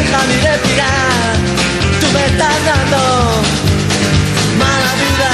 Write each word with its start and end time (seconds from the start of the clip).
Deja 0.00 0.20
ni 0.28 0.36
respirar. 0.48 1.32
Tú 2.00 2.06
me 2.14 2.22
estás 2.30 2.58
dando 2.70 3.00
mala 4.62 4.92
vida. 5.02 5.32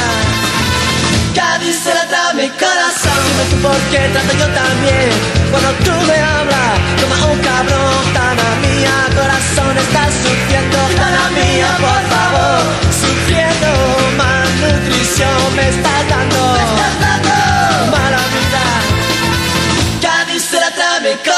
Cádiz 1.36 1.76
se 1.84 1.92
la 1.94 2.04
trae 2.10 2.34
mi 2.40 2.48
corazón. 2.62 3.18
Dime 3.26 3.44
tú 3.50 3.56
por 3.66 3.78
qué 3.90 4.00
trato 4.12 4.32
yo 4.42 4.48
también. 4.62 5.10
Cuando 5.50 5.70
tú 5.86 5.94
me 6.08 6.18
hablas, 6.34 6.72
como 7.00 7.14
un 7.32 7.38
cabrón. 7.48 8.02
Tana 8.16 8.48
mía, 8.64 8.96
corazón, 9.20 9.72
estás 9.84 10.10
sufriendo. 10.24 10.78
Tana 11.00 11.24
mía, 11.38 11.68
por 11.86 12.02
favor, 12.12 12.60
sufriendo. 13.02 13.70
Malnutrición 14.22 15.40
me 15.56 15.64
estás 15.74 16.02
dando. 16.12 16.42
Mala 17.94 18.22
vida. 18.34 18.64
Cádiz 20.04 20.42
se 20.50 20.58
la 20.60 20.70
trae 20.76 21.00
mi 21.06 21.14
corazón. 21.18 21.35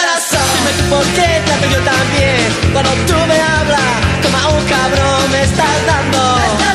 Tú 0.77 0.85
por 0.91 1.05
qué 1.17 1.41
trato 1.47 1.67
yo 1.71 1.81
también. 1.81 2.73
Cuando 2.73 2.91
tú 3.07 3.15
me 3.27 3.41
hablas, 3.41 3.81
como 4.23 4.59
un 4.59 4.65
cabrón, 4.67 5.31
me 5.31 5.43
estás 5.43 5.87
dando. 5.87 6.68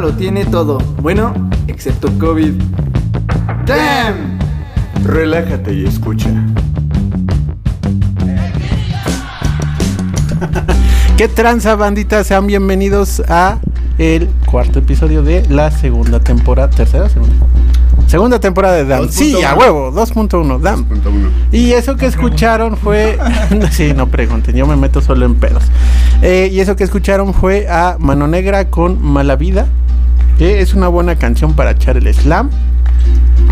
Lo 0.00 0.12
tiene 0.12 0.44
todo, 0.44 0.78
bueno, 1.02 1.32
excepto 1.66 2.08
COVID. 2.20 2.52
¡Damn! 3.66 4.38
Relájate 5.02 5.74
y 5.74 5.86
escucha. 5.86 6.28
¿Qué 11.16 11.26
tranza, 11.26 11.74
bandita? 11.74 12.22
Sean 12.22 12.46
bienvenidos 12.46 13.20
a 13.28 13.58
el 13.98 14.28
cuarto 14.46 14.78
episodio 14.78 15.24
de 15.24 15.44
la 15.48 15.72
segunda 15.72 16.20
temporada. 16.20 16.70
¿Tercera? 16.70 17.08
Segunda. 17.08 17.34
Segunda 18.06 18.38
temporada 18.38 18.76
de 18.76 18.84
Dam. 18.84 19.02
2.1. 19.02 19.10
Sí, 19.10 19.42
a 19.42 19.56
huevo, 19.56 19.90
2.1, 19.92 20.60
Dam. 20.60 20.86
Y 21.50 21.72
eso 21.72 21.96
que 21.96 22.06
escucharon 22.06 22.76
fue. 22.76 23.18
sí, 23.72 23.94
no 23.94 24.08
pregunten, 24.08 24.54
yo 24.54 24.64
me 24.64 24.76
meto 24.76 25.00
solo 25.00 25.26
en 25.26 25.34
pedos. 25.34 25.64
Eh, 26.22 26.50
y 26.52 26.60
eso 26.60 26.76
que 26.76 26.84
escucharon 26.84 27.34
fue 27.34 27.66
a 27.68 27.96
Mano 27.98 28.28
Negra 28.28 28.70
con 28.70 29.02
Mala 29.02 29.34
Vida, 29.34 29.66
que 30.38 30.60
es 30.60 30.72
una 30.72 30.88
buena 30.88 31.16
canción 31.16 31.54
para 31.54 31.72
echar 31.72 31.96
el 31.96 32.12
slam. 32.14 32.50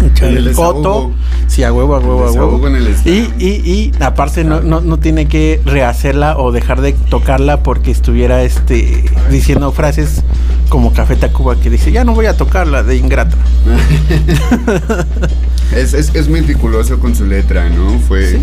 Echar 0.04 0.28
El 0.28 0.48
el, 0.48 0.54
coto. 0.54 1.12
Sí, 1.48 1.62
a 1.64 1.72
huevo, 1.72 1.96
a 1.96 1.98
huevo, 1.98 2.24
a 2.26 2.32
huevo. 2.32 2.68
en 2.68 2.76
el 2.76 2.94
slam. 2.94 3.14
Y, 3.14 3.44
y, 3.44 3.48
y 3.70 3.92
aparte 4.00 4.44
no, 4.44 4.60
no, 4.60 4.80
no 4.80 4.98
tiene 4.98 5.26
que 5.26 5.60
rehacerla 5.64 6.38
o 6.38 6.52
dejar 6.52 6.80
de 6.80 6.92
tocarla 6.92 7.62
porque 7.62 7.90
estuviera 7.90 8.42
este 8.42 9.04
diciendo 9.30 9.72
frases 9.72 10.22
como 10.68 10.92
Café 10.92 11.16
Tacuba 11.16 11.56
que 11.56 11.70
dice, 11.70 11.92
ya 11.92 12.04
no 12.04 12.14
voy 12.14 12.26
a 12.26 12.36
tocarla 12.36 12.82
de 12.82 12.96
ingrata. 12.96 13.36
Es, 15.74 15.94
es, 15.94 16.14
es 16.14 16.28
meticuloso 16.28 17.00
con 17.00 17.14
su 17.16 17.26
letra, 17.26 17.68
¿no? 17.68 17.98
Fue. 17.98 18.38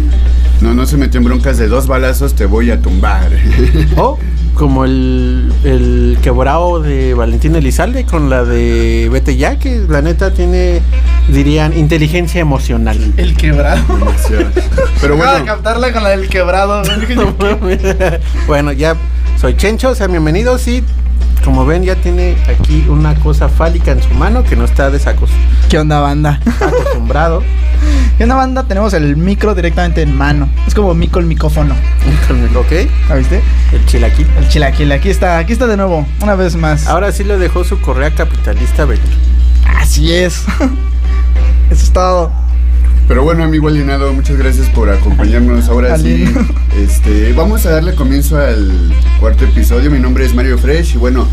No, 0.62 0.74
no 0.74 0.86
se 0.86 0.98
metió 0.98 1.20
en 1.20 1.26
broncas 1.26 1.58
de 1.58 1.70
dos 1.70 1.88
balazos, 1.88 2.34
te 2.34 2.46
voy 2.46 2.70
a 2.70 2.82
tumbar. 2.82 3.32
O 3.96 4.18
como 4.54 4.86
el, 4.86 5.52
el 5.64 6.18
quebrado 6.22 6.80
de 6.80 7.14
Valentín 7.14 7.56
Elizalde 7.56 8.06
con 8.06 8.30
la 8.30 8.44
de 8.44 9.10
Vete 9.12 9.36
ya, 9.36 9.58
que 9.58 9.84
la 9.88 10.02
neta 10.02 10.34
tiene, 10.34 10.82
dirían, 11.28 11.78
inteligencia 11.78 12.42
emocional. 12.42 13.14
El 13.18 13.36
quebrado. 13.36 13.84
Pero 15.02 15.16
Acabo 15.16 15.32
de 15.34 15.40
bueno, 15.40 15.46
captarla 15.46 15.92
con 15.92 16.04
la 16.04 16.10
del 16.10 16.30
quebrado. 16.30 16.84
bueno, 18.48 18.72
ya 18.72 18.96
soy 19.44 19.56
Chencho, 19.58 19.94
sean 19.94 20.12
bienvenidos 20.12 20.66
y 20.70 20.84
como 21.44 21.66
ven 21.66 21.84
ya 21.84 21.96
tiene 21.96 22.38
aquí 22.48 22.86
una 22.88 23.14
cosa 23.16 23.50
fálica 23.50 23.92
en 23.92 24.02
su 24.02 24.14
mano 24.14 24.42
que 24.46 24.56
no 24.56 24.64
está 24.64 24.90
desacos- 24.90 25.28
¿Qué 25.68 25.78
onda, 25.78 26.00
banda? 26.00 26.40
acostumbrado. 26.62 27.44
¿Qué 28.18 28.24
onda, 28.24 28.36
banda? 28.36 28.64
Tenemos 28.64 28.94
el 28.94 29.18
micro 29.18 29.54
directamente 29.54 30.02
en 30.02 30.16
mano. 30.16 30.48
Es 30.66 30.74
como 30.74 30.94
mico 30.94 31.20
el 31.20 31.26
micrófono. 31.26 31.76
¿Ok? 32.56 32.72
¿La 33.10 33.16
viste? 33.16 33.42
El 33.74 33.86
chilaquil. 33.86 34.28
El 34.38 34.48
chilaquil. 34.48 34.92
Aquí 34.94 35.10
está, 35.10 35.38
aquí 35.40 35.52
está 35.52 35.68
de 35.68 35.76
nuevo. 35.76 36.08
Una 36.22 36.36
vez 36.36 36.56
más. 36.56 36.88
Ahora 36.88 37.12
sí 37.12 37.26
lo 37.26 37.38
dejó 37.38 37.66
su 37.66 37.82
correa 37.82 38.12
capitalista, 38.16 38.86
Beto. 38.86 39.02
Así 39.78 40.14
es. 40.14 40.46
Eso 41.70 41.84
es 41.84 41.92
todo. 41.92 42.32
Pero 43.08 43.24
bueno, 43.24 43.44
amigo 43.44 43.68
alienado, 43.68 44.14
muchas 44.14 44.38
gracias 44.38 44.70
por 44.70 44.90
acompañarnos. 44.90 45.68
Ahora 45.70 45.98
sí, 45.98 46.26
este, 46.78 47.34
vamos 47.34 47.66
a 47.66 47.72
darle 47.72 47.96
comienzo 47.96 48.38
al 48.38 48.72
cuarto 49.20 49.46
episodio. 49.46 49.92
Mi 49.92 50.00
nombre 50.00 50.26
es 50.26 50.34
Mario 50.34 50.58
Fresh 50.58 50.96
y 50.96 50.98
bueno, 50.98 51.28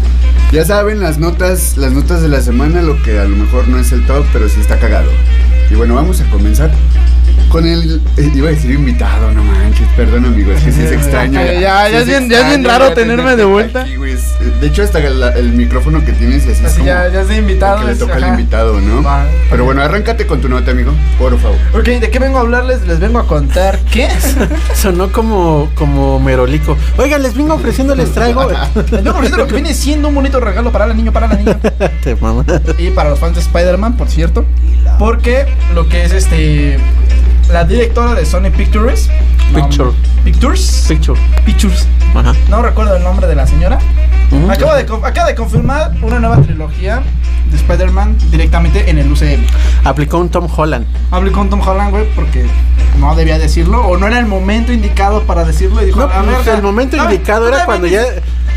ya 0.52 0.64
saben 0.64 1.00
las 1.00 1.18
notas, 1.18 1.76
las 1.76 1.92
notas 1.92 2.22
de 2.22 2.28
la 2.28 2.40
semana, 2.40 2.82
lo 2.82 3.00
que 3.02 3.18
a 3.18 3.24
lo 3.24 3.36
mejor 3.36 3.68
no 3.68 3.78
es 3.78 3.92
el 3.92 4.04
top, 4.06 4.24
pero 4.32 4.48
sí 4.48 4.60
está 4.60 4.78
cagado. 4.78 5.10
Y 5.70 5.74
bueno, 5.74 5.94
vamos 5.94 6.20
a 6.20 6.28
comenzar. 6.30 6.70
Con 7.48 7.66
el. 7.66 8.00
eh, 8.16 8.30
iba 8.34 8.48
a 8.48 8.52
decir 8.52 8.70
invitado, 8.70 9.32
no 9.32 9.42
manches. 9.42 9.86
Perdón, 9.96 10.24
amigo, 10.26 10.52
es 10.52 10.62
que 10.62 10.70
sí 10.72 10.82
es 10.82 10.92
extraño. 10.92 11.40
Ya, 11.44 11.52
ya, 11.60 11.86
Sí 11.86 11.92
ya 11.92 11.98
es 12.00 12.06
bien- 12.06 12.30
ya 12.30 12.40
es 12.42 12.46
bien 12.48 12.64
raro 12.64 12.92
tenerme 12.92 13.34
de 13.36 13.44
vuelta. 13.44 13.82
aquí. 13.82 13.94
Es- 14.04 14.60
De 14.60 14.66
hecho, 14.68 14.82
hasta 14.82 14.98
el, 15.00 15.22
el 15.22 15.52
micrófono 15.52 16.04
que 16.04 16.12
tienes 16.12 16.42
así, 16.44 16.52
es 16.52 16.64
Así 16.64 16.74
como 16.78 16.86
ya, 16.86 17.08
ya 17.08 17.20
es 17.22 17.28
de 17.28 17.34
el 17.38 17.40
invitado. 17.42 17.80
que 17.80 17.86
le 17.86 17.94
toca 17.96 18.14
al 18.16 18.28
invitado, 18.28 18.80
¿no? 18.80 19.02
Va, 19.02 19.24
Pero 19.50 19.64
bueno, 19.64 19.82
arráncate 19.82 20.26
con 20.26 20.40
tu 20.40 20.48
nota, 20.48 20.70
amigo, 20.70 20.92
por 21.18 21.36
favor. 21.40 21.58
Ok, 21.74 21.84
¿de 21.84 22.10
qué 22.10 22.18
vengo 22.18 22.38
a 22.38 22.42
hablarles? 22.42 22.86
Les 22.86 23.00
vengo 23.00 23.18
a 23.18 23.26
contar 23.26 23.78
qué. 23.92 24.08
Sonó 24.74 25.10
como, 25.12 25.70
como 25.74 26.20
merolico. 26.20 26.76
Oigan, 26.98 27.22
les 27.22 27.34
vengo 27.34 27.54
ofreciendo, 27.54 27.94
les 27.94 28.12
traigo. 28.12 28.48
Les 28.74 28.90
vengo 28.90 29.10
ofreciendo 29.10 29.36
lo 29.38 29.46
que 29.46 29.54
viene 29.54 29.74
siendo 29.74 30.08
un 30.08 30.14
bonito 30.14 30.38
regalo 30.40 30.70
para 30.70 30.86
la 30.86 30.94
niña, 30.94 31.10
para 31.12 31.26
la 31.26 31.34
niña. 31.34 31.58
Te 32.04 32.14
mama. 32.16 32.44
Y 32.78 32.90
para 32.90 33.10
los 33.10 33.18
fans 33.18 33.34
de 33.34 33.40
Spider-Man, 33.40 33.96
por 33.96 34.08
cierto. 34.08 34.44
Porque 34.98 35.46
lo 35.74 35.88
que 35.88 36.04
es 36.04 36.12
este. 36.12 36.78
La 37.52 37.64
directora 37.64 38.14
de 38.14 38.24
Sony 38.24 38.50
Pictures. 38.56 39.08
no, 39.52 39.54
Picture. 39.68 39.90
Pictures. 40.24 40.84
Picture. 40.88 41.20
Pictures. 41.44 41.86
Ajá. 42.14 42.34
No 42.48 42.62
recuerdo 42.62 42.96
el 42.96 43.02
nombre 43.02 43.26
de 43.26 43.34
la 43.34 43.46
señora. 43.46 43.78
Ujú. 44.30 44.50
Acaba 44.50 44.76
de, 44.76 44.86
con- 44.86 45.04
acaba 45.04 45.28
de 45.28 45.34
confirmar 45.34 45.92
una 46.02 46.20
nueva 46.20 46.40
trilogía 46.42 47.02
de 47.50 47.56
Spider-Man 47.56 48.16
directamente 48.30 48.88
en 48.90 48.98
el 48.98 49.10
UCM. 49.10 49.44
Aplicó 49.84 50.18
un 50.18 50.28
Tom 50.28 50.46
Holland. 50.54 50.86
Hablé 51.10 51.32
con 51.32 51.50
Tom 51.50 51.60
Holland, 51.66 51.90
güey, 51.90 52.04
porque 52.14 52.46
no 52.98 53.14
debía 53.16 53.38
decirlo. 53.38 53.80
O 53.84 53.96
no 53.96 54.06
era 54.06 54.18
el 54.20 54.26
momento 54.26 54.72
indicado 54.72 55.22
para 55.24 55.44
decirlo. 55.44 55.82
Y 55.82 55.86
dijo, 55.86 56.00
No, 56.00 56.04
"A 56.06 56.18
la 56.18 56.22
pues, 56.22 56.36
verga". 56.38 56.54
el 56.54 56.62
momento 56.62 56.96
No, 56.96 57.04
indicado 57.04 57.48
era 57.48 57.64
cuando 57.64 57.88
ya 57.88 58.02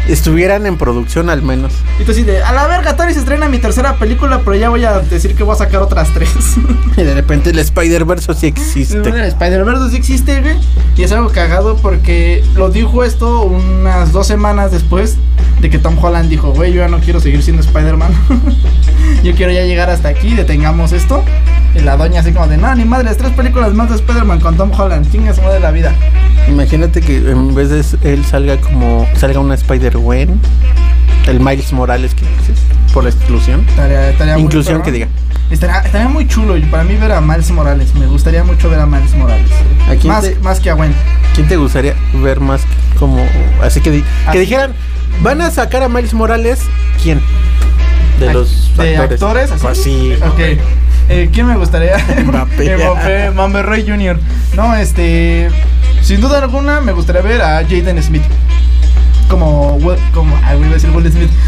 estuvieran 0.07 0.65
en 0.65 0.77
producción 0.77 1.29
al 1.29 1.41
menos. 1.41 1.73
Y 1.99 2.03
tú 2.03 2.11
así 2.11 2.23
de, 2.23 2.43
a 2.43 2.51
la 2.51 2.67
verga, 2.67 2.95
Tony 2.95 3.13
se 3.13 3.19
estrena 3.19 3.47
mi 3.47 3.59
tercera 3.59 3.95
película, 3.95 4.41
pero 4.43 4.55
ya 4.55 4.69
voy 4.69 4.83
a 4.83 4.99
decir 4.99 5.35
que 5.35 5.43
voy 5.43 5.55
a 5.55 5.57
sacar 5.57 5.81
otras 5.81 6.09
tres. 6.13 6.29
Y 6.95 7.01
de 7.01 7.15
repente 7.15 7.49
el 7.49 7.57
Spider-Verse 7.57 8.35
sí 8.35 8.45
El 8.47 8.51
existe. 8.53 8.99
Spider-Verse 8.99 9.89
sí 9.89 9.97
existe, 9.97 10.41
güey. 10.41 10.57
Y 10.95 11.01
es 11.01 11.11
algo 11.11 11.29
cagado 11.29 11.75
porque 11.77 12.43
lo 12.55 12.69
dijo 12.69 13.03
esto 13.03 13.41
unas 13.41 14.11
dos 14.11 14.27
semanas 14.27 14.71
después 14.71 15.17
de 15.59 15.71
que 15.71 15.79
Tom 15.79 15.97
Holland 15.99 16.29
dijo, 16.29 16.51
güey, 16.51 16.71
yo 16.71 16.81
ya 16.81 16.87
no 16.87 16.99
quiero 16.99 17.19
seguir 17.19 17.41
siendo 17.41 17.63
Spider-Man. 17.63 18.11
yo 19.23 19.33
quiero 19.33 19.51
ya 19.51 19.63
llegar 19.63 19.89
hasta 19.89 20.09
aquí, 20.09 20.35
detengamos 20.35 20.91
esto. 20.91 21.23
Y 21.75 21.79
la 21.81 21.97
doña 21.97 22.19
así 22.21 22.31
como 22.31 22.47
de, 22.47 22.57
no, 22.57 22.73
ni 22.75 22.85
madres, 22.85 23.17
tres 23.17 23.31
películas 23.31 23.73
más 23.73 23.89
de 23.89 23.95
Spider-Man 23.95 24.39
con 24.39 24.55
Tom 24.57 24.71
Holland, 24.77 25.11
chinga 25.11 25.33
su 25.33 25.41
madre 25.41 25.59
la 25.59 25.71
vida. 25.71 25.91
Imagínate 26.47 27.01
que 27.01 27.17
en 27.17 27.55
vez 27.55 27.69
de 27.69 27.83
él 28.13 28.23
salga 28.25 28.57
como 28.57 29.07
salga 29.15 29.39
una 29.39 29.55
Spider-Gwen, 29.55 30.39
el 31.27 31.39
Miles 31.39 31.71
Morales 31.73 32.13
que 32.13 32.21
dices, 32.25 32.59
por 32.93 33.03
la 33.05 33.09
exclusión. 33.09 33.65
Estaría, 33.67 34.09
estaría 34.09 34.33
muy 34.35 34.43
Inclusión 34.43 34.75
perro. 34.75 34.85
que 34.85 34.91
diga. 34.91 35.07
Estaría, 35.49 35.79
estaría 35.79 36.07
muy 36.09 36.27
chulo 36.27 36.55
para 36.69 36.83
mí 36.83 36.95
ver 36.95 37.11
a 37.11 37.21
Miles 37.21 37.49
Morales. 37.51 37.93
Me 37.95 38.05
gustaría 38.07 38.43
mucho 38.43 38.69
ver 38.69 38.79
a 38.79 38.85
Miles 38.85 39.13
Morales. 39.15 39.49
¿A 39.89 39.95
quién 39.95 40.07
Más, 40.13 40.23
te- 40.23 40.35
más 40.41 40.59
que 40.59 40.69
a 40.69 40.73
Gwen. 40.73 40.93
¿Quién 41.35 41.47
te 41.47 41.57
gustaría 41.57 41.95
ver 42.21 42.39
más 42.39 42.61
como 42.99 43.25
así 43.61 43.81
que, 43.81 43.89
di- 43.91 44.01
que 44.01 44.29
Así. 44.29 44.39
dijeran, 44.39 44.73
van 45.21 45.41
a 45.41 45.49
sacar 45.49 45.81
a 45.83 45.89
Miles 45.89 46.13
Morales, 46.13 46.59
¿quién? 47.01 47.19
De 48.19 48.31
los 48.33 48.75
de 48.77 48.97
actores, 48.97 49.51
así. 49.51 49.63
Pues 49.63 49.77
sí. 49.83 50.13
Ok. 50.23 50.39
Eh, 51.09 51.29
¿Quién 51.31 51.47
me 51.47 51.55
gustaría? 51.55 51.97
Mbappé. 52.25 52.77
Mbappé, 52.77 53.31
Mamberrey 53.31 53.85
Jr. 53.87 54.19
No, 54.55 54.75
este. 54.75 55.49
Sin 56.01 56.21
duda 56.21 56.39
alguna, 56.39 56.81
me 56.81 56.91
gustaría 56.91 57.21
ver 57.21 57.41
a 57.41 57.63
Jaden 57.63 58.01
Smith. 58.01 58.23
Como. 59.29 59.79
Como 60.13 60.39
ay, 60.43 60.57
voy 60.57 60.67
a 60.67 60.71
decir 60.71 60.89
Will 60.91 61.11
Smith. 61.11 61.29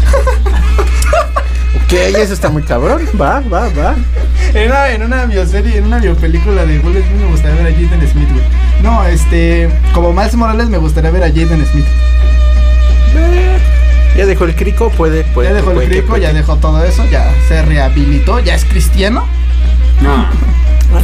Ok, 1.86 1.92
eso 1.92 2.32
está 2.32 2.48
muy 2.48 2.62
cabrón. 2.64 3.02
Va, 3.20 3.40
va, 3.40 3.68
va. 3.68 3.94
en, 4.54 4.66
una, 4.68 4.90
en 4.90 5.02
una 5.04 5.24
bioserie, 5.26 5.76
en 5.76 5.84
una 5.84 5.98
biopelícula 5.98 6.66
de 6.66 6.80
Will 6.80 6.94
Smith, 6.94 7.20
me 7.20 7.26
gustaría 7.28 7.62
ver 7.62 7.72
a 7.72 7.76
Jaden 7.76 8.08
Smith, 8.10 8.28
güey. 8.32 8.44
No, 8.82 9.04
este. 9.04 9.70
Como 9.94 10.12
Miles 10.12 10.34
Morales, 10.34 10.68
me 10.68 10.78
gustaría 10.78 11.12
ver 11.12 11.22
a 11.22 11.28
Jaden 11.28 11.64
Smith. 11.64 11.86
Ya 14.16 14.26
dejó 14.26 14.46
el 14.46 14.56
crico, 14.56 14.90
puede, 14.90 15.22
puede. 15.24 15.50
ya 15.50 15.54
dejó 15.54 15.70
el 15.70 15.76
puede 15.76 15.88
crico, 15.88 16.08
puede 16.08 16.22
ya 16.22 16.32
dejó 16.32 16.56
todo 16.56 16.82
eso, 16.82 17.04
ya 17.10 17.30
se 17.46 17.62
rehabilitó, 17.62 18.40
ya 18.40 18.54
es 18.54 18.64
cristiano. 18.64 19.24
No. 20.02 20.26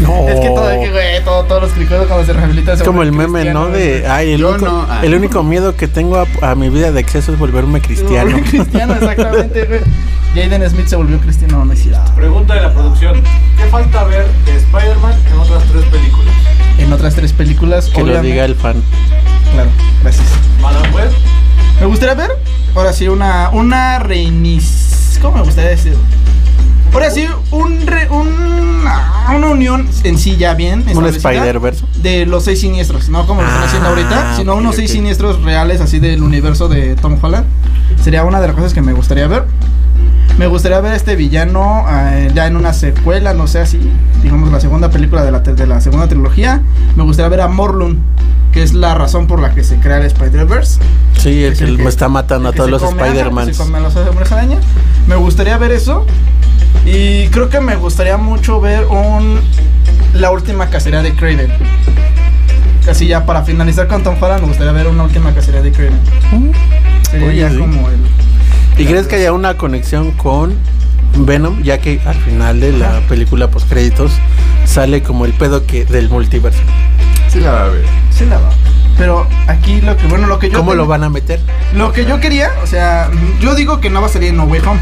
No. 0.01 0.29
Es 0.29 0.41
que 0.41 0.47
todo, 0.49 0.71
que, 0.81 0.91
güey, 0.91 1.25
todo- 1.25 1.45
todos 1.45 1.63
los 1.63 1.73
cricos 1.73 2.07
cuando 2.07 2.25
se 2.25 2.33
rehabilitan 2.33 2.77
se 2.77 2.83
Es 2.83 2.87
como 2.87 3.03
el 3.03 3.13
meme, 3.13 3.53
¿no? 3.53 3.69
De, 3.69 4.07
ay, 4.09 4.33
el, 4.33 4.41
Yo 4.41 4.51
único, 4.51 4.65
no, 4.67 4.87
ah. 4.89 5.01
el 5.03 5.15
único 5.15 5.43
miedo 5.43 5.77
que 5.77 5.87
tengo 5.89 6.17
a, 6.19 6.51
a 6.51 6.55
mi 6.55 6.69
vida 6.71 6.93
de 6.93 7.01
exceso 7.01 7.33
es 7.33 7.39
volverme 7.39 7.81
cristiano. 7.81 8.39
Cristiano, 8.49 8.95
exactamente, 8.95 9.65
güey. 9.65 9.81
Jaden 10.35 10.69
Smith 10.71 10.87
se 10.87 10.97
volvió 10.97 11.19
cristiano, 11.19 11.65
no, 11.65 11.73
es 11.73 11.83
cierto. 11.83 12.11
Pregunta 12.15 12.55
de 12.55 12.63
la 12.63 12.73
producción. 12.73 13.21
¿Qué 13.59 13.65
falta 13.71 14.05
ver 14.05 14.27
de 14.47 14.57
Spider-Man 14.57 15.15
en 15.31 15.39
otras 15.39 15.63
tres 15.65 15.85
películas? 15.85 16.35
En 16.79 16.93
otras 16.93 17.15
tres 17.15 17.33
películas, 17.35 17.89
que 17.91 18.03
lo 18.03 18.23
diga 18.23 18.45
el 18.47 18.55
fan. 18.55 18.83
Claro, 19.53 19.69
gracias. 20.03 20.27
Madame 20.63 20.89
Web, 20.91 21.11
Me 21.81 21.87
gustaría 21.87 22.15
ver, 22.15 22.31
ahora 22.75 22.93
sí, 22.95 23.09
una, 23.09 23.51
una 23.51 23.99
reiniz... 23.99 25.19
¿Cómo 25.21 25.37
me 25.39 25.43
gustaría 25.43 25.71
decir? 25.71 25.95
Ahora 26.93 27.11
sí, 27.11 27.27
un 27.51 27.87
re- 27.87 28.09
una, 28.11 29.29
una 29.35 29.47
unión 29.49 29.89
en 30.05 30.19
sí 30.19 30.37
ya 30.37 30.55
bien 30.55 30.85
Un 30.95 31.07
Spider-Verse. 31.07 31.85
De 32.03 32.27
los 32.27 32.45
seis 32.45 32.61
siniestros, 32.61 33.09
no 33.09 33.27
como 33.27 33.41
lo 33.43 33.49
están 33.49 33.65
haciendo 33.65 33.89
Ah, 33.89 33.91
ahorita, 33.93 34.37
sino 34.37 34.55
unos 34.57 34.77
seis 34.77 34.91
siniestros 34.91 35.43
reales 35.43 35.81
así 35.81 35.99
del 36.01 36.23
universo 36.23 36.69
de 36.69 36.95
Tom 36.97 37.17
Holland. 37.21 37.47
Sería 38.03 38.25
una 38.25 38.41
de 38.41 38.49
las 38.49 38.57
cosas 38.57 38.75
que 38.75 38.83
me 38.83 38.93
gustaría 38.93 39.27
ver. 39.27 39.45
Me 40.39 40.47
gustaría 40.47 40.81
ver 40.81 40.93
a 40.93 40.97
este 40.97 41.15
villano 41.17 41.85
eh, 41.91 42.31
ya 42.35 42.47
en 42.47 42.57
una 42.57 42.73
secuela, 42.73 43.35
no 43.35 43.47
sé 43.47 43.61
así, 43.61 43.79
digamos 44.23 44.51
la 44.51 44.61
segunda 44.61 44.91
película 44.91 45.25
de 45.25 45.31
la, 45.31 45.41
de 45.41 45.67
la 45.67 45.81
segunda 45.81 46.09
trilogía. 46.09 46.61
Me 46.97 47.05
gustaría 47.05 47.29
ver 47.29 47.41
a 47.43 47.49
Morlun, 47.49 48.01
que 48.53 48.63
es 48.63 48.73
la 48.75 48.95
razón 48.95 49.27
por 49.27 49.41
la 49.41 49.55
que 49.55 49.63
se 49.65 49.77
crea 49.77 49.99
el 49.99 50.05
Spider-Verse. 50.07 50.79
Sí, 51.19 51.45
el 51.45 51.53
Es 51.53 51.59
que 51.59 51.65
el 51.65 51.77
que- 51.77 51.83
me 51.85 51.89
está 51.89 52.09
matando 52.09 52.49
a 52.49 52.51
el 52.51 52.55
que 52.55 52.57
todos 52.59 52.71
los 52.71 52.81
que 52.83 52.87
a 52.89 54.37
araña. 54.37 54.59
Me 55.07 55.17
gustaría 55.17 55.57
ver 55.59 55.73
eso. 55.73 56.07
Y 56.85 57.29
creo 57.29 57.49
que 57.49 57.61
me 57.61 57.77
gustaría 57.77 58.17
mucho 58.17 58.61
ver 58.61 58.85
un 58.87 59.41
la 60.15 60.31
última 60.31 60.69
cacería 60.69 61.03
de 61.03 61.15
Craven. 61.15 61.53
Casi 62.85 63.07
ya 63.07 63.25
para 63.25 63.43
finalizar 63.45 63.87
con 63.87 64.03
Tom 64.03 64.17
Holland, 64.21 64.43
me 64.43 64.49
gustaría 64.49 64.73
ver 64.73 64.89
una 64.89 65.05
última 65.05 65.33
cacería 65.33 65.63
de 65.63 65.71
Craven. 65.73 65.99
Sería 67.11 67.27
Oye, 67.29 67.37
ya 67.41 67.51
sí. 67.51 67.59
como 67.59 67.89
el. 67.89 67.97
¿Y 68.79 68.87
crees 68.87 69.07
que 69.07 69.17
haya 69.17 69.33
una 69.33 69.55
conexión 69.57 70.11
con 70.13 70.55
Venom? 71.17 71.63
Ya 71.63 71.79
que 71.79 72.01
al 72.05 72.17
final 72.17 72.61
de 72.61 72.73
la 72.73 73.01
película 73.09 73.51
post 73.51 73.69
créditos 73.69 74.13
sale 74.65 75.03
como 75.03 75.25
el 75.25 75.33
pedo 75.33 75.65
que 75.67 75.85
del 75.85 76.09
multiverso. 76.09 76.61
Sí 77.29 77.39
la 77.41 77.53
va 77.53 77.65
a 77.65 77.69
ver. 77.69 77.85
Sí 78.11 78.25
la 78.27 78.39
va. 78.39 78.51
Pero 78.99 79.27
aquí 79.47 79.81
lo 79.81 79.97
que 79.97 80.07
bueno 80.07 80.27
lo 80.27 80.39
que 80.39 80.51
yo 80.51 80.59
¿Cómo 80.59 80.73
ten- 80.73 80.79
lo 80.79 80.87
van 80.87 81.05
a 81.05 81.09
meter? 81.09 81.41
lo 81.75 81.93
que 81.93 82.05
yo 82.05 82.21
quería, 82.21 82.51
o 82.63 82.67
sea, 82.67 83.11
yo 83.41 83.55
digo 83.55 83.81
que 83.81 83.89
no 83.89 84.01
va 84.01 84.07
a 84.09 84.11
salir 84.11 84.31
en 84.31 84.37
No 84.37 84.45
Way 84.45 84.61
Home. 84.67 84.81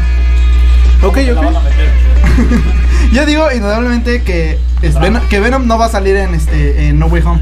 Ok, 1.03 1.17
la 1.17 1.33
van 1.33 1.55
a 1.55 1.59
ok. 1.59 1.63
meter. 1.63 1.89
Yo 3.11 3.25
digo 3.25 3.51
indudablemente 3.51 4.21
que 4.23 4.57
es 4.81 4.99
Venom, 4.99 5.21
que 5.27 5.39
Venom 5.39 5.67
no 5.67 5.77
va 5.77 5.85
a 5.85 5.89
salir 5.89 6.15
en 6.15 6.33
este 6.33 6.87
en 6.87 6.99
No 6.99 7.07
Way 7.07 7.21
Home. 7.23 7.41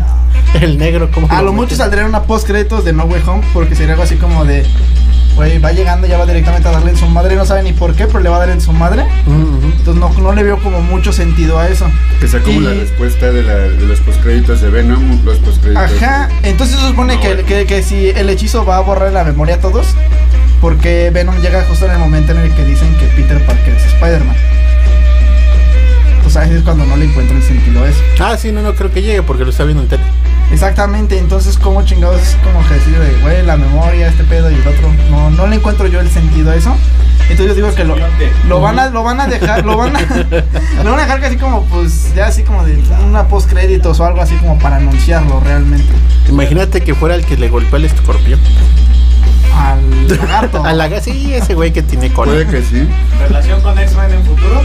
El 0.60 0.78
negro, 0.78 1.10
¿cómo 1.14 1.28
A 1.30 1.42
lo 1.42 1.54
mucho 1.54 1.76
saldría 1.76 2.06
una 2.06 2.24
post 2.24 2.48
créditos 2.48 2.84
de 2.86 2.94
No 2.94 3.04
Way 3.04 3.22
Home 3.28 3.44
porque 3.54 3.76
sería 3.76 3.94
algo 3.94 4.04
así 4.04 4.16
como 4.16 4.46
de 4.46 4.66
güey, 5.36 5.58
va 5.60 5.72
llegando 5.72 6.06
ya 6.08 6.18
va 6.18 6.26
directamente 6.26 6.68
a 6.68 6.72
darle 6.72 6.92
en 6.92 6.98
su 6.98 7.08
madre, 7.08 7.36
no 7.36 7.46
sabe 7.46 7.64
ni 7.64 7.74
por 7.74 7.94
qué, 7.96 8.06
pero 8.08 8.20
le 8.20 8.30
va 8.30 8.38
a 8.38 8.40
dar 8.40 8.50
en 8.50 8.62
su 8.62 8.74
madre. 8.74 9.06
Entonces 9.26 9.96
no, 9.96 10.10
no 10.22 10.34
le 10.34 10.44
veo 10.44 10.58
como 10.62 10.82
mucho 10.82 11.14
sentido 11.14 11.58
a 11.60 11.68
eso. 11.68 11.86
Que 12.20 12.28
sea 12.28 12.42
como 12.42 12.60
Y- 12.60 12.64
la 12.64 12.74
respuesta 12.74 13.32
de, 13.32 13.44
la, 13.44 13.56
de 13.56 13.86
los 13.86 14.00
postcréditos 14.02 14.62
de 14.62 14.70
Venom, 14.70 15.24
los 15.26 15.38
postcréditos. 15.38 15.84
Ajá, 16.02 16.28
de- 16.42 16.50
entonces 16.50 16.78
se 16.80 16.88
supone 16.88 17.16
No, 17.16 17.22
que, 17.22 17.28
bueno. 17.30 17.46
que, 17.46 17.66
que 17.66 17.82
si 17.84 18.10
el 18.10 18.30
hechizo 18.30 18.66
va 18.66 18.78
a 18.78 18.82
borrar 18.82 19.12
la 19.12 19.24
memoria 19.24 19.56
a 19.56 19.60
todos, 19.60 19.88
porque 20.62 21.10
Venom 21.14 21.40
llega 21.42 21.64
justo 21.64 21.86
en 21.86 21.92
el 21.92 22.00
momento 22.00 22.34
en 22.34 22.40
el 22.40 22.52
que 22.54 22.66
dicen 22.66 22.94
que 22.96 23.06
Peter 23.22 23.44
Parker 23.46 23.74
es 23.74 23.86
Spider-Man. 23.94 24.36
Pues 26.30 26.38
ahí 26.38 26.54
es 26.54 26.62
cuando 26.62 26.86
no 26.86 26.96
le 26.96 27.06
encuentro 27.06 27.36
el 27.36 27.42
sentido 27.42 27.84
a 27.84 27.90
eso. 27.90 28.04
Ah, 28.20 28.38
sí, 28.38 28.52
no, 28.52 28.62
no 28.62 28.76
creo 28.76 28.92
que 28.92 29.02
llegue 29.02 29.24
porque 29.24 29.44
lo 29.44 29.50
está 29.50 29.64
viendo 29.64 29.82
en 29.82 29.90
tele. 29.90 30.04
Exactamente, 30.52 31.18
entonces 31.18 31.58
como 31.58 31.84
chingados 31.84 32.22
es 32.22 32.38
como 32.44 32.64
que 32.68 32.76
decir 32.76 33.00
de, 33.00 33.20
güey, 33.24 33.44
la 33.44 33.58
memoria, 33.58 34.10
este 34.10 34.24
pedo 34.26 34.52
y 34.52 34.54
el 34.54 34.60
otro, 34.68 34.94
no, 35.10 35.32
no 35.32 35.48
le 35.48 35.56
encuentro 35.56 35.88
yo 35.88 36.00
el 36.00 36.08
sentido 36.08 36.52
a 36.52 36.56
eso. 36.56 36.76
Entonces 37.22 37.48
yo 37.48 37.56
digo 37.56 37.74
que 37.74 37.84
lo, 37.84 37.96
lo 38.48 38.62
van 38.62 38.78
a, 38.78 38.92
lo 38.92 39.02
van 39.02 39.20
a 39.22 39.26
dejar, 39.26 39.66
lo 39.66 39.76
van 39.76 39.96
a, 39.96 40.02
lo 40.84 40.92
van 40.92 41.00
a 41.00 41.02
dejar 41.02 41.20
que 41.20 41.26
así 41.26 41.38
como, 41.38 41.64
pues, 41.64 42.14
ya 42.14 42.28
así 42.28 42.44
como 42.44 42.64
de 42.64 42.80
una 43.04 43.28
post 43.28 43.50
créditos 43.50 44.00
o 44.00 44.06
algo 44.06 44.22
así 44.22 44.36
como 44.36 44.60
para 44.60 44.76
anunciarlo 44.76 45.40
realmente. 45.40 45.92
Imagínate 46.30 46.82
que 46.82 46.94
fuera 46.94 47.16
el 47.16 47.26
que 47.26 47.38
le 47.38 47.50
golpea 47.50 47.80
el 47.80 47.86
escorpión. 47.86 48.40
Al 49.56 50.08
lagarto. 50.08 50.64
A 50.64 50.74
la 50.74 51.02
sí, 51.02 51.34
ese 51.34 51.56
güey 51.56 51.74
que 51.74 51.82
tiene 51.82 52.14
cola. 52.14 52.34
Puede 52.34 52.46
que 52.46 52.62
sí. 52.62 52.88
¿Relación 53.20 53.62
con 53.62 53.80
X-Men 53.80 54.12
en 54.12 54.24
futuro? 54.26 54.62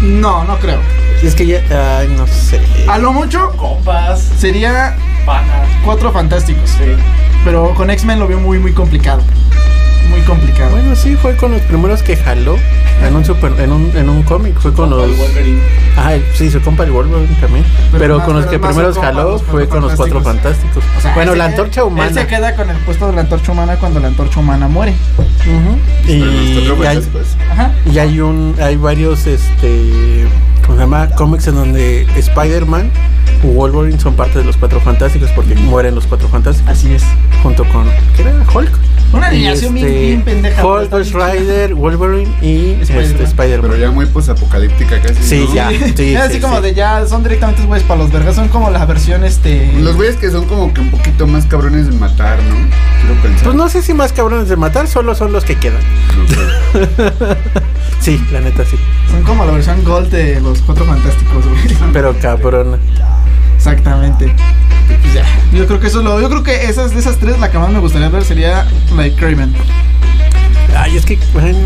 No, 0.00 0.44
no 0.44 0.58
creo. 0.58 0.80
Es 1.22 1.34
que 1.34 1.46
ya, 1.46 1.98
ay, 1.98 2.08
no 2.16 2.26
sé. 2.26 2.60
A 2.88 2.98
lo 2.98 3.12
mucho 3.12 3.50
Compas, 3.56 4.20
sería 4.38 4.96
panas. 5.26 5.68
cuatro 5.84 6.12
fantásticos. 6.12 6.70
Sí. 6.70 6.94
Pero 7.44 7.74
con 7.74 7.90
X-Men 7.90 8.18
lo 8.20 8.28
veo 8.28 8.38
muy, 8.38 8.58
muy 8.58 8.72
complicado. 8.72 9.22
Muy 10.08 10.20
complicado. 10.22 10.70
Bueno, 10.70 10.94
sí, 10.96 11.16
fue 11.16 11.36
con 11.36 11.52
los 11.52 11.60
primeros 11.62 12.02
que 12.02 12.16
jaló 12.16 12.56
en 13.06 13.14
un 13.14 13.24
super, 13.24 13.52
en 13.60 13.72
un, 13.72 13.92
en 13.96 14.08
un 14.08 14.22
cómic, 14.22 14.58
fue 14.58 14.72
con 14.72 14.90
los... 14.90 15.16
Wolverine. 15.16 15.60
Ah, 15.96 16.14
sí, 16.34 16.50
su 16.50 16.60
compa 16.60 16.84
el 16.84 16.90
Wolverine 16.90 17.28
también. 17.40 17.64
Pero 17.92 17.98
Pero, 17.98 18.16
más- 18.18 18.26
con 18.26 18.36
los 18.36 18.46
pero 18.46 18.60
que 18.60 18.66
primeros 18.66 18.94
compa, 18.96 19.06
jaló 19.12 19.30
los 19.32 19.42
fue 19.42 19.68
con 19.68 19.82
los 19.82 19.94
cuatro 19.94 20.20
fantásticos. 20.22 20.82
O 20.96 21.00
sea, 21.00 21.14
bueno, 21.14 21.32
él 21.32 21.38
la 21.38 21.44
antorcha 21.46 21.80
Él 21.82 21.86
humana. 21.88 22.12
se 22.12 22.26
queda 22.26 22.54
con 22.56 22.68
el 22.70 22.76
puesto 22.78 23.06
de 23.06 23.12
la 23.14 23.20
antorcha 23.22 23.52
humana 23.52 23.76
cuando 23.76 24.00
la 24.00 24.08
antorcha 24.08 24.40
humana 24.40 24.68
muere. 24.68 24.94
Los 26.06 26.08
Y, 26.08 26.22
hay. 26.86 27.02
Ajá. 27.52 27.72
y 27.90 27.98
hay 27.98 28.20
un, 28.20 28.54
hay 28.60 28.76
varios, 28.76 29.26
este, 29.26 30.26
¿cómo 30.62 30.74
se 30.76 30.80
llama? 30.82 31.08
Cómics 31.10 31.46
en 31.48 31.54
donde 31.54 32.02
Spider-Man 32.16 32.90
o 33.44 33.48
Wolverine 33.48 34.00
son 34.00 34.14
parte 34.14 34.38
de 34.38 34.44
los 34.44 34.56
cuatro 34.56 34.80
fantásticos 34.80 35.30
porque 35.30 35.54
mueren 35.54 35.94
los 35.94 36.06
cuatro 36.06 36.28
fantásticos 36.28 36.70
Así 36.72 36.92
es. 36.92 37.04
junto 37.42 37.64
con, 37.66 37.84
¿qué 38.16 38.22
era? 38.22 38.32
Hulk. 38.52 38.70
Una 39.12 39.28
alineación 39.28 39.72
bien, 39.74 39.86
este, 39.86 40.00
bien 40.00 40.22
pendeja. 40.22 40.56
pero 40.56 40.74
Hulk, 40.80 40.90
Ghost 40.90 41.14
bien. 41.14 41.30
Rider, 41.32 41.74
Wolverine 41.74 42.30
y 42.42 42.72
Spider-Man. 42.82 43.04
este, 43.10 43.24
Spider-Man. 43.24 43.70
Pero 43.70 43.76
ya 43.80 43.90
muy 43.90 44.06
posapocalíptica 44.06 45.00
casi. 45.00 45.22
Sí, 45.22 45.46
¿no? 45.48 45.54
ya. 45.54 45.70
Sí, 45.96 46.14
Es 46.14 46.20
así 46.20 46.34
sí, 46.34 46.40
como 46.40 46.56
sí. 46.56 46.62
de 46.62 46.74
ya 46.74 47.06
son 47.06 47.22
directamente 47.22 47.64
güeyes 47.64 47.86
para 47.86 48.02
los 48.02 48.12
vergas. 48.12 48.34
Son 48.36 48.48
como 48.48 48.70
la 48.70 48.84
versión 48.84 49.24
este. 49.24 49.72
Los 49.80 49.96
güeyes 49.96 50.16
que 50.16 50.30
son 50.30 50.44
como 50.46 50.72
que 50.74 50.80
un 50.82 50.90
poquito 50.90 51.26
más 51.26 51.46
cabrones 51.46 51.86
de 51.86 51.92
matar, 51.92 52.38
¿no? 52.42 52.54
Quiero 53.00 53.22
pensar. 53.22 53.44
Pues 53.44 53.56
no 53.56 53.68
sé 53.70 53.80
si 53.82 53.94
más 53.94 54.12
cabrones 54.12 54.48
de 54.48 54.56
matar, 54.56 54.86
solo 54.88 55.14
son 55.14 55.32
los 55.32 55.44
que 55.44 55.56
quedan. 55.56 55.80
No 56.16 56.28
sé. 56.28 57.36
Sí, 58.00 58.24
la 58.32 58.40
neta 58.40 58.64
sí. 58.64 58.76
Son 59.10 59.22
como 59.24 59.44
la 59.44 59.50
versión 59.52 59.82
gold 59.84 60.08
de 60.10 60.40
los 60.40 60.62
cuatro 60.62 60.84
fantásticos, 60.84 61.44
güey. 61.44 61.76
Pero 61.92 62.16
cabrón. 62.20 62.78
Exactamente. 63.56 64.32
Pues 65.02 65.14
ya. 65.14 65.24
Yo 65.52 65.66
creo 65.66 65.80
que 65.80 65.86
eso 65.88 65.98
es 66.00 66.04
lo. 66.04 66.20
Yo 66.20 66.28
creo 66.28 66.42
que 66.42 66.64
esas 66.64 66.92
de 66.92 67.00
esas 67.00 67.18
tres, 67.18 67.38
la 67.38 67.50
que 67.50 67.58
más 67.58 67.70
me 67.70 67.78
gustaría 67.78 68.08
ver 68.08 68.24
sería 68.24 68.66
la 68.94 69.02
de 69.02 69.14
Craven. 69.14 69.54
Ay, 70.76 70.96
es 70.96 71.04
que, 71.06 71.18
bueno. 71.32 71.58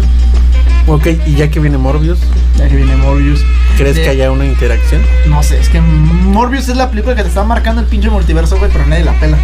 Ok, 0.87 1.07
y 1.27 1.37
ya 1.37 1.49
que 1.49 1.61
viene 1.61 1.79
Morbius, 1.79 2.19
Ya 2.59 2.69
que 2.69 2.75
viene 2.75 2.97
Morbius. 2.97 3.41
¿crees 3.77 3.95
De- 3.95 4.03
que 4.03 4.09
haya 4.09 4.31
una 4.33 4.45
interacción? 4.45 5.01
No 5.29 5.43
sé, 5.43 5.61
es 5.61 5.69
que 5.69 5.81
Morbius 5.81 6.69
es 6.69 6.77
la 6.77 6.91
película 6.91 7.15
que 7.15 7.23
te 7.23 7.29
está 7.29 7.45
marcando 7.45 7.81
el 7.81 7.87
pinche 7.87 8.11
multiverso, 8.11 8.57
güey, 8.59 8.69
pero 8.73 8.85
nadie 8.87 9.05
la 9.05 9.13
pela. 9.13 9.37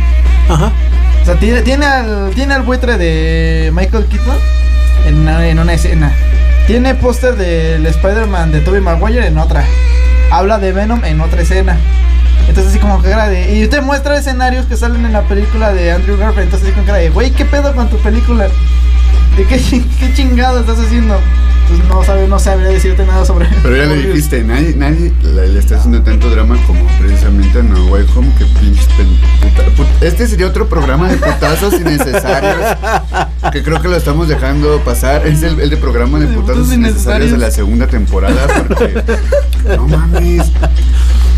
Ajá. 0.49 0.73
O 1.23 1.25
sea, 1.25 1.37
tiene, 1.37 1.63
tiene 1.63 1.87
al 1.87 2.31
tiene 2.35 2.55
al 2.55 2.63
buitre 2.63 2.99
de 2.99 3.71
Michael 3.73 4.07
Keaton 4.07 4.37
en 5.07 5.19
una, 5.21 5.47
en 5.49 5.59
una 5.61 5.75
escena. 5.75 6.13
Tiene 6.67 6.95
póster 6.97 7.37
del 7.37 7.87
Spider-Man 7.87 8.51
de 8.51 8.61
Tobey 8.61 8.81
Maguire 8.81 9.27
en 9.27 9.39
otra. 9.39 9.65
Habla 10.33 10.59
de 10.59 10.73
Venom 10.73 11.05
en 11.05 11.21
otra 11.21 11.43
escena. 11.43 11.77
Entonces 12.49 12.69
así 12.73 12.79
como 12.79 13.03
que 13.03 13.09
de... 13.09 13.59
Y 13.59 13.69
te 13.69 13.81
muestra 13.81 14.17
escenarios 14.19 14.67
que 14.67 14.77
salen 14.77 15.05
en 15.05 15.13
la 15.13 15.23
película 15.23 15.73
de 15.73 15.93
Andrew 15.93 16.17
Garfield. 16.17 16.45
Entonces 16.45 16.69
así 16.69 16.75
como 16.75 16.87
cara 16.87 16.99
de... 16.99 17.11
Güey, 17.11 17.31
¿qué 17.33 17.45
pedo 17.45 17.75
con 17.75 17.89
tu 17.91 17.97
película? 17.99 18.49
¿De 19.37 19.45
qué, 19.45 19.61
qué 20.01 20.15
chingado 20.15 20.61
estás 20.61 20.79
haciendo? 20.79 21.19
Pues 21.69 21.85
no 21.87 22.03
sabe, 22.03 22.27
no 22.27 22.39
sabría 22.39 22.69
decirte 22.71 23.05
nada 23.05 23.25
sobre... 23.27 23.47
Pero 23.63 23.77
ya 23.77 23.85
le 23.85 23.97
dijiste, 24.09 24.43
nadie, 24.43 24.75
nadie 24.75 25.13
le, 25.23 25.59
está 25.59 25.77
haciendo 25.77 26.03
tanto 26.03 26.31
drama 26.31 26.57
como 26.67 26.87
precisamente 26.99 27.59
a 27.59 27.63
No 27.63 27.85
Way 27.87 28.07
Home 28.17 28.33
que 28.39 28.47
pinches 28.59 28.87
puta- 29.77 29.87
Este 30.01 30.27
sería 30.27 30.47
otro 30.47 30.67
programa 30.67 31.09
de 31.09 31.19
putazos 31.19 31.75
innecesarios 31.75 32.57
que 33.53 33.63
creo 33.63 33.83
que 33.83 33.89
lo 33.89 33.97
estamos 33.97 34.29
dejando 34.29 34.81
pasar. 34.81 35.27
Es 35.27 35.43
el, 35.43 35.61
el 35.61 35.69
de 35.69 35.77
programa 35.77 36.19
de 36.19 36.27
De 36.27 36.35
putazos 36.35 36.57
putazos 36.63 36.75
innecesarios 36.75 37.31
de 37.33 37.39
la 37.39 37.51
segunda 37.51 37.87
temporada 37.87 38.47
porque 38.67 39.05
no 39.77 39.87
mames. 39.89 40.51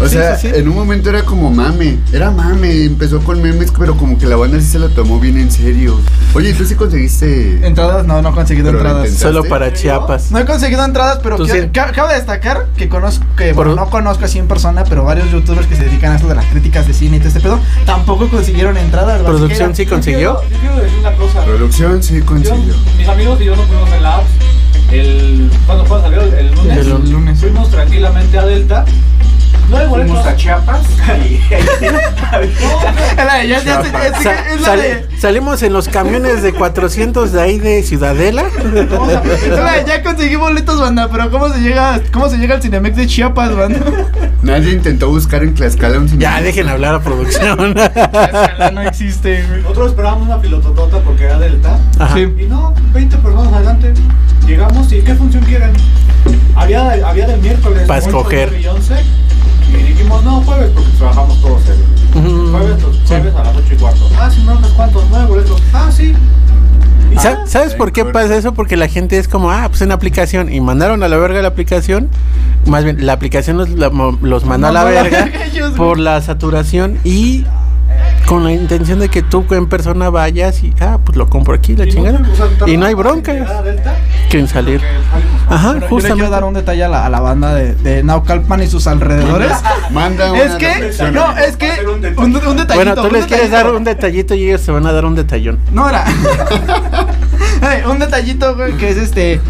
O 0.02 0.06
Sí, 0.08 0.14
sea, 0.16 0.36
sí, 0.36 0.48
sí. 0.48 0.56
en 0.58 0.66
un 0.68 0.74
momento 0.74 1.10
era 1.10 1.22
como 1.24 1.50
mame, 1.50 1.98
era 2.12 2.30
mame, 2.30 2.84
empezó 2.84 3.20
con 3.20 3.42
memes, 3.42 3.70
pero 3.78 3.94
como 3.96 4.16
que 4.18 4.26
la 4.26 4.36
banda 4.36 4.58
sí 4.58 4.66
se 4.66 4.78
lo 4.78 4.88
tomó 4.88 5.20
bien 5.20 5.36
en 5.38 5.50
serio. 5.50 6.00
Oye, 6.34 6.54
¿tú 6.54 6.64
sí 6.64 6.74
conseguiste 6.74 7.66
Entradas, 7.66 8.06
no, 8.06 8.22
no 8.22 8.30
he 8.30 8.32
conseguido 8.32 8.70
entradas. 8.70 9.10
Solo 9.10 9.44
para 9.44 9.72
Chiapas. 9.74 10.30
No 10.30 10.38
he 10.38 10.46
conseguido 10.46 10.84
entradas, 10.84 11.20
pero 11.22 11.36
quiero- 11.36 11.64
sí. 11.64 11.68
ca- 11.72 11.92
cabe 11.92 12.14
destacar 12.14 12.66
que 12.76 12.88
conozco, 12.88 13.24
que 13.36 13.52
bueno, 13.52 13.72
Por- 13.74 13.80
no 13.84 13.90
conozco 13.90 14.24
así 14.24 14.38
en 14.38 14.48
persona, 14.48 14.84
pero 14.84 15.04
varios 15.04 15.30
youtubers 15.30 15.66
que 15.66 15.76
se 15.76 15.84
dedican 15.84 16.12
a 16.12 16.16
esto 16.16 16.28
de 16.28 16.34
las 16.34 16.46
críticas 16.46 16.86
de 16.86 16.94
cine 16.94 17.16
y 17.16 17.20
todo 17.20 17.28
este 17.28 17.40
pedo, 17.40 17.60
tampoco 17.84 18.28
consiguieron 18.28 18.76
entradas. 18.78 19.20
¿Producción 19.22 19.74
sí 19.76 19.84
consiguió? 19.86 20.40
Yo 20.42 20.48
quiero, 20.48 20.54
yo 20.54 20.58
quiero 20.60 20.76
decir 20.82 20.98
una 21.00 21.12
cosa. 21.12 21.44
producción? 21.44 22.02
Sí, 22.02 22.18
Yo- 22.20 22.26
consiguió. 22.26 22.74
mis 22.96 23.08
amigos 23.08 23.38
y 23.40 23.44
yo 23.44 23.54
nos 23.56 23.66
fuimos 23.66 23.90
en 23.92 24.02
la 24.02 24.16
apps. 24.16 24.30
El, 24.92 25.50
¿Cuándo 25.66 25.84
fue? 25.84 26.00
¿Salió? 26.00 26.22
El, 26.22 26.34
el 26.34 26.54
lunes. 26.54 26.78
El 26.78 27.10
lunes. 27.10 27.40
Fuimos 27.40 27.70
tranquilamente 27.70 28.38
a 28.38 28.44
Delta. 28.46 28.84
No 29.68 29.76
hay 29.76 29.86
boletos. 29.86 30.12
Fuimos 30.12 30.26
a 30.26 30.36
Chiapas 30.36 30.80
y 31.22 31.40
salimos 35.20 35.62
en 35.62 35.72
los 35.72 35.88
camiones 35.88 36.42
de 36.42 36.52
400 36.52 37.32
de 37.32 37.40
ahí 37.40 37.58
de 37.58 37.82
Ciudadela. 37.82 38.44
la 38.44 39.72
de 39.72 39.84
ya 39.86 40.02
conseguí 40.02 40.34
boletos, 40.36 40.80
banda, 40.80 41.08
pero 41.10 41.30
¿cómo 41.30 41.48
se 41.52 41.60
llega, 41.60 42.00
cómo 42.12 42.28
se 42.28 42.38
llega 42.38 42.56
al 42.56 42.62
Cinemex 42.62 42.96
de 42.96 43.06
Chiapas, 43.06 43.54
banda? 43.54 43.78
Nadie 44.42 44.72
intentó 44.72 45.08
buscar 45.08 45.42
en 45.44 45.54
Tlaxcala 45.54 45.98
un 45.98 46.08
cine. 46.08 46.22
Ya, 46.22 46.40
dejen 46.40 46.68
hablar 46.68 46.94
a 46.94 47.00
producción. 47.00 47.76
Escala 47.78 48.70
no 48.72 48.82
existe, 48.82 49.44
güey. 49.46 49.62
Nosotros 49.62 49.90
esperábamos 49.90 50.26
una 50.26 50.40
pilototota 50.40 50.98
porque 51.00 51.24
era 51.24 51.38
Delta. 51.38 51.78
Ajá. 51.98 52.14
Sí. 52.14 52.22
Y 52.38 52.46
no, 52.46 52.74
20 52.92 53.16
personas 53.18 53.52
adelante. 53.52 53.92
Llegamos 54.46 54.90
y 54.92 55.02
¿qué 55.02 55.14
función 55.14 55.44
quieren? 55.44 55.70
Había, 56.56 56.92
había 57.06 57.26
del 57.26 57.40
miércoles. 57.40 57.82
Pa' 57.86 57.98
ocho, 57.98 58.06
escoger. 58.06 58.48
nueve 58.50 58.64
y 58.64 58.66
11, 58.66 58.94
Y 59.72 59.82
dijimos, 59.82 60.22
no, 60.24 60.40
jueves, 60.42 60.70
porque 60.74 60.90
trabajamos 60.98 61.40
todos 61.40 61.62
el 61.68 62.50
jueves, 62.50 62.82
los 62.82 62.96
jueves 63.06 63.34
a 63.34 63.44
las 63.44 63.56
8 63.56 63.74
y 63.74 63.76
cuarto. 63.76 64.08
Ah, 64.18 64.30
sí, 64.30 64.42
no, 64.44 64.56
unos 64.56 64.70
cuantos, 64.72 65.04
nueve 65.10 65.26
boletos. 65.26 65.62
Ah, 65.72 65.90
sí. 65.90 66.14
¿Y 67.12 67.16
sa- 67.18 67.46
¿Sabes 67.46 67.74
por 67.74 67.92
qué 67.92 68.04
pasa 68.04 68.36
eso? 68.36 68.54
Porque 68.54 68.76
la 68.76 68.88
gente 68.88 69.18
es 69.18 69.26
como, 69.28 69.50
ah, 69.50 69.66
pues 69.68 69.80
en 69.82 69.92
aplicación. 69.92 70.52
Y 70.52 70.60
mandaron 70.60 71.02
a 71.02 71.08
la 71.08 71.16
verga 71.16 71.40
la 71.42 71.48
aplicación. 71.48 72.08
Más 72.66 72.84
bien, 72.84 73.04
la 73.06 73.14
aplicación 73.14 73.56
los, 73.56 73.70
la- 73.70 73.88
los 74.22 74.44
mandó 74.44 74.66
a 74.68 74.72
la 74.72 74.84
Mandó 74.84 74.98
a 74.98 75.02
la 75.02 75.02
verga 75.02 75.30
por 75.76 75.98
la 75.98 76.20
saturación 76.20 76.98
y 77.04 77.44
con 78.26 78.44
la 78.44 78.52
intención 78.52 78.98
de 79.00 79.08
que 79.08 79.22
tú 79.22 79.44
en 79.50 79.68
persona 79.68 80.08
vayas 80.10 80.62
y, 80.62 80.72
ah, 80.80 80.98
pues 81.04 81.16
lo 81.18 81.28
compro 81.28 81.54
aquí, 81.54 81.74
la 81.74 81.84
Y 81.86 81.90
chingada. 81.92 82.20
Y 82.66 82.76
no 82.76 82.86
hay 82.86 82.94
bronca 82.94 83.32
que 84.30 84.38
en 84.38 84.46
salir. 84.46 84.80
Ajá, 85.48 85.72
Bueno, 85.72 85.72
yo 85.72 85.74
le 85.74 85.78
quiero 85.80 85.88
justamente. 85.88 86.30
dar 86.30 86.44
un 86.44 86.54
detalle 86.54 86.84
a 86.84 86.88
la, 86.88 87.06
a 87.06 87.10
la 87.10 87.20
banda 87.20 87.54
de, 87.54 87.74
de 87.74 88.02
Naucalpan 88.04 88.62
y 88.62 88.68
sus 88.68 88.86
alrededores. 88.86 89.50
Manda 89.90 90.30
una 90.32 90.42
Es 90.42 90.54
que, 90.54 91.10
no, 91.10 91.36
es 91.36 91.56
que, 91.56 91.70
un 91.84 91.94
un, 91.94 92.00
detalle. 92.00 92.48
un 92.48 92.56
detallito. 92.56 92.74
Bueno, 92.74 92.94
tú 92.94 93.06
un 93.08 93.12
les 93.12 93.26
quieres 93.26 93.50
dar 93.50 93.72
un 93.72 93.82
detallito 93.82 94.34
y 94.34 94.44
ellos 94.48 94.60
se 94.60 94.70
van 94.70 94.86
a 94.86 94.92
dar 94.92 95.04
un 95.04 95.16
detallón. 95.16 95.58
No 95.72 95.88
era. 95.88 96.04
Un 97.88 97.98
detallito, 97.98 98.56
güey, 98.56 98.72
que 98.78 98.88
es 98.90 98.96
este. 98.96 99.40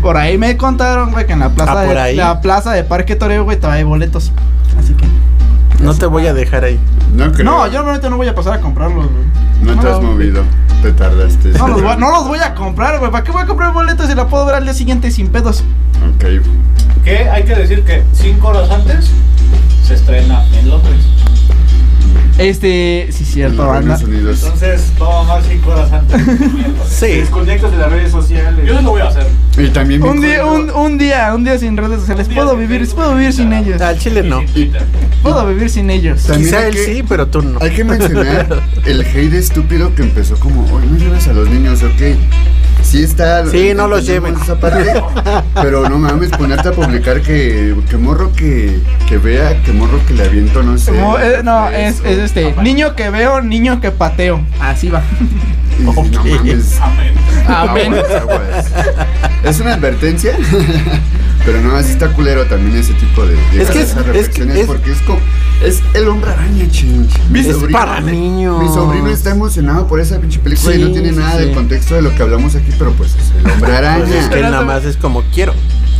Por 0.00 0.16
ahí 0.16 0.36
me 0.36 0.56
contaron, 0.56 1.12
güey, 1.12 1.26
que 1.26 1.32
en 1.34 1.38
la 1.40 1.50
plaza, 1.50 1.80
Ah, 1.80 1.82
de, 1.84 1.98
ahí. 1.98 2.16
la 2.16 2.40
plaza 2.40 2.72
de 2.72 2.82
Parque 2.82 3.14
Toreo, 3.14 3.44
güey, 3.44 3.56
todavía 3.56 3.78
hay 3.78 3.84
boletos. 3.84 4.32
No 5.82 5.94
te 5.94 6.06
voy 6.06 6.26
a 6.26 6.34
dejar 6.34 6.64
ahí. 6.64 6.78
No 7.14 7.32
creo. 7.32 7.44
No, 7.44 7.66
yo 7.66 7.74
normalmente 7.74 8.08
no 8.08 8.16
voy 8.16 8.28
a 8.28 8.34
pasar 8.34 8.54
a 8.54 8.60
comprarlos, 8.60 9.06
güey. 9.10 9.24
No 9.62 9.80
te 9.80 9.88
has 9.88 10.00
no. 10.00 10.12
movido. 10.12 10.42
Te 10.82 10.92
tardaste. 10.92 11.50
No 11.50 11.68
los, 11.68 11.82
voy, 11.82 11.96
no 11.96 12.10
los 12.10 12.26
voy 12.26 12.38
a 12.38 12.54
comprar, 12.54 12.98
güey. 12.98 13.10
¿Para 13.10 13.22
qué 13.24 13.32
voy 13.32 13.42
a 13.42 13.46
comprar 13.46 13.72
boletos 13.72 14.08
si 14.08 14.14
la 14.14 14.26
puedo 14.26 14.46
ver 14.46 14.56
al 14.56 14.64
día 14.64 14.74
siguiente 14.74 15.10
sin 15.10 15.28
pedos? 15.28 15.62
Ok. 16.14 16.24
Que 17.04 17.28
hay 17.28 17.44
que 17.44 17.54
decir 17.54 17.84
que 17.84 18.02
5 18.12 18.48
horas 18.48 18.70
antes 18.70 19.10
se 19.84 19.94
estrena 19.94 20.44
en 20.54 20.68
Londres. 20.70 21.04
Este, 22.38 23.08
sí, 23.12 23.24
cierto, 23.24 23.66
banda. 23.66 23.98
Entonces, 24.00 24.90
toma 24.98 25.22
más 25.24 25.44
5 25.48 25.70
horas 25.70 25.92
antes. 25.92 26.20
Sí. 26.88 27.06
desconectas 27.06 27.70
de 27.72 27.76
las 27.78 27.90
redes 27.90 28.10
sociales. 28.12 28.64
Yo 28.66 28.74
no 28.74 28.82
lo 28.82 28.90
voy 28.90 29.00
a 29.02 29.08
hacer. 29.08 29.26
Y 29.58 29.68
también 29.70 30.02
Un 30.02 30.20
día, 30.20 30.44
un, 30.46 30.70
un 30.70 30.98
día, 30.98 31.34
un 31.34 31.42
día 31.44 31.58
sin 31.58 31.76
redes 31.76 32.00
sociales. 32.00 32.28
Puedo 32.32 32.56
vivir, 32.56 32.86
puedo 32.94 33.14
vivir 33.14 33.32
sin 33.32 33.52
ellos. 33.52 33.80
Al 33.80 33.98
chile 33.98 34.22
no. 34.22 34.42
Puedo 35.22 35.46
vivir 35.46 35.68
sin 35.70 35.90
ellos. 35.90 36.22
También 36.24 36.46
Quizá 36.50 36.58
hay 36.60 36.66
él 36.68 36.74
que- 36.74 36.84
sí, 36.84 37.02
pero 37.08 37.26
tú 37.28 37.42
no. 37.42 37.58
Hay 37.60 37.70
que 37.70 37.84
mencionar 37.84 38.62
el 38.86 39.00
hate 39.02 39.34
estúpido 39.34 39.94
que 39.94 40.02
empezó 40.02 40.36
como, 40.36 40.62
oye, 40.74 40.86
no 40.86 40.96
llevas 40.98 41.26
a 41.28 41.32
los 41.32 41.48
niños, 41.48 41.82
ok. 41.82 42.16
Sí 42.92 43.04
está. 43.04 43.46
Sí, 43.46 43.72
no 43.74 43.88
los 43.88 44.04
lleven. 44.04 44.34
esa 44.36 44.60
parte, 44.60 44.84
pero 45.54 45.88
no 45.88 45.98
mames, 45.98 46.28
ponerte 46.28 46.68
a 46.68 46.72
publicar 46.72 47.22
que, 47.22 47.74
que 47.88 47.96
morro 47.96 48.30
que, 48.34 48.78
que 49.08 49.16
vea, 49.16 49.62
que 49.62 49.72
morro 49.72 49.98
que 50.06 50.12
le 50.12 50.26
aviento, 50.26 50.62
no 50.62 50.76
sé. 50.76 50.90
Eh, 50.92 51.40
no, 51.42 51.70
es, 51.70 52.00
refresco. 52.00 52.06
es 52.08 52.18
este. 52.18 52.54
Niño 52.62 52.94
que 52.94 53.08
veo, 53.08 53.40
niño 53.40 53.80
que 53.80 53.92
pateo. 53.92 54.42
Así 54.60 54.90
va. 54.90 55.02
Y 55.78 55.84
No 55.84 55.92
mames. 55.94 56.78
Amén. 56.82 57.14
Amén. 57.48 57.94
Aguas, 57.94 58.10
aguas. 58.20 58.66
Es 59.42 59.58
una 59.60 59.72
advertencia, 59.72 60.36
pero 61.46 61.62
no, 61.62 61.74
así 61.74 61.92
está 61.92 62.08
culero 62.08 62.44
también 62.44 62.76
ese 62.76 62.92
tipo 62.92 63.24
de, 63.24 63.34
de 63.56 63.62
Es 63.62 63.70
que 63.70 63.80
es- 63.80 63.90
esas 63.90 63.98
es 64.00 64.04
que 64.04 64.12
reflexiones 64.12 64.56
es- 64.58 64.66
porque 64.66 64.92
es 64.92 65.00
como 65.00 65.18
es 65.64 65.80
el 65.94 66.08
hombre 66.08 66.30
araña, 66.30 66.68
ching. 66.70 67.08
Mi 67.30 67.38
Es 67.40 67.56
para 67.72 68.00
niños. 68.00 68.60
Mi 68.62 68.68
sobrino 68.68 69.08
está 69.08 69.30
emocionado 69.30 69.86
por 69.86 70.00
esa 70.00 70.18
pinche 70.20 70.40
película 70.40 70.74
y 70.74 70.78
no 70.82 70.90
tiene 70.90 71.10
sí, 71.10 71.16
nada 71.16 71.38
sí. 71.38 71.44
de 71.46 71.52
contexto 71.52 71.94
de 71.94 72.02
lo 72.02 72.12
que 72.14 72.22
hablamos 72.22 72.54
aquí, 72.56 72.72
pero 72.84 72.96
pues 72.96 73.14
es 73.14 73.32
el 73.44 73.50
hombre 73.50 73.76
araña. 73.76 74.04
Pues 74.04 74.10
es 74.12 74.28
que 74.28 74.36
él 74.40 74.42
nada 74.50 74.62
más 74.62 74.84
es 74.84 74.96
como 74.96 75.22
quiero. 75.32 75.54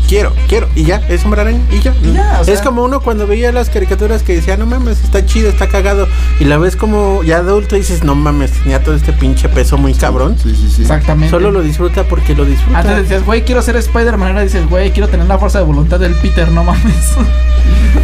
quiero, 0.08 0.32
quiero. 0.48 0.68
Y 0.74 0.84
ya, 0.84 0.96
es 1.08 1.24
hombre 1.24 1.40
araña. 1.40 1.60
Y 1.70 1.80
ya. 1.80 1.94
ya, 2.12 2.38
o 2.40 2.44
sea- 2.44 2.52
es 2.54 2.60
como 2.60 2.82
uno 2.84 3.00
cuando 3.00 3.26
veía 3.26 3.50
las 3.52 3.70
caricaturas 3.70 4.22
que 4.22 4.34
decía, 4.34 4.56
no 4.56 4.66
mames, 4.66 5.02
está 5.02 5.24
chido, 5.24 5.48
está 5.48 5.68
cagado. 5.68 6.06
Y 6.40 6.44
la 6.44 6.58
ves 6.58 6.76
como 6.76 7.22
ya 7.22 7.38
adulto 7.38 7.76
y 7.76 7.80
dices, 7.80 8.02
no 8.04 8.14
mames, 8.14 8.50
tenía 8.52 8.82
todo 8.82 8.94
este 8.94 9.12
pinche 9.12 9.48
peso 9.48 9.78
muy 9.78 9.94
cabrón. 9.94 10.36
Sí, 10.42 10.54
sí, 10.54 10.68
sí. 10.70 10.82
Exactamente. 10.82 11.30
Solo 11.30 11.50
lo 11.50 11.62
disfruta 11.62 12.04
porque 12.04 12.34
lo 12.34 12.44
disfruta. 12.44 12.80
Antes 12.80 12.96
decías, 12.96 13.24
güey, 13.24 13.42
quiero 13.44 13.62
ser 13.62 13.76
Spider-Man. 13.76 14.28
Ahora 14.28 14.42
dices, 14.42 14.68
güey, 14.68 14.90
quiero 14.92 15.08
tener 15.08 15.26
la 15.26 15.38
fuerza 15.38 15.58
de 15.60 15.64
voluntad 15.64 15.98
del 16.00 16.14
Peter, 16.16 16.50
no 16.50 16.64
mames. 16.64 17.14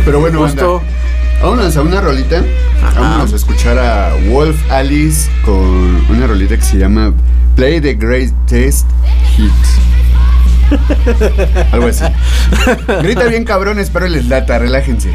Pero 0.05 0.21
bueno, 0.21 0.39
Justo. 0.41 0.83
Vámonos 1.43 1.77
a 1.77 1.83
una 1.83 2.01
rolita. 2.01 2.43
Ajá. 2.83 3.01
Vámonos 3.01 3.33
a 3.33 3.37
escuchar 3.37 3.79
a 3.79 4.15
Wolf 4.29 4.59
Alice 4.71 5.31
con 5.45 6.05
una 6.11 6.27
rolita 6.27 6.57
que 6.57 6.63
se 6.63 6.79
llama 6.79 7.13
Play 7.57 7.81
the 7.81 7.95
Greatest 7.95 8.87
Hit. 9.37 9.53
Algo 11.73 11.87
así. 11.87 12.05
Grita 13.03 13.25
bien 13.25 13.45
cabrones, 13.45 13.91
pero 13.91 14.07
les 14.09 14.27
lata, 14.27 14.59
relájense. 14.59 15.15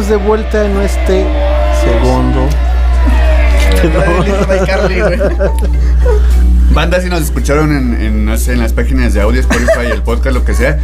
Estamos 0.00 0.08
de 0.08 0.16
vuelta 0.16 0.64
en 0.66 0.80
este 0.80 1.24
segundo. 1.82 2.48
Banda, 6.72 7.00
si 7.00 7.08
nos 7.08 7.22
escucharon 7.22 7.76
en, 7.76 8.00
en, 8.00 8.24
no 8.24 8.36
sé, 8.38 8.52
en 8.52 8.60
las 8.60 8.72
páginas 8.72 9.12
de 9.14 9.20
audio, 9.20 9.40
Spotify, 9.40 9.90
el 9.92 10.02
podcast, 10.02 10.34
lo 10.36 10.44
que 10.44 10.54
sea. 10.54 10.78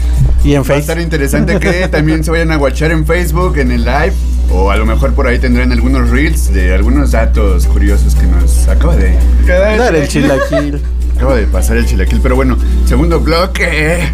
Y 0.44 0.54
en 0.54 0.62
Va 0.62 0.74
a 0.74 0.78
estar 0.78 0.96
Facebook. 0.96 1.02
interesante 1.02 1.58
que 1.60 1.88
también 1.88 2.24
se 2.24 2.30
vayan 2.30 2.50
a 2.52 2.58
watchar 2.58 2.90
en 2.90 3.06
Facebook, 3.06 3.56
en 3.58 3.70
el 3.72 3.84
live. 3.84 4.12
O 4.50 4.70
a 4.70 4.76
lo 4.76 4.84
mejor 4.86 5.14
por 5.14 5.26
ahí 5.26 5.38
tendrán 5.38 5.72
algunos 5.72 6.10
reels 6.10 6.52
de 6.52 6.74
algunos 6.74 7.12
datos 7.12 7.66
curiosos 7.66 8.14
que 8.14 8.26
nos 8.26 8.68
acaba 8.68 8.96
de, 8.96 9.16
Dar 9.46 9.94
el 9.94 10.08
chilaquil. 10.08 10.82
acaba 11.16 11.36
de 11.36 11.46
pasar 11.46 11.76
el 11.76 11.86
chilaquil. 11.86 12.20
Pero 12.22 12.36
bueno, 12.36 12.56
segundo 12.86 13.20
bloque. 13.20 14.10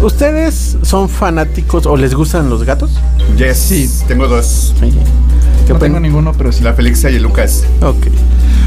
¿Ustedes 0.00 0.76
son 0.82 1.08
fanáticos 1.08 1.86
o 1.86 1.96
les 1.96 2.14
gustan 2.14 2.48
los 2.48 2.62
gatos? 2.64 2.90
Yes, 3.36 3.58
Sí. 3.58 3.90
tengo 4.06 4.28
dos. 4.28 4.74
¿Qué 5.66 5.72
No 5.72 5.78
tengo 5.78 5.98
ninguno, 6.00 6.32
pero 6.36 6.52
sí. 6.52 6.62
La 6.62 6.72
Felixa 6.72 7.10
y 7.10 7.16
el 7.16 7.22
Lucas. 7.24 7.64
Ok. 7.82 8.06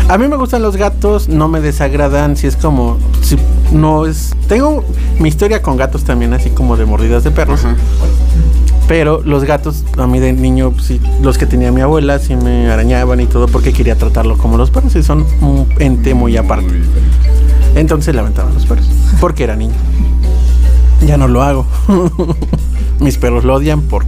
A 0.09 0.17
mí 0.17 0.27
me 0.27 0.35
gustan 0.35 0.61
los 0.61 0.75
gatos, 0.75 1.29
no 1.29 1.47
me 1.47 1.61
desagradan, 1.61 2.35
si 2.35 2.47
es 2.47 2.55
como, 2.57 2.97
si 3.21 3.37
no 3.71 4.05
es... 4.05 4.33
Tengo 4.47 4.83
mi 5.19 5.29
historia 5.29 5.61
con 5.61 5.77
gatos 5.77 6.03
también, 6.03 6.33
así 6.33 6.49
como 6.49 6.75
de 6.75 6.85
mordidas 6.85 7.23
de 7.23 7.31
perros. 7.31 7.63
Ajá. 7.63 7.75
Pero 8.89 9.21
los 9.23 9.45
gatos, 9.45 9.85
a 9.97 10.05
mí 10.05 10.19
de 10.19 10.33
niño, 10.33 10.73
sí, 10.81 10.99
los 11.21 11.37
que 11.37 11.45
tenía 11.45 11.71
mi 11.71 11.79
abuela, 11.79 12.19
sí 12.19 12.35
me 12.35 12.69
arañaban 12.69 13.21
y 13.21 13.25
todo 13.25 13.47
porque 13.47 13.71
quería 13.71 13.95
tratarlo 13.95 14.37
como 14.37 14.57
los 14.57 14.69
perros 14.69 14.93
y 14.97 15.03
son 15.03 15.25
un 15.39 15.67
ente 15.79 16.13
muy 16.13 16.35
aparte. 16.35 16.81
Entonces 17.75 18.13
le 18.13 18.19
aventaban 18.19 18.53
los 18.53 18.65
perros, 18.65 18.85
porque 19.21 19.45
era 19.45 19.55
niño. 19.55 19.75
Ya 21.05 21.17
no 21.17 21.27
lo 21.27 21.41
hago. 21.43 21.65
Mis 22.99 23.17
perros 23.17 23.43
lo 23.43 23.55
odian 23.55 23.81
por 23.81 24.05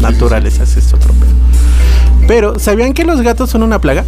naturaleza, 0.00 0.62
ese 0.64 0.80
es 0.80 0.92
otro 0.92 1.12
pedo. 1.14 2.26
Pero, 2.26 2.58
¿sabían 2.58 2.92
que 2.92 3.04
los 3.04 3.20
gatos 3.22 3.50
son 3.50 3.62
una 3.62 3.80
plaga? 3.80 4.04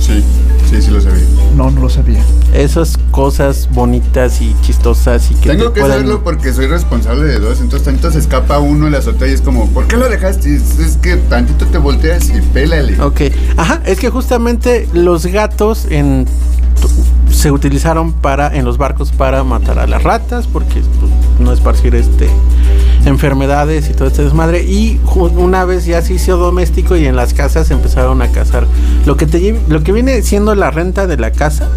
Sí, 0.00 0.24
sí, 0.68 0.82
sí 0.82 0.90
lo 0.90 1.00
sabía. 1.00 1.22
No, 1.56 1.70
no 1.70 1.82
lo 1.82 1.88
sabía. 1.88 2.20
Esas 2.52 2.98
cosas 3.12 3.68
bonitas 3.72 4.40
y 4.40 4.56
chistosas 4.62 5.30
y 5.30 5.34
que 5.34 5.50
Tengo 5.50 5.68
te 5.68 5.74
que 5.74 5.80
puedan- 5.82 5.98
saberlo 5.98 6.24
porque 6.24 6.52
soy 6.52 6.66
responsable 6.66 7.24
de 7.24 7.38
dos. 7.38 7.60
Entonces, 7.60 7.84
tantito 7.84 8.10
se 8.10 8.18
escapa 8.18 8.58
uno 8.58 8.86
en 8.86 8.92
la 8.92 8.98
azotea 8.98 9.28
y 9.28 9.32
es 9.32 9.40
como, 9.40 9.68
¿por 9.70 9.86
qué 9.86 9.96
lo 9.96 10.08
dejaste? 10.08 10.54
Es, 10.56 10.78
es 10.80 10.96
que 10.96 11.16
tantito 11.16 11.64
te 11.66 11.78
volteas 11.78 12.28
y 12.30 12.40
pélale. 12.40 13.00
Ok, 13.00 13.20
ajá, 13.56 13.80
es 13.86 14.00
que 14.00 14.10
justamente 14.10 14.88
los 14.92 15.26
gatos 15.26 15.86
en 15.90 16.26
se 17.30 17.50
utilizaron 17.50 18.12
para 18.12 18.54
en 18.54 18.64
los 18.64 18.78
barcos 18.78 19.12
para 19.12 19.44
matar 19.44 19.78
a 19.78 19.86
las 19.86 20.02
ratas 20.02 20.46
porque 20.46 20.80
pues, 20.98 21.12
no 21.38 21.52
esparcir 21.52 21.94
este 21.94 22.28
enfermedades 23.04 23.88
y 23.88 23.94
todo 23.94 24.08
este 24.08 24.22
desmadre 24.24 24.62
y 24.62 25.00
una 25.16 25.64
vez 25.64 25.86
ya 25.86 26.02
se 26.02 26.14
hizo 26.14 26.36
doméstico 26.36 26.96
y 26.96 27.06
en 27.06 27.16
las 27.16 27.32
casas 27.32 27.70
empezaron 27.70 28.20
a 28.20 28.28
cazar 28.28 28.66
lo 29.06 29.16
que 29.16 29.26
te 29.26 29.58
lo 29.68 29.82
que 29.82 29.92
viene 29.92 30.22
siendo 30.22 30.54
la 30.54 30.70
renta 30.70 31.06
de 31.06 31.16
la 31.16 31.30
casa 31.32 31.68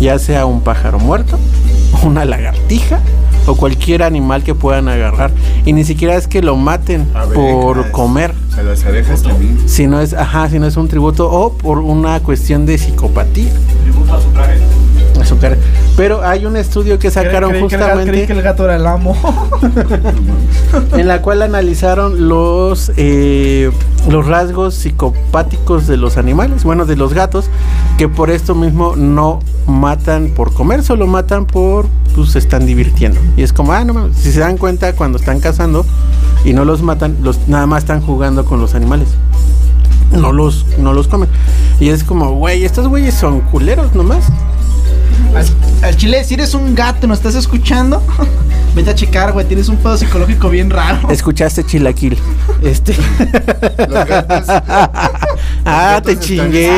ya 0.00 0.18
sea 0.18 0.46
un 0.46 0.62
pájaro 0.62 0.98
muerto 0.98 1.38
una 2.04 2.24
lagartija 2.24 3.00
o 3.48 3.56
cualquier 3.56 4.02
animal 4.02 4.42
que 4.42 4.54
puedan 4.54 4.88
agarrar 4.88 5.30
y 5.64 5.72
ni 5.72 5.84
siquiera 5.84 6.16
es 6.16 6.28
que 6.28 6.42
lo 6.42 6.56
maten 6.56 7.06
por 7.34 7.90
comer 7.90 8.34
A 8.56 8.62
las 8.62 8.84
abejas 8.84 9.22
también. 9.22 9.58
si 9.66 9.86
no 9.86 10.00
es, 10.00 10.12
ajá, 10.12 10.50
si 10.50 10.58
no 10.58 10.66
es 10.66 10.76
un 10.76 10.88
tributo 10.88 11.30
o 11.30 11.52
por 11.54 11.78
una 11.78 12.20
cuestión 12.20 12.66
de 12.66 12.76
psicopatía. 12.76 13.50
Tributo 13.84 14.14
a 14.14 14.20
su 14.20 14.28
traje. 14.28 14.57
Azúcar. 15.28 15.58
Pero 15.96 16.22
hay 16.22 16.46
un 16.46 16.56
estudio 16.56 16.98
que 16.98 17.10
sacaron 17.10 17.50
Creí 17.50 17.66
que 17.66 17.74
el 17.74 17.80
creí 17.80 17.90
justamente 17.90 18.26
que 18.26 18.32
el 18.32 18.42
gato 18.42 18.64
era 18.64 18.76
el 18.76 18.86
amo. 18.86 19.16
en 20.96 21.06
la 21.06 21.22
cual 21.22 21.42
analizaron 21.42 22.28
los 22.28 22.92
eh, 22.96 23.70
los 24.08 24.26
rasgos 24.26 24.74
psicopáticos 24.74 25.86
de 25.86 25.96
los 25.96 26.16
animales, 26.16 26.64
bueno, 26.64 26.86
de 26.86 26.96
los 26.96 27.12
gatos, 27.12 27.50
que 27.98 28.08
por 28.08 28.30
esto 28.30 28.54
mismo 28.54 28.96
no 28.96 29.40
matan 29.66 30.28
por 30.28 30.54
comer, 30.54 30.82
solo 30.82 31.06
matan 31.06 31.46
por 31.46 31.86
pues 32.14 32.30
se 32.30 32.38
están 32.38 32.66
divirtiendo. 32.66 33.20
Y 33.36 33.42
es 33.42 33.52
como, 33.52 33.72
ah, 33.72 33.84
no 33.84 34.08
si 34.14 34.32
se 34.32 34.40
dan 34.40 34.56
cuenta 34.56 34.94
cuando 34.94 35.18
están 35.18 35.40
cazando, 35.40 35.84
y 36.44 36.52
no 36.52 36.64
los 36.64 36.82
matan, 36.82 37.16
los 37.22 37.48
nada 37.48 37.66
más 37.66 37.82
están 37.82 38.00
jugando 38.00 38.44
con 38.44 38.60
los 38.60 38.74
animales. 38.74 39.08
No 40.12 40.32
los, 40.32 40.64
no 40.78 40.94
los 40.94 41.06
comen. 41.06 41.28
Y 41.80 41.90
es 41.90 42.02
como, 42.02 42.32
güey, 42.32 42.64
estos 42.64 42.88
güeyes 42.88 43.14
son 43.14 43.40
culeros 43.40 43.94
nomás. 43.94 44.24
Al, 45.34 45.46
al 45.84 45.96
chile, 45.96 46.24
si 46.24 46.34
eres 46.34 46.54
un 46.54 46.74
gato 46.74 47.06
y 47.06 47.08
nos 47.08 47.18
estás 47.18 47.34
escuchando, 47.34 48.02
vete 48.74 48.90
a 48.90 48.94
checar, 48.94 49.32
güey. 49.32 49.46
Tienes 49.46 49.68
un 49.68 49.76
pedo 49.76 49.96
psicológico 49.96 50.48
bien 50.50 50.70
raro. 50.70 51.10
Escuchaste 51.10 51.64
chilaquil. 51.64 52.16
Este. 52.62 52.94
Los 53.88 54.06
gatos, 54.08 54.44
ah, 55.64 56.00
te 56.04 56.18
chingué. 56.18 56.72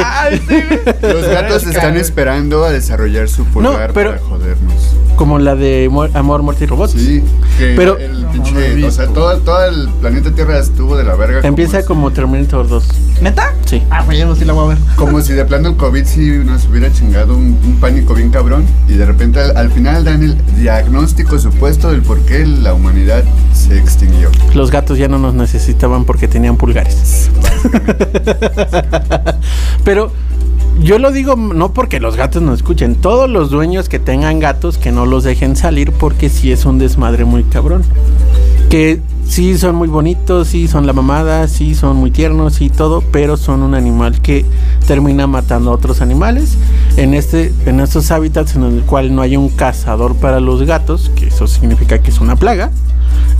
Los 1.02 1.26
gatos 1.28 1.66
están 1.66 1.96
esperando 1.96 2.64
a 2.64 2.70
desarrollar 2.70 3.28
su 3.28 3.44
pulgar 3.44 3.92
pero- 3.92 4.10
para 4.12 4.22
jodernos. 4.22 4.74
Como 5.16 5.38
la 5.38 5.54
de 5.54 5.90
Amor, 6.14 6.42
Muerte 6.42 6.64
y 6.64 6.66
Robots. 6.66 6.92
Sí, 6.92 7.22
que 7.58 7.74
Pero- 7.76 7.98
el 7.98 8.19
pinche, 8.32 8.76
no 8.76 8.86
o 8.86 8.90
sea, 8.90 9.06
todo, 9.08 9.36
todo 9.38 9.64
el 9.66 9.88
planeta 10.00 10.30
Tierra 10.32 10.58
estuvo 10.58 10.96
de 10.96 11.04
la 11.04 11.14
verga. 11.16 11.40
Empieza 11.46 11.80
si- 11.80 11.86
como 11.86 12.10
Terminator 12.12 12.68
2. 12.68 12.84
¿Neta? 13.20 13.54
Sí. 13.66 13.82
Ah, 13.90 14.02
güey, 14.04 14.18
yo 14.18 14.34
sí 14.34 14.44
la 14.44 14.52
voy 14.52 14.66
a 14.66 14.68
ver. 14.74 14.78
Como 14.96 15.20
si 15.20 15.32
de 15.34 15.44
plano 15.44 15.68
el 15.68 15.76
COVID 15.76 16.04
sí 16.04 16.20
nos 16.44 16.66
hubiera 16.66 16.92
chingado 16.92 17.34
un, 17.36 17.58
un 17.64 17.76
pánico 17.80 18.14
bien 18.14 18.30
cabrón 18.30 18.64
y 18.88 18.94
de 18.94 19.06
repente 19.06 19.40
al, 19.40 19.56
al 19.56 19.70
final 19.70 20.04
dan 20.04 20.22
el 20.22 20.36
diagnóstico 20.56 21.38
supuesto 21.38 21.90
del 21.90 22.02
por 22.02 22.18
qué 22.20 22.46
la 22.46 22.74
humanidad 22.74 23.22
se 23.52 23.78
extinguió. 23.78 24.30
Los 24.54 24.70
gatos 24.70 24.98
ya 24.98 25.08
no 25.08 25.18
nos 25.18 25.34
necesitaban 25.34 26.04
porque 26.04 26.28
tenían 26.28 26.56
pulgares. 26.56 27.30
Pero 29.84 30.12
yo 30.78 30.98
lo 30.98 31.12
digo 31.12 31.36
no 31.36 31.72
porque 31.72 32.00
los 32.00 32.16
gatos 32.16 32.42
no 32.42 32.54
escuchen. 32.54 32.94
Todos 32.94 33.28
los 33.28 33.50
dueños 33.50 33.88
que 33.88 33.98
tengan 33.98 34.38
gatos 34.38 34.78
que 34.78 34.92
no 34.92 35.06
los 35.06 35.24
dejen 35.24 35.56
salir 35.56 35.92
porque 35.92 36.28
sí 36.28 36.52
es 36.52 36.64
un 36.64 36.78
desmadre 36.78 37.24
muy 37.24 37.42
cabrón. 37.44 37.82
Que 38.70 39.00
sí 39.26 39.56
son 39.58 39.76
muy 39.76 39.88
bonitos, 39.88 40.48
sí 40.48 40.68
son 40.68 40.86
la 40.86 40.92
mamada, 40.92 41.46
sí 41.48 41.74
son 41.74 41.96
muy 41.96 42.10
tiernos 42.10 42.60
y 42.60 42.70
todo, 42.70 43.02
pero 43.12 43.36
son 43.36 43.62
un 43.62 43.74
animal 43.74 44.20
que 44.20 44.44
termina 44.86 45.26
matando 45.26 45.70
a 45.70 45.74
otros 45.74 46.00
animales. 46.00 46.56
En 46.96 47.14
este, 47.14 47.52
en 47.66 47.80
estos 47.80 48.10
hábitats 48.10 48.56
en 48.56 48.64
el 48.64 48.82
cual 48.82 49.14
no 49.14 49.22
hay 49.22 49.36
un 49.36 49.48
cazador 49.48 50.16
para 50.16 50.40
los 50.40 50.62
gatos, 50.64 51.10
que 51.14 51.28
eso 51.28 51.46
significa 51.46 52.00
que 52.00 52.10
es 52.10 52.20
una 52.20 52.36
plaga. 52.36 52.70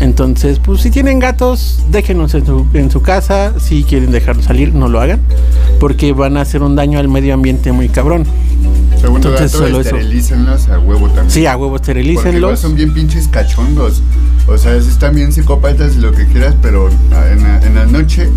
Entonces, 0.00 0.58
pues 0.58 0.80
si 0.80 0.90
tienen 0.90 1.18
gatos, 1.18 1.80
déjenlos 1.90 2.34
en 2.34 2.46
su, 2.46 2.66
en 2.72 2.90
su 2.90 3.02
casa. 3.02 3.52
Si 3.60 3.84
quieren 3.84 4.10
dejarlos 4.12 4.46
salir, 4.46 4.74
no 4.74 4.88
lo 4.88 5.00
hagan. 5.00 5.20
Porque 5.78 6.12
van 6.12 6.36
a 6.36 6.42
hacer 6.42 6.62
un 6.62 6.74
daño 6.76 6.98
al 6.98 7.08
medio 7.08 7.34
ambiente 7.34 7.72
muy 7.72 7.88
cabrón. 7.88 8.24
Segundo 9.00 9.28
Entonces, 9.30 9.52
dato, 9.52 9.64
solo 9.66 9.80
eso. 9.80 9.96
esterilícenlos 9.96 10.68
a 10.68 10.78
huevo 10.78 11.06
también. 11.08 11.30
Sí, 11.30 11.46
a 11.46 11.56
huevo, 11.56 11.76
Porque 11.76 11.90
igual 12.00 12.16
esterilícenlos. 12.16 12.60
son 12.60 12.74
bien 12.74 12.92
pinches 12.94 13.28
cachondos. 13.28 14.02
O 14.46 14.58
sea, 14.58 14.74
están 14.74 15.14
bien 15.14 15.32
psicópatas 15.32 15.96
y 15.96 16.00
lo 16.00 16.12
que 16.12 16.26
quieras, 16.26 16.54
pero 16.60 16.88
en 16.88 17.42
la, 17.42 17.62
en 17.64 17.74
la 17.74 17.86
noche 17.86 18.28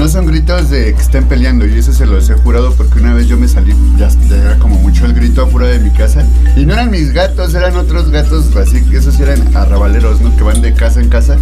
no 0.00 0.08
son 0.08 0.24
gritos 0.24 0.70
de 0.70 0.94
que 0.94 1.00
estén 1.02 1.28
peleando. 1.28 1.66
Y 1.66 1.78
eso 1.78 1.92
se 1.92 2.06
los 2.06 2.30
he 2.30 2.34
jurado 2.34 2.72
porque 2.72 2.98
una 2.98 3.12
vez 3.12 3.28
yo 3.28 3.36
me 3.36 3.46
salí, 3.46 3.74
ya, 3.98 4.08
era 4.34 4.58
como 4.58 4.76
mucho 4.76 5.04
el 5.04 5.12
grito 5.12 5.42
afuera 5.42 5.68
de 5.68 5.78
mi 5.78 5.90
casa. 5.90 6.24
Y 6.56 6.64
no 6.64 6.72
eran 6.72 6.90
mis 6.90 7.12
gatos, 7.12 7.54
eran 7.54 7.76
otros 7.76 8.08
gatos, 8.08 8.56
así 8.56 8.82
que 8.82 8.96
esos 8.96 9.20
eran 9.20 9.54
arrabaleros, 9.54 10.22
¿no? 10.22 10.34
Que 10.36 10.42
van 10.42 10.62
de 10.62 10.72
casa 10.72 11.02
en 11.02 11.10
casa. 11.10 11.36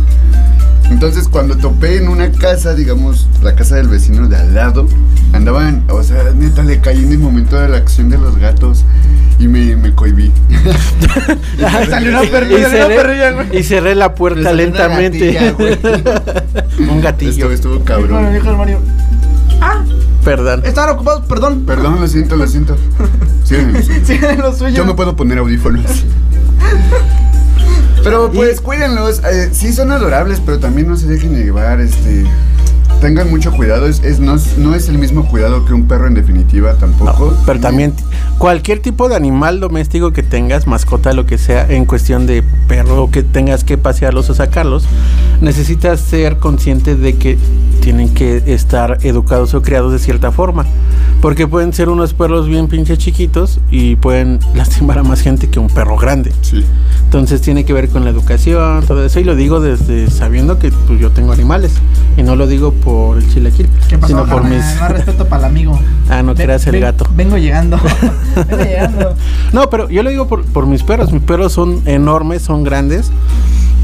Entonces 0.90 1.28
cuando 1.28 1.56
topé 1.56 1.96
en 1.98 2.08
una 2.08 2.30
casa, 2.32 2.74
digamos, 2.74 3.28
la 3.42 3.54
casa 3.54 3.76
del 3.76 3.88
vecino 3.88 4.26
de 4.28 4.36
al 4.36 4.54
lado, 4.54 4.88
andaban, 5.32 5.84
o 5.90 6.02
sea, 6.02 6.22
neta, 6.34 6.62
le 6.62 6.80
caí 6.80 7.04
en 7.04 7.12
el 7.12 7.18
momento 7.18 7.56
de 7.60 7.68
la 7.68 7.76
acción 7.76 8.08
de 8.08 8.18
los 8.18 8.36
gatos 8.38 8.84
y 9.38 9.46
me, 9.48 9.76
me 9.76 9.94
cohibí. 9.94 10.32
Salió 11.88 12.10
una 12.10 12.24
Y 12.24 12.28
perrilla, 12.28 12.70
salió 12.70 12.86
una 12.86 12.96
perrilla, 12.96 13.30
cerré, 13.30 13.32
güey. 13.48 13.58
y 13.58 13.62
cerré 13.62 13.94
la 13.94 14.14
puerta 14.14 14.52
lentamente. 14.52 15.32
gatilla, 15.32 15.52
güey. 15.52 16.88
un 16.90 17.00
gatillo. 17.00 17.50
Estuvo 17.52 17.80
cabrón. 17.84 18.32
dijo 18.32 18.50
el 18.50 18.56
Mario. 18.56 18.80
Ah, 19.60 19.84
Perdón. 20.24 20.62
estaban 20.64 20.94
ocupados, 20.94 21.24
perdón. 21.26 21.64
Perdón, 21.66 22.00
lo 22.00 22.06
siento, 22.08 22.36
lo 22.36 22.46
siento. 22.46 22.76
Sigan 23.44 23.76
en 24.30 24.38
lo 24.40 24.54
suyo. 24.54 24.74
Yo 24.74 24.84
me 24.84 24.94
puedo 24.94 25.14
poner 25.16 25.38
audífonos. 25.38 26.04
Pero 28.04 28.30
pues 28.32 28.60
cuídenlos, 28.60 29.20
eh, 29.30 29.48
sí 29.52 29.72
son 29.72 29.92
adorables, 29.92 30.40
pero 30.44 30.58
también 30.58 30.88
no 30.88 30.96
se 30.96 31.06
dejen 31.06 31.34
llevar, 31.34 31.80
este, 31.80 32.24
tengan 33.00 33.28
mucho 33.30 33.52
cuidado, 33.52 33.86
es, 33.86 34.02
es- 34.02 34.18
no, 34.20 34.34
es- 34.36 34.56
no 34.56 34.74
es 34.74 34.88
el 34.88 34.98
mismo 34.98 35.26
cuidado 35.28 35.64
que 35.64 35.72
un 35.74 35.86
perro 35.86 36.06
en 36.06 36.14
definitiva 36.14 36.74
tampoco. 36.74 37.30
No, 37.32 37.36
pero 37.46 37.60
también 37.60 37.92
cualquier 38.38 38.80
tipo 38.80 39.08
de 39.08 39.16
animal 39.16 39.60
doméstico 39.60 40.12
que 40.12 40.22
tengas, 40.22 40.66
mascota, 40.66 41.12
lo 41.12 41.26
que 41.26 41.38
sea, 41.38 41.66
en 41.68 41.84
cuestión 41.84 42.26
de 42.26 42.42
perro 42.66 43.10
que 43.10 43.22
tengas 43.22 43.62
que 43.64 43.76
pasearlos 43.78 44.30
o 44.30 44.34
sacarlos, 44.34 44.84
necesitas 45.40 46.00
ser 46.00 46.38
consciente 46.38 46.94
de 46.96 47.16
que 47.16 47.38
tienen 47.78 48.12
que 48.14 48.42
estar 48.46 48.98
educados 49.02 49.54
o 49.54 49.62
criados 49.62 49.92
de 49.92 49.98
cierta 49.98 50.30
forma. 50.32 50.64
Porque 51.20 51.46
pueden 51.48 51.72
ser 51.72 51.88
unos 51.88 52.14
perros 52.14 52.46
bien 52.46 52.68
pinche 52.68 52.96
chiquitos 52.96 53.58
y 53.70 53.96
pueden 53.96 54.38
lastimar 54.54 54.98
a 54.98 55.02
más 55.02 55.20
gente 55.20 55.48
que 55.48 55.58
un 55.58 55.68
perro 55.68 55.96
grande. 55.96 56.32
Sí. 56.42 56.64
Entonces 57.04 57.40
tiene 57.40 57.64
que 57.64 57.72
ver 57.72 57.88
con 57.88 58.04
la 58.04 58.10
educación, 58.10 58.84
todo 58.86 59.04
eso. 59.04 59.18
Y 59.18 59.24
lo 59.24 59.34
digo 59.34 59.60
desde 59.60 60.10
sabiendo 60.10 60.58
que 60.58 60.70
pues, 60.86 61.00
yo 61.00 61.10
tengo 61.10 61.32
animales. 61.32 61.72
Y 62.16 62.22
no 62.22 62.36
lo 62.36 62.46
digo 62.46 62.72
por 62.72 63.18
el 63.18 63.28
chilaquil, 63.32 63.68
¿Qué 63.88 63.96
pasó? 63.98 64.08
sino 64.08 64.26
por 64.26 64.44
mis... 64.44 64.58
Más 64.80 64.92
respeto 64.92 65.26
para 65.26 65.46
el 65.46 65.50
amigo. 65.52 65.78
Ah, 66.10 66.22
no 66.22 66.34
creas 66.34 66.66
el 66.66 66.72
ven- 66.72 66.80
gato. 66.80 67.06
Vengo 67.14 67.36
llegando. 67.36 67.78
vengo 68.48 68.64
llegando. 68.64 69.14
No, 69.52 69.68
pero 69.68 69.90
yo 69.90 70.02
lo 70.02 70.08
digo 70.08 70.26
por, 70.26 70.42
por 70.42 70.66
mis 70.66 70.82
perros. 70.82 71.12
Mis 71.12 71.20
perros 71.22 71.52
son 71.52 71.82
enormes, 71.84 72.40
son 72.40 72.64
grandes. 72.64 73.10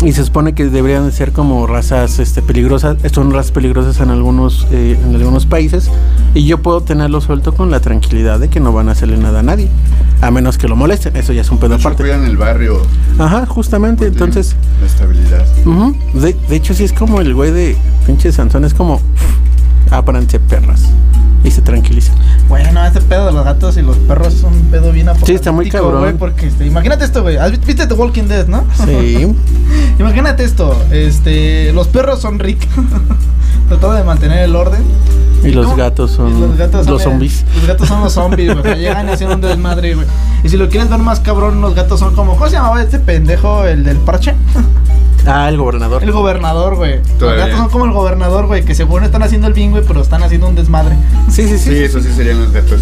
Y 0.03 0.13
se 0.13 0.25
supone 0.25 0.55
que 0.55 0.65
deberían 0.65 1.05
de 1.05 1.13
ser 1.13 1.33
como 1.33 1.67
razas 1.67 2.19
este, 2.21 2.41
peligrosas. 2.41 2.97
Son 3.13 3.31
razas 3.31 3.53
peligrosas 3.53 3.84
en 4.01 4.11
algunos, 4.11 4.67
eh, 4.73 4.99
en 5.05 5.15
algunos 5.15 5.47
países. 5.47 5.91
Y 6.35 6.47
yo 6.47 6.59
puedo 6.63 6.81
tenerlo 6.81 7.21
suelto 7.21 7.55
con 7.55 7.71
la 7.71 7.81
tranquilidad 7.81 8.41
de 8.41 8.49
que 8.49 8.59
no 8.61 8.73
van 8.73 8.89
a 8.89 8.93
hacerle 8.93 9.17
nada 9.19 9.41
a 9.41 9.43
nadie. 9.43 9.69
A 10.21 10.31
menos 10.31 10.57
que 10.59 10.67
lo 10.69 10.75
molesten. 10.77 11.15
Eso 11.17 11.33
ya 11.33 11.43
es 11.43 11.51
un 11.51 11.59
pedo 11.59 11.75
aparte. 11.77 12.03
cuidan 12.03 12.25
el 12.25 12.37
barrio. 12.37 12.81
Ajá, 13.19 13.47
justamente. 13.47 14.07
Entonces, 14.07 14.57
La 14.81 14.87
estabilidad. 14.87 15.47
ujú. 15.67 15.97
de, 16.19 16.35
de 16.49 16.57
hecho, 16.57 16.75
sí 16.75 16.85
es 16.85 16.93
como 16.93 17.21
el 17.21 17.35
güey 17.35 17.51
de 17.53 17.77
pinche 18.07 18.33
Sansón. 18.33 18.65
Es 18.65 18.75
como, 18.75 19.01
ábranse 19.91 20.41
perras. 20.41 20.89
Y 21.45 21.51
se 21.51 21.61
tranquilizan. 21.61 22.17
Bueno, 22.49 22.85
este 22.87 23.01
pedo 23.03 23.27
de 23.27 23.33
los 23.33 23.45
gatos 23.45 23.77
y 23.77 23.83
los 23.83 23.97
perros 23.99 24.33
es 24.35 24.43
un 24.43 24.63
pedo 24.71 24.91
bien 24.93 25.09
apocalíptico, 25.11 25.27
Sí, 25.27 25.35
está 25.35 25.53
muy 25.53 25.71
cabrón. 25.71 26.01
güey, 26.01 26.15
porque 26.15 26.47
este, 26.47 26.67
imagínate 26.67 27.05
esto, 27.05 27.23
güey. 27.23 27.37
¿Has 27.37 27.51
vi- 27.53 27.59
¿Viste 27.67 27.87
The 27.87 27.95
Walking 27.95 28.25
Dead, 28.25 28.47
no? 28.49 28.65
Sí. 28.85 29.27
Imagínate 29.99 30.43
esto, 30.43 30.75
este, 30.91 31.73
los 31.75 31.87
perros 31.89 32.21
son 32.21 32.39
Rick, 32.39 32.67
tratando 33.69 33.93
de 33.93 34.05
mantener 34.05 34.39
el 34.45 34.57
orden. 34.57 34.83
Y 35.43 35.51
los 35.51 35.67
¿Cómo? 35.67 35.77
gatos 35.77 36.13
Y 36.13 36.17
son 36.17 36.41
los 36.41 36.57
gatos 36.57 36.87
los 36.87 37.03
son, 37.03 37.13
zombies. 37.13 37.45
Los 37.55 37.67
gatos 37.67 37.89
son 37.89 38.01
los 38.01 38.13
zombies, 38.15 38.59
güey. 38.59 38.79
Llegan 38.79 39.07
y 39.09 39.13
hacen 39.13 39.31
un 39.31 39.43
desmadre, 39.43 39.95
güey. 39.95 40.07
Y 40.43 40.49
si 40.49 40.57
lo 40.57 40.71
quieres 40.71 40.89
ver 40.89 40.99
más 41.01 41.21
cabrón, 41.21 41.61
los 41.61 41.75
gatos 41.75 42.01
son 42.01 42.15
como, 42.15 42.33
¿cómo 42.33 42.47
se 42.47 42.57
llamaba 42.57 42.83
este 42.83 42.99
pendejo, 42.99 43.67
el 43.67 43.85
del 43.85 43.99
parche? 43.99 44.35
Ah, 45.27 45.49
el 45.49 45.57
gobernador. 45.57 46.03
El 46.03 46.13
gobernador, 46.13 46.75
güey. 46.77 47.01
Los 47.19 47.35
gatos 47.35 47.57
son 47.57 47.71
como 47.71 47.87
el 47.87 47.93
gobernador, 47.93 48.45
güey, 48.47 48.63
que 48.63 48.75
según 48.75 49.05
están 49.05 49.23
haciendo 49.23 49.47
el 49.47 49.55
bien, 49.55 49.71
güey, 49.71 49.83
pero 49.83 50.03
están 50.03 50.23
haciendo 50.23 50.47
un 50.49 50.55
desmadre. 50.55 50.97
Sí, 51.35 51.49
sí, 51.49 51.59
sí. 51.59 51.71
Sí, 51.71 51.77
eso 51.83 52.01
sí 52.01 52.09
serían 52.15 52.39
los 52.41 52.53
gatos. 52.53 52.81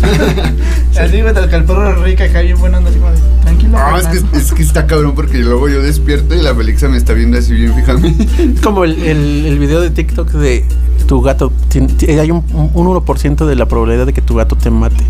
Así, 1.00 1.22
güey, 1.22 1.32
que 1.34 1.56
el 1.56 1.64
perro 1.64 1.90
es 1.90 1.98
rica, 2.02 2.24
acá 2.24 2.40
bien 2.42 2.58
bueno, 2.58 2.78
así 2.78 2.98
como 2.98 3.10
de, 3.10 3.18
tranquilo. 3.42 3.70
No, 3.78 3.96
es 3.96 4.04
carnal". 4.04 4.24
que, 4.30 4.36
es 4.36 4.52
que 4.52 4.62
está 4.62 4.86
cabrón 4.86 5.14
porque 5.14 5.38
luego 5.38 5.68
yo 5.70 5.80
despierto 5.82 6.34
y 6.34 6.42
la 6.42 6.54
Felixa 6.54 6.88
me 6.88 6.98
está 6.98 7.14
viendo 7.14 7.38
así 7.38 7.54
bien 7.54 7.74
fijamente. 7.74 8.26
Es 8.54 8.60
como 8.60 8.84
el, 8.84 9.02
el, 9.02 9.46
el 9.46 9.58
video 9.58 9.80
de 9.80 9.90
TikTok 9.90 10.30
de 10.32 10.66
tu 11.06 11.22
gato. 11.22 11.50
ti- 11.68 11.86
hay 12.10 12.30
un, 12.30 12.44
un 12.52 12.86
1% 12.86 13.46
de 13.46 13.56
la 13.56 13.66
probabilidad 13.66 14.04
de 14.06 14.12
que 14.12 14.20
tu 14.20 14.34
gato 14.34 14.54
te 14.56 14.70
mate. 14.70 15.02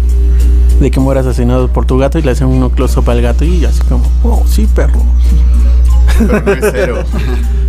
De 0.81 0.91
que 0.93 1.01
mueras 1.01 1.27
asesinado 1.27 1.67
por 1.69 1.85
tu 1.85 1.99
gato 1.99 2.19
y 2.19 2.23
le 2.23 2.31
hacen 2.31 2.47
un 2.47 2.69
close-up 2.71 3.09
al 3.11 3.23
gato 3.23 3.45
y 3.45 3.65
así 3.65 3.81
como, 3.89 4.05
oh, 4.23 4.45
sí, 4.49 4.69
perro. 4.73 5.03
Pero 6.19 6.41
no 6.41 6.53
es 6.53 6.65
cero. 6.73 7.05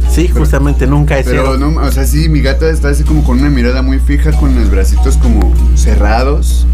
Sí, 0.09 0.27
justamente 0.27 0.85
nunca 0.85 1.17
es 1.17 1.25
Pero 1.25 1.53
cero. 1.53 1.71
no, 1.71 1.81
o 1.81 1.91
sea, 1.91 2.05
sí, 2.05 2.29
mi 2.29 2.41
gata 2.41 2.69
está 2.69 2.89
así 2.89 3.03
como 3.03 3.23
con 3.23 3.39
una 3.39 3.49
mirada 3.49 3.81
muy 3.81 3.99
fija, 3.99 4.31
con 4.33 4.53
los 4.55 4.69
bracitos 4.69 5.17
como 5.17 5.53
cerrados. 5.75 6.67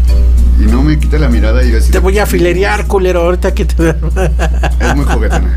Y 0.58 0.64
no 0.64 0.82
me 0.82 0.98
quita 0.98 1.18
la 1.18 1.28
mirada 1.30 1.64
y 1.64 1.70
yo 1.72 1.78
así. 1.78 1.90
Te 1.90 2.00
voy 2.00 2.18
a 2.18 2.26
filerear, 2.26 2.86
culero, 2.86 3.22
ahorita 3.22 3.54
que 3.54 3.64
te... 3.64 3.88
Es 3.88 4.94
muy 4.94 5.06
juguetona. 5.06 5.56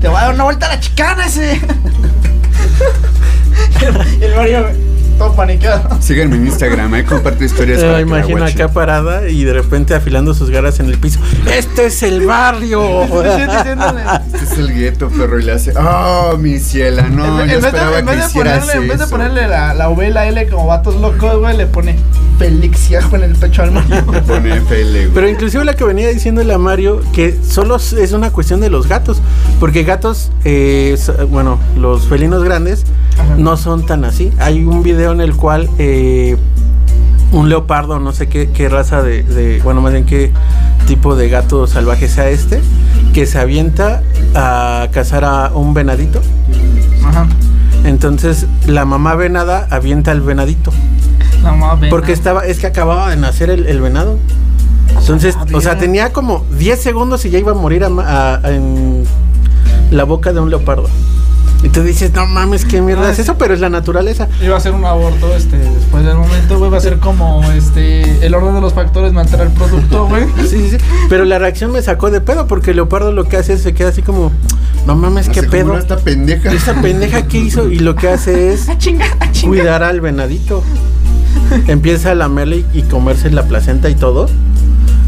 Te 0.00 0.08
voy 0.08 0.18
a 0.18 0.20
dar 0.24 0.34
una 0.34 0.44
vuelta 0.44 0.66
a 0.66 0.74
la 0.74 0.80
chicana 0.80 1.24
ese. 1.26 1.60
y 4.20 4.24
el 4.24 4.34
Mario. 4.36 4.93
Todo 5.14 5.34
paniqueado. 5.34 6.00
Síganme 6.00 6.36
en 6.36 6.46
Instagram, 6.46 6.92
ahí 6.94 7.04
comparto 7.04 7.44
historias 7.44 7.82
la 7.82 8.00
imagino 8.00 8.44
acá 8.44 8.68
parada 8.68 9.28
y 9.28 9.44
de 9.44 9.52
repente 9.52 9.94
afilando 9.94 10.34
sus 10.34 10.50
garras 10.50 10.80
en 10.80 10.86
el 10.86 10.98
piso. 10.98 11.20
¡Este 11.50 11.86
es 11.86 12.02
el 12.02 12.26
barrio! 12.26 12.82
Este 14.34 14.44
es 14.44 14.58
el 14.58 14.74
gueto, 14.74 15.08
perro, 15.08 15.38
y 15.38 15.44
le 15.44 15.52
hace. 15.52 15.72
¡Oh, 15.76 16.36
mi 16.38 16.58
ciela! 16.58 17.08
No, 17.08 17.40
en, 17.40 17.48
yo 17.48 17.54
vez 17.54 17.62
de, 17.62 17.68
esperaba 17.68 17.98
en 17.98 18.06
que 18.06 18.10
vez 18.12 18.20
de 18.20 18.26
hicieras 18.26 18.58
ponerle, 18.60 18.82
en 18.82 18.88
vez 18.88 18.98
de 18.98 19.04
eso. 19.04 19.10
ponerle 19.10 19.48
la, 19.48 19.74
la 19.74 19.88
V 19.88 20.08
y 20.08 20.12
la 20.12 20.26
L 20.26 20.48
como 20.48 20.66
vatos 20.66 21.00
locos, 21.00 21.38
güey, 21.38 21.56
le 21.56 21.66
pone 21.66 21.96
Felixiajo 22.38 23.14
en 23.16 23.22
el 23.22 23.36
pecho 23.36 23.62
al 23.62 23.70
Mario. 23.70 24.04
Le 24.10 24.22
pone 24.22 24.56
FL, 24.56 24.90
güey. 24.90 25.08
Pero 25.14 25.28
inclusive 25.28 25.64
la 25.64 25.74
que 25.74 25.84
venía 25.84 26.08
diciéndole 26.08 26.52
a 26.52 26.58
Mario 26.58 27.00
que 27.12 27.38
solo 27.48 27.76
es 27.76 28.12
una 28.12 28.30
cuestión 28.30 28.60
de 28.60 28.70
los 28.70 28.88
gatos. 28.88 29.22
Porque 29.60 29.84
gatos, 29.84 30.32
eh, 30.44 30.96
bueno, 31.28 31.58
los 31.78 32.08
felinos 32.08 32.42
grandes 32.42 32.84
Ajá. 33.18 33.36
no 33.36 33.56
son 33.56 33.86
tan 33.86 34.04
así. 34.04 34.32
Hay 34.38 34.64
un 34.64 34.82
video 34.82 35.03
en 35.12 35.20
el 35.20 35.34
cual 35.36 35.68
eh, 35.78 36.36
un 37.32 37.48
leopardo, 37.48 37.98
no 38.00 38.12
sé 38.12 38.28
qué, 38.28 38.50
qué 38.50 38.68
raza 38.68 39.02
de, 39.02 39.22
de- 39.22 39.60
bueno, 39.62 39.80
más 39.80 39.92
bien 39.92 40.04
qué 40.06 40.30
tipo 40.86 41.16
de 41.16 41.28
gato 41.28 41.66
salvaje 41.66 42.08
sea 42.08 42.28
este, 42.28 42.60
que 43.12 43.26
se 43.26 43.38
avienta 43.38 44.02
a 44.34 44.88
cazar 44.92 45.24
a 45.24 45.50
un 45.54 45.74
venadito. 45.74 46.20
Ajá. 47.04 47.26
Entonces 47.84 48.46
la 48.66 48.84
mamá 48.84 49.14
venada 49.14 49.66
avienta 49.70 50.10
al 50.10 50.20
venadito. 50.20 50.72
Porque 51.90 52.12
estaba, 52.12 52.46
es 52.46 52.58
que 52.58 52.66
acababa 52.66 53.10
de 53.10 53.16
nacer 53.16 53.50
el, 53.50 53.66
el 53.66 53.80
venado. 53.80 54.18
Entonces, 54.98 55.36
Ah, 55.38 55.44
o 55.52 55.60
sea, 55.60 55.72
mira. 55.72 55.78
tenía 55.78 56.12
como 56.12 56.44
10 56.58 56.80
segundos 56.80 57.24
y 57.26 57.30
ya 57.30 57.38
iba 57.38 57.52
a 57.52 57.54
morir 57.54 57.84
a 57.84 57.88
ma- 57.90 58.04
a- 58.06 58.36
a- 58.46 58.50
en 58.50 59.04
la 59.90 60.04
boca 60.04 60.32
de 60.32 60.40
un 60.40 60.48
leopardo. 60.50 60.88
Y 61.64 61.70
tú 61.70 61.82
dices, 61.82 62.12
no 62.12 62.26
mames, 62.26 62.64
qué 62.66 62.80
mierda 62.82 63.08
Ah, 63.08 63.10
es 63.10 63.16
sí. 63.16 63.22
eso, 63.22 63.36
pero 63.38 63.54
es 63.54 63.60
la 63.60 63.70
naturaleza. 63.70 64.28
Iba 64.42 64.56
a 64.56 64.60
ser 64.60 64.72
un 64.74 64.84
aborto, 64.84 65.34
este, 65.34 65.56
después 65.56 66.04
del 66.04 66.16
momento, 66.18 66.58
güey, 66.58 66.70
va 66.70 66.76
a 66.76 66.80
ser 66.80 66.98
como, 66.98 67.42
este, 67.52 68.24
el 68.24 68.34
orden 68.34 68.54
de 68.54 68.60
los 68.60 68.74
factores 68.74 69.12
me 69.14 69.20
altera 69.22 69.44
el 69.44 69.50
producto, 69.50 70.06
güey. 70.08 70.24
Sí, 70.42 70.46
sí, 70.48 70.70
sí. 70.72 70.76
Pero 71.08 71.24
la 71.24 71.38
reacción 71.38 71.72
me 71.72 71.80
sacó 71.80 72.10
de 72.10 72.20
pedo 72.20 72.46
porque 72.46 72.70
el 72.70 72.76
leopardo 72.76 73.12
lo 73.12 73.24
que 73.24 73.38
hace 73.38 73.54
es 73.54 73.62
se 73.62 73.72
queda 73.72 73.88
así 73.88 74.02
como, 74.02 74.30
no 74.86 74.94
mames, 74.94 75.30
qué 75.30 75.42
pedo. 75.42 75.78
esta 75.78 75.96
pendeja. 75.96 76.52
Esta 76.52 76.80
pendeja 76.82 77.26
que 77.26 77.38
hizo 77.38 77.70
y 77.70 77.78
lo 77.78 77.96
que 77.96 78.08
hace 78.10 78.52
es 78.52 78.68
Ah, 78.68 78.76
chinga, 78.76 79.06
ah, 79.20 79.32
chinga. 79.32 79.48
cuidar 79.48 79.82
al 79.82 80.02
venadito. 80.02 80.62
Empieza 81.66 82.10
a 82.10 82.14
lamerle 82.14 82.64
y, 82.74 82.78
y 82.80 82.82
comerse 82.82 83.30
la 83.30 83.44
placenta 83.44 83.88
y 83.88 83.94
todo. 83.94 84.28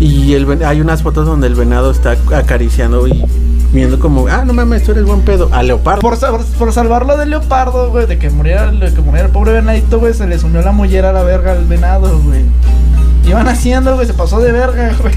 Y 0.01 0.33
el 0.35 0.62
hay 0.64 0.81
unas 0.81 1.03
fotos 1.03 1.27
donde 1.27 1.47
el 1.47 1.55
venado 1.55 1.90
está 1.90 2.16
acariciando 2.35 3.07
y 3.09 3.25
viendo 3.73 3.99
como, 3.99 4.27
ah, 4.29 4.45
no 4.45 4.53
mames, 4.53 4.85
tú 4.85 4.93
eres 4.93 5.05
buen 5.05 5.23
pedo. 5.23 5.49
A 5.53 5.63
leopardo. 5.63 6.01
Por, 6.01 6.19
por 6.59 6.73
salvarlo 6.73 7.17
del 7.17 7.31
leopardo, 7.31 7.91
güey, 7.91 8.07
de 8.07 8.19
que 8.19 8.31
muriera, 8.31 8.71
de 8.71 8.93
que 8.93 9.01
muriera 9.01 9.27
el 9.27 9.33
pobre 9.33 9.53
venadito, 9.53 9.99
güey, 10.01 10.15
se 10.15 10.27
le 10.27 10.39
sumió 10.39 10.63
la 10.63 10.73
mollera 10.73 11.11
a 11.11 11.13
la 11.13 11.23
verga 11.23 11.53
al 11.53 11.65
venado, 11.65 12.19
güey. 12.21 12.43
Iban 13.27 13.49
haciendo, 13.49 13.95
güey, 13.97 14.07
se 14.07 14.15
pasó 14.15 14.41
de 14.41 14.53
verga, 14.53 14.93
güey. 15.01 15.15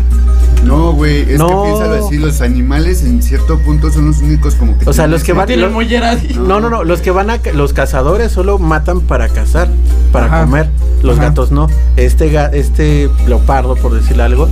No, 0.63 0.91
güey, 0.91 1.21
es 1.31 1.37
No. 1.39 1.47
que 1.47 1.69
piénsalo 1.69 2.05
así, 2.05 2.17
los 2.17 2.41
animales 2.41 3.03
en 3.03 3.21
cierto 3.23 3.57
punto 3.59 3.89
son 3.91 4.07
los 4.07 4.17
únicos 4.19 4.55
como 4.55 4.77
que... 4.77 4.89
O 4.89 4.93
sea, 4.93 5.03
tienen 5.05 5.11
los 5.11 5.23
que 5.23 5.31
van- 5.33 5.47
Tiene 5.47 5.61
lo- 5.63 5.71
mollera. 5.71 6.15
dijo. 6.17 6.41
No, 6.41 6.59
no, 6.59 6.69
no, 6.69 6.83
los 6.83 6.99
que 6.99 7.11
van 7.11 7.29
a 7.29 7.39
los 7.53 7.71
cazadores 7.71 8.31
solo 8.33 8.59
matan 8.59 8.99
para 8.99 9.29
cazar, 9.29 9.69
para 10.11 10.25
Ajá. 10.25 10.41
comer. 10.41 10.69
Los 11.01 11.17
Ajá. 11.17 11.29
gatos 11.29 11.51
no. 11.51 11.67
Este 11.95 12.29
ga- 12.33 12.49
este 12.51 13.09
leopardo, 13.25 13.75
por 13.75 13.93
decirle 13.93 14.23
algo, 14.23 14.49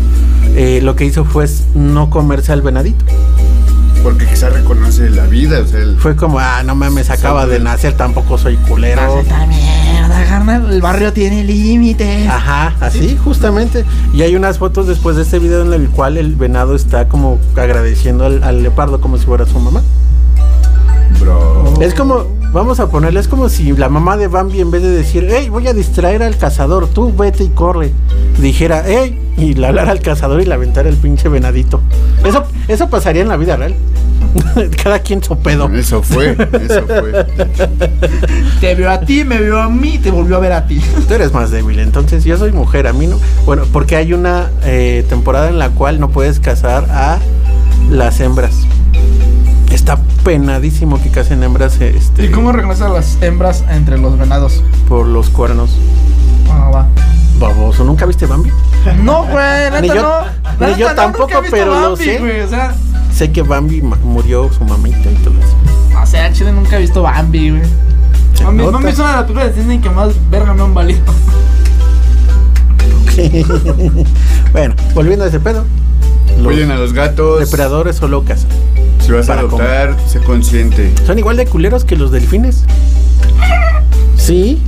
eh, 0.55 0.79
lo 0.81 0.95
que 0.95 1.03
hizo 1.03 1.25
fue 1.25 1.45
no 1.75 2.09
comerse 2.09 2.53
al 2.53 2.61
venadito. 2.61 3.03
Porque 4.07 4.25
quizá 4.25 4.47
reconoce 4.47 5.09
la 5.09 5.25
vida, 5.25 5.59
o 5.59 5.67
sea, 5.67 5.81
el- 5.81 5.97
Fue 5.97 6.15
como, 6.15 6.39
ah, 6.39 6.63
no 6.63 6.75
mames, 6.75 7.09
acaba 7.09 7.45
de 7.45 7.59
nacer, 7.59 7.91
tampoco 7.97 8.37
soy 8.37 8.55
culero. 8.55 9.19
Esta 9.19 9.45
mierda, 9.45 10.23
carnal, 10.29 10.71
el 10.71 10.81
barrio 10.81 11.11
tiene 11.11 11.43
límites. 11.43 12.25
Ajá, 12.29 12.73
así 12.79 13.17
justamente. 13.21 13.83
Y 14.13 14.21
hay 14.21 14.37
unas 14.37 14.59
fotos 14.59 14.87
después 14.87 15.17
de 15.17 15.23
este 15.23 15.39
video 15.39 15.61
en 15.61 15.73
el 15.73 15.89
cual 15.89 16.15
el 16.15 16.35
venado 16.37 16.73
está 16.73 17.09
como 17.09 17.37
agradeciendo 17.57 18.25
al, 18.25 18.41
al 18.45 18.63
leopardo 18.63 19.01
como 19.01 19.17
si 19.17 19.25
fuera 19.25 19.45
su 19.45 19.59
mamá. 19.59 19.81
Bro. 21.19 21.73
Es 21.81 21.93
como, 21.93 22.25
vamos 22.53 22.79
a 22.79 22.89
ponerle, 22.89 23.19
es 23.19 23.27
como 23.27 23.49
si 23.49 23.71
la 23.73 23.89
mamá 23.89 24.17
de 24.17 24.27
Bambi 24.27 24.61
en 24.61 24.71
vez 24.71 24.81
de 24.81 24.89
decir, 24.89 25.27
hey, 25.29 25.49
voy 25.49 25.67
a 25.67 25.73
distraer 25.73 26.23
al 26.23 26.37
cazador, 26.37 26.87
tú 26.87 27.13
vete 27.15 27.43
y 27.43 27.49
corre, 27.49 27.91
dijera, 28.39 28.83
hey, 28.85 29.19
y 29.37 29.53
le 29.53 29.67
hablara 29.67 29.91
al 29.91 30.01
cazador 30.01 30.41
y 30.41 30.45
le 30.45 30.53
aventara 30.53 30.89
el 30.89 30.97
pinche 30.97 31.29
venadito. 31.29 31.81
Eso, 32.25 32.43
eso 32.67 32.89
pasaría 32.89 33.21
en 33.21 33.27
la 33.27 33.37
vida 33.37 33.55
real. 33.55 33.75
Cada 34.83 34.99
quien 34.99 35.23
su 35.23 35.37
pedo. 35.37 35.69
Eso 35.73 36.01
fue, 36.01 36.31
eso 36.31 36.83
fue. 36.87 37.25
Te 38.59 38.75
vio 38.75 38.89
a 38.89 38.99
ti, 39.01 39.23
me 39.23 39.39
vio 39.39 39.59
a 39.59 39.69
mí, 39.69 39.99
te 39.99 40.11
volvió 40.11 40.37
a 40.37 40.39
ver 40.39 40.51
a 40.53 40.67
ti. 40.67 40.81
Tú 41.07 41.13
eres 41.13 41.33
más 41.33 41.51
débil, 41.51 41.79
entonces 41.79 42.23
yo 42.23 42.37
soy 42.37 42.51
mujer, 42.51 42.87
a 42.87 42.93
mí 42.93 43.07
no. 43.07 43.19
Bueno, 43.45 43.63
porque 43.71 43.95
hay 43.95 44.13
una 44.13 44.49
eh, 44.63 45.05
temporada 45.07 45.49
en 45.49 45.59
la 45.59 45.69
cual 45.69 45.99
no 45.99 46.09
puedes 46.09 46.39
cazar 46.39 46.85
a 46.89 47.19
las 47.89 48.19
hembras. 48.19 48.67
Está 49.71 49.97
penadísimo 50.23 51.01
que 51.01 51.09
casen 51.09 51.43
hembras 51.43 51.79
este, 51.81 52.25
¿Y 52.25 52.29
cómo 52.31 52.51
reconoces 52.51 52.83
a 52.83 52.89
las 52.89 53.17
hembras 53.21 53.63
entre 53.69 53.97
los 53.97 54.17
venados? 54.17 54.63
por 54.87 55.05
los 55.05 55.29
cuernos. 55.29 55.71
Ah, 56.49 56.69
va. 56.73 56.87
Baboso, 57.39 57.83
¿nunca 57.83 58.05
viste 58.05 58.25
Bambi? 58.25 58.51
No, 59.03 59.23
güey, 59.25 59.35
neta 59.71 59.81
Ni 59.81 59.87
yo- 59.89 60.01
no. 60.59 60.67
ni 60.67 60.75
yo 60.75 60.95
tampoco, 60.95 61.41
pero 61.51 61.65
lo 61.79 61.89
Bambi, 61.91 62.03
sé. 62.05 62.17
güey, 62.19 62.41
o 62.41 62.47
sea, 62.49 62.73
Sé 63.13 63.31
que 63.31 63.41
Bambi 63.43 63.81
murió 63.81 64.51
su 64.53 64.63
mamita 64.63 65.11
y 65.11 65.15
todo 65.15 65.33
eso. 65.39 65.99
o 66.01 66.05
sea, 66.05 66.31
chile 66.31 66.51
nunca 66.51 66.77
he 66.77 66.81
visto 66.81 67.01
Bambi, 67.03 67.49
güey. 67.51 67.63
Bambi. 68.43 68.63
Bambi 68.65 68.89
es 68.89 68.99
una 68.99 69.09
de 69.09 69.13
las 69.15 69.23
películas 69.23 69.47
de 69.49 69.53
Disney 69.61 69.79
que 69.79 69.89
más 69.89 70.09
verga 70.31 70.53
me 70.53 70.63
han 70.63 70.73
valido. 70.73 71.01
bueno, 74.51 74.75
volviendo 74.93 75.25
a 75.25 75.27
ese 75.27 75.39
pedo. 75.39 75.65
Los 76.37 76.47
Cuiden 76.47 76.71
a 76.71 76.75
los 76.77 76.93
gatos. 76.93 77.39
depredadores 77.39 77.95
solo 77.95 78.23
cazan. 78.23 78.49
Si 78.99 79.11
vas 79.11 79.29
a 79.29 79.39
adoptar, 79.39 79.95
sé 80.07 80.19
consciente. 80.19 80.93
Son 81.05 81.17
igual 81.17 81.37
de 81.37 81.45
culeros 81.45 81.85
que 81.85 81.95
los 81.95 82.11
delfines. 82.11 82.63
Sí. 84.17 84.61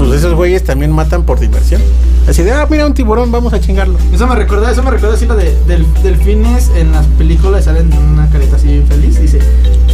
Pues 0.00 0.12
esos 0.12 0.34
güeyes 0.34 0.64
también 0.64 0.90
matan 0.92 1.24
por 1.24 1.38
diversión. 1.38 1.82
Así 2.26 2.42
de, 2.42 2.52
ah, 2.52 2.66
mira 2.70 2.86
un 2.86 2.94
tiburón, 2.94 3.30
vamos 3.30 3.52
a 3.52 3.60
chingarlo. 3.60 3.98
Eso 4.12 4.26
me 4.26 4.34
recuerda, 4.34 4.70
eso 4.70 4.82
me 4.82 4.90
recuerda 4.90 5.14
así 5.14 5.26
lo 5.26 5.36
de 5.36 5.54
del, 5.66 5.86
delfines 6.02 6.70
en 6.74 6.92
las 6.92 7.06
películas 7.06 7.64
salen 7.64 7.92
una 7.92 8.28
carita 8.30 8.56
así 8.56 8.68
bien 8.68 8.86
feliz, 8.86 9.20
dice, 9.20 9.40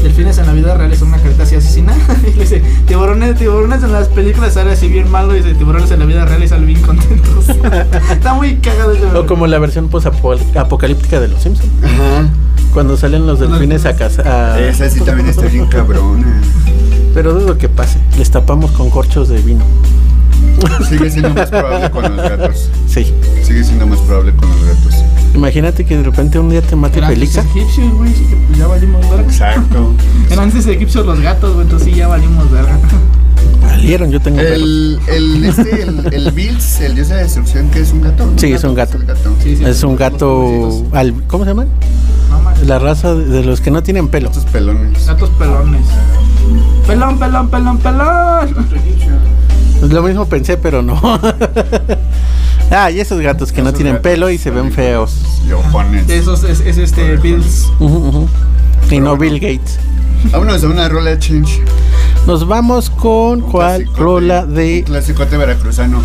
delfines 0.02 0.38
en 0.38 0.46
la 0.46 0.52
vida 0.52 0.74
real 0.76 0.92
es 0.92 1.02
una 1.02 1.18
carita 1.18 1.42
así 1.42 1.56
asesina, 1.56 1.92
y 2.26 2.34
le 2.34 2.40
dice, 2.42 2.62
tiburones, 2.86 3.36
tiburones 3.36 3.82
en 3.82 3.92
las 3.92 4.08
películas 4.08 4.54
sale 4.54 4.72
así 4.72 4.86
bien 4.88 5.10
malo, 5.10 5.34
y 5.34 5.42
dice, 5.42 5.54
tiburones 5.54 5.90
en 5.90 5.98
la 5.98 6.04
vida 6.04 6.24
real 6.24 6.42
y 6.42 6.48
salen 6.48 6.66
bien 6.66 6.82
contentos. 6.82 7.48
Está 8.10 8.34
muy 8.34 8.56
cagado 8.56 8.92
ese 8.92 9.06
O 9.06 9.26
como 9.26 9.46
la 9.46 9.58
versión 9.58 9.90
apocalíptica 10.54 11.20
de 11.20 11.28
los 11.28 11.42
Simpsons. 11.42 11.70
Ajá. 11.82 12.28
Cuando 12.72 12.96
salen 12.96 13.26
los 13.26 13.40
delfines 13.40 13.86
a 13.86 13.96
cazar. 13.96 14.60
Esa 14.60 14.88
sí 14.90 15.00
también 15.00 15.28
está 15.28 15.46
bien 15.46 15.66
cabrona. 15.66 16.42
Pero 17.16 17.32
dudo 17.32 17.56
que 17.56 17.70
pase. 17.70 17.98
Les 18.18 18.30
tapamos 18.30 18.70
con 18.72 18.90
corchos 18.90 19.30
de 19.30 19.38
vino. 19.40 19.64
Sigue 20.86 21.10
siendo 21.10 21.30
más 21.30 21.48
probable 21.48 21.90
con 21.90 22.14
los 22.14 22.28
gatos. 22.28 22.68
Sí. 22.86 23.10
Sigue 23.42 23.64
siendo 23.64 23.86
más 23.86 23.98
probable 24.00 24.34
con 24.34 24.50
los 24.50 24.58
gatos. 24.66 24.94
Imagínate 25.34 25.86
que 25.86 25.96
de 25.96 26.02
repente 26.02 26.38
un 26.38 26.50
día 26.50 26.60
te 26.60 26.76
mate 26.76 26.98
Eran 26.98 27.10
Felixa. 27.10 27.40
antes 27.40 27.56
egipcios, 27.56 27.94
güey, 27.94 28.12
así 28.12 28.22
que 28.26 28.36
pues 28.36 28.58
ya 28.58 28.66
valimos 28.66 29.00
verga. 29.08 29.22
Exacto. 29.22 29.92
Eran 30.30 30.44
antes 30.44 30.66
egipcios 30.66 31.06
los 31.06 31.18
gatos, 31.22 31.54
güey, 31.54 31.64
entonces 31.64 31.88
sí 31.88 31.94
ya 31.94 32.06
valimos 32.06 32.50
verga. 32.50 32.78
Valieron, 33.62 34.10
yo 34.10 34.20
tengo. 34.20 34.38
El, 34.40 35.00
el, 35.08 35.44
este, 35.44 35.82
el, 35.84 36.12
el 36.12 36.30
Bills, 36.32 36.80
el 36.82 36.94
dios 36.96 37.08
de 37.08 37.14
la 37.14 37.22
destrucción, 37.22 37.70
que 37.70 37.80
es 37.80 37.92
un 37.92 38.02
gato. 38.02 38.30
Sí, 38.36 38.52
es 38.52 38.62
un 38.62 38.74
gato. 38.74 38.98
el 38.98 39.06
gato. 39.06 39.34
Sí, 39.42 39.56
sí, 39.56 39.64
Es 39.64 39.82
un 39.82 39.96
gato. 39.96 40.84
al- 40.92 41.14
¿Cómo 41.28 41.44
se 41.44 41.50
llaman? 41.50 41.68
No 42.30 42.40
mames. 42.42 42.66
La 42.66 42.78
raza 42.78 43.14
de 43.14 43.42
los 43.42 43.62
que 43.62 43.70
no 43.70 43.82
tienen 43.82 44.08
pelo. 44.08 44.28
Estos 44.28 44.44
pelones. 44.44 45.06
Gatos 45.06 45.30
pelones. 45.30 45.80
Pelón, 46.86 47.18
pelón, 47.18 47.48
pelón, 47.48 47.78
pelón. 47.78 48.66
Lo 49.90 50.02
mismo 50.02 50.26
pensé, 50.26 50.56
pero 50.56 50.82
no. 50.82 50.98
ah, 52.70 52.90
y 52.90 53.00
esos 53.00 53.20
gatos 53.20 53.52
que 53.52 53.62
no 53.62 53.72
tienen 53.72 54.00
pelo 54.00 54.30
y 54.30 54.38
se 54.38 54.50
ven 54.50 54.72
feos. 54.72 55.22
De 56.06 56.16
esos 56.18 56.44
es, 56.44 56.60
es 56.60 56.78
este 56.78 57.16
Bills. 57.16 57.70
Ujú, 57.80 57.96
ujú. 58.08 58.28
Y 58.90 59.00
no 59.00 59.16
Bill 59.16 59.34
Gates. 59.40 59.78
Vámonos 60.32 60.62
a 60.64 60.66
una 60.68 60.88
rola 60.88 61.18
change. 61.18 61.60
Nos 62.26 62.46
vamos 62.48 62.90
con 62.90 63.42
Un 63.42 63.50
cuál 63.50 63.86
rola 63.96 64.44
Un 64.44 64.54
de. 64.54 64.82
clasicote 64.84 65.36
veracruzano. 65.36 66.00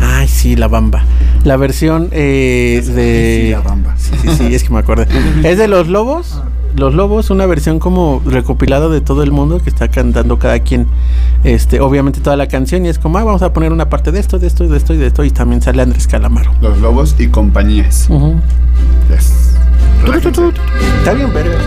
Ay, 0.00 0.26
sí, 0.28 0.56
la 0.56 0.68
bamba. 0.68 1.04
La 1.44 1.56
versión 1.56 2.08
eh, 2.12 2.82
Sí, 2.84 2.92
de. 2.92 3.48
la 3.52 3.60
bamba. 3.60 3.94
Sí, 3.96 4.10
sí, 4.20 4.28
sí, 4.36 4.54
es 4.54 4.64
que 4.64 4.70
me 4.70 4.80
acordé. 4.80 5.06
Es 5.44 5.58
de 5.58 5.68
Los 5.68 5.88
Lobos. 5.88 6.40
Los 6.76 6.94
Lobos, 6.94 7.30
una 7.30 7.46
versión 7.46 7.78
como 7.78 8.22
recopilada 8.24 8.88
de 8.88 9.00
todo 9.00 9.22
el 9.22 9.30
mundo 9.30 9.60
que 9.62 9.68
está 9.68 9.88
cantando 9.88 10.38
cada 10.38 10.60
quien, 10.60 10.86
este, 11.44 11.80
obviamente 11.80 12.20
toda 12.20 12.36
la 12.36 12.48
canción 12.48 12.86
y 12.86 12.88
es 12.88 12.98
como, 12.98 13.18
ah, 13.18 13.24
vamos 13.24 13.42
a 13.42 13.52
poner 13.52 13.72
una 13.72 13.88
parte 13.88 14.10
de 14.10 14.20
esto, 14.20 14.38
de 14.38 14.46
esto, 14.46 14.66
de 14.66 14.76
esto 14.78 14.94
y 14.94 14.96
de 14.96 15.06
esto 15.08 15.24
y 15.24 15.30
también 15.30 15.60
sale 15.60 15.82
Andrés 15.82 16.06
Calamaro. 16.06 16.52
Los 16.60 16.78
lobos 16.78 17.14
y 17.18 17.28
compañías. 17.28 18.06
Ujú. 18.08 18.36
Yes. 19.10 19.56
Está 21.00 21.12
bien, 21.12 21.32
verga. 21.32 21.58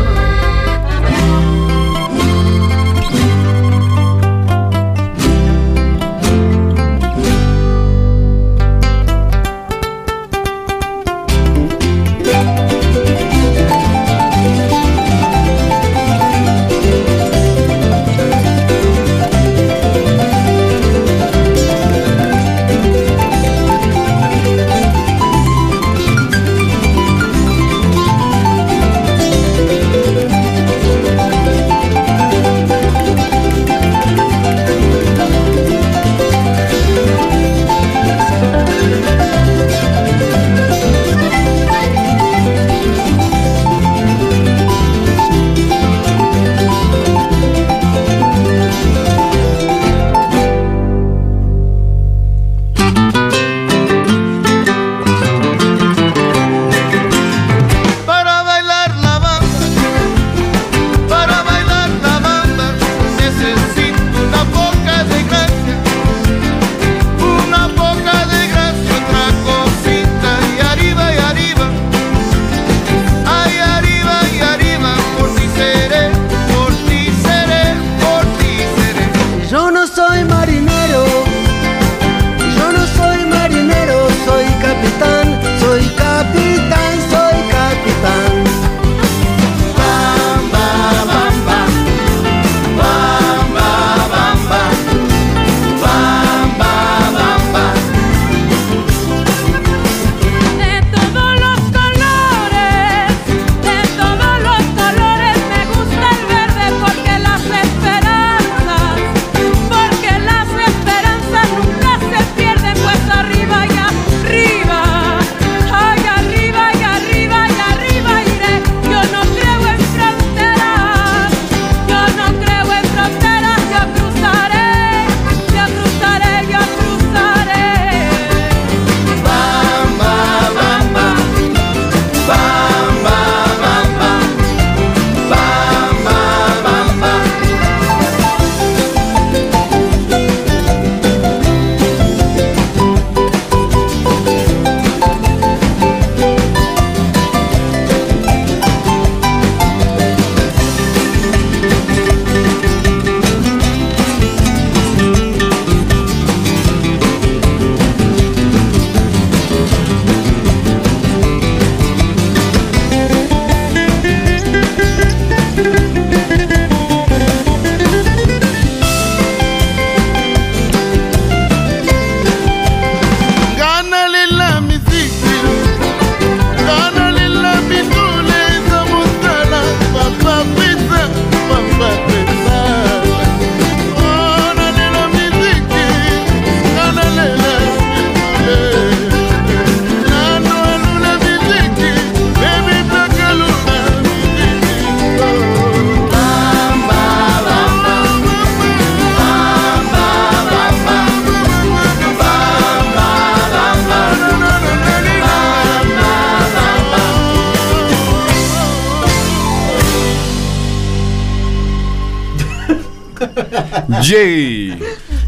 Jay. 214.02 214.80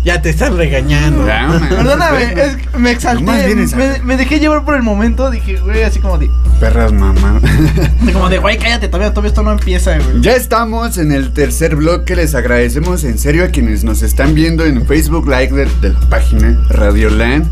Ya 0.03 0.21
te 0.21 0.29
están 0.29 0.55
regañando. 0.55 1.25
Perdóname, 1.69 2.23
es 2.23 2.55
que 2.55 2.77
me 2.77 2.91
exalté. 2.91 3.55
Me, 3.75 3.99
me 4.03 4.17
dejé 4.17 4.39
llevar 4.39 4.63
por 4.63 4.75
el 4.75 4.83
momento. 4.83 5.29
Dije, 5.29 5.57
güey, 5.57 5.83
así 5.83 5.99
como 5.99 6.17
de. 6.17 6.29
Perras 6.59 6.91
mamá. 6.91 7.39
Como 8.13 8.29
de, 8.29 8.39
güey, 8.39 8.57
cállate, 8.57 8.87
todavía, 8.87 9.11
todavía 9.11 9.29
esto 9.29 9.43
no 9.43 9.51
empieza, 9.51 9.97
güey. 9.99 10.21
Ya 10.21 10.35
estamos 10.35 10.97
en 10.97 11.11
el 11.11 11.33
tercer 11.33 11.75
bloque. 11.75 12.15
Les 12.15 12.33
agradecemos 12.35 13.03
en 13.03 13.17
serio 13.17 13.43
a 13.43 13.47
quienes 13.49 13.83
nos 13.83 14.01
están 14.01 14.33
viendo 14.33 14.65
en 14.65 14.85
Facebook 14.87 15.27
Live 15.27 15.51
de, 15.51 15.65
de 15.81 15.93
la 15.93 15.99
página 16.09 16.57
Radioland 16.69 17.45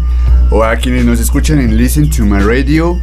o 0.50 0.64
a 0.64 0.76
quienes 0.78 1.06
nos 1.06 1.20
escuchan 1.20 1.60
en 1.60 1.78
Listen 1.78 2.10
to 2.10 2.26
My 2.26 2.40
Radio 2.40 3.00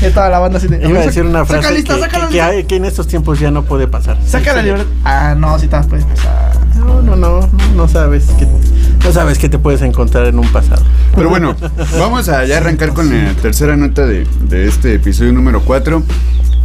Y 0.00 0.10
toda 0.10 0.28
la 0.28 0.38
banda 0.38 0.58
así 0.58 0.68
de. 0.68 0.86
Iba 0.88 1.00
a 1.00 1.06
decir 1.06 1.24
una 1.24 1.40
Saca 1.44 1.60
frase 1.60 1.74
lista, 1.74 1.94
que, 1.96 2.00
saca 2.02 2.20
que- 2.28 2.32
lista. 2.32 2.50
que- 2.52 2.66
que 2.66 2.76
en 2.76 2.84
estos 2.84 3.08
tiempos 3.08 3.40
ya 3.40 3.50
no 3.50 3.64
puede 3.64 3.88
pasar. 3.88 4.16
Saca 4.24 4.52
la 4.52 4.60
Sí, 4.60 4.66
libreta. 4.66 4.88
Ah, 5.04 5.34
no, 5.36 5.58
si 5.58 5.66
te 5.66 5.76
las 5.76 5.86
puedes 5.86 6.04
pasar. 6.04 6.52
No, 6.76 7.02
no, 7.02 7.16
no, 7.16 7.48
no 7.74 7.88
sabes 7.88 8.26
que 8.38 8.46
no 8.46 9.12
sabes 9.12 9.38
que 9.38 9.48
te 9.48 9.58
puedes 9.58 9.82
encontrar 9.82 10.26
en 10.26 10.38
un 10.38 10.46
pasado. 10.52 10.82
Pero 11.14 11.28
bueno, 11.28 11.56
vamos 11.98 12.28
a 12.28 12.44
ya 12.44 12.58
arrancar 12.58 12.92
con 12.92 13.08
la 13.10 13.32
tercera 13.34 13.76
nota 13.76 14.06
de, 14.06 14.26
de 14.42 14.68
este 14.68 14.94
episodio 14.94 15.32
número 15.32 15.62
4. 15.62 16.02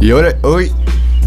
Y 0.02 0.10
ahora, 0.10 0.36
hoy 0.42 0.72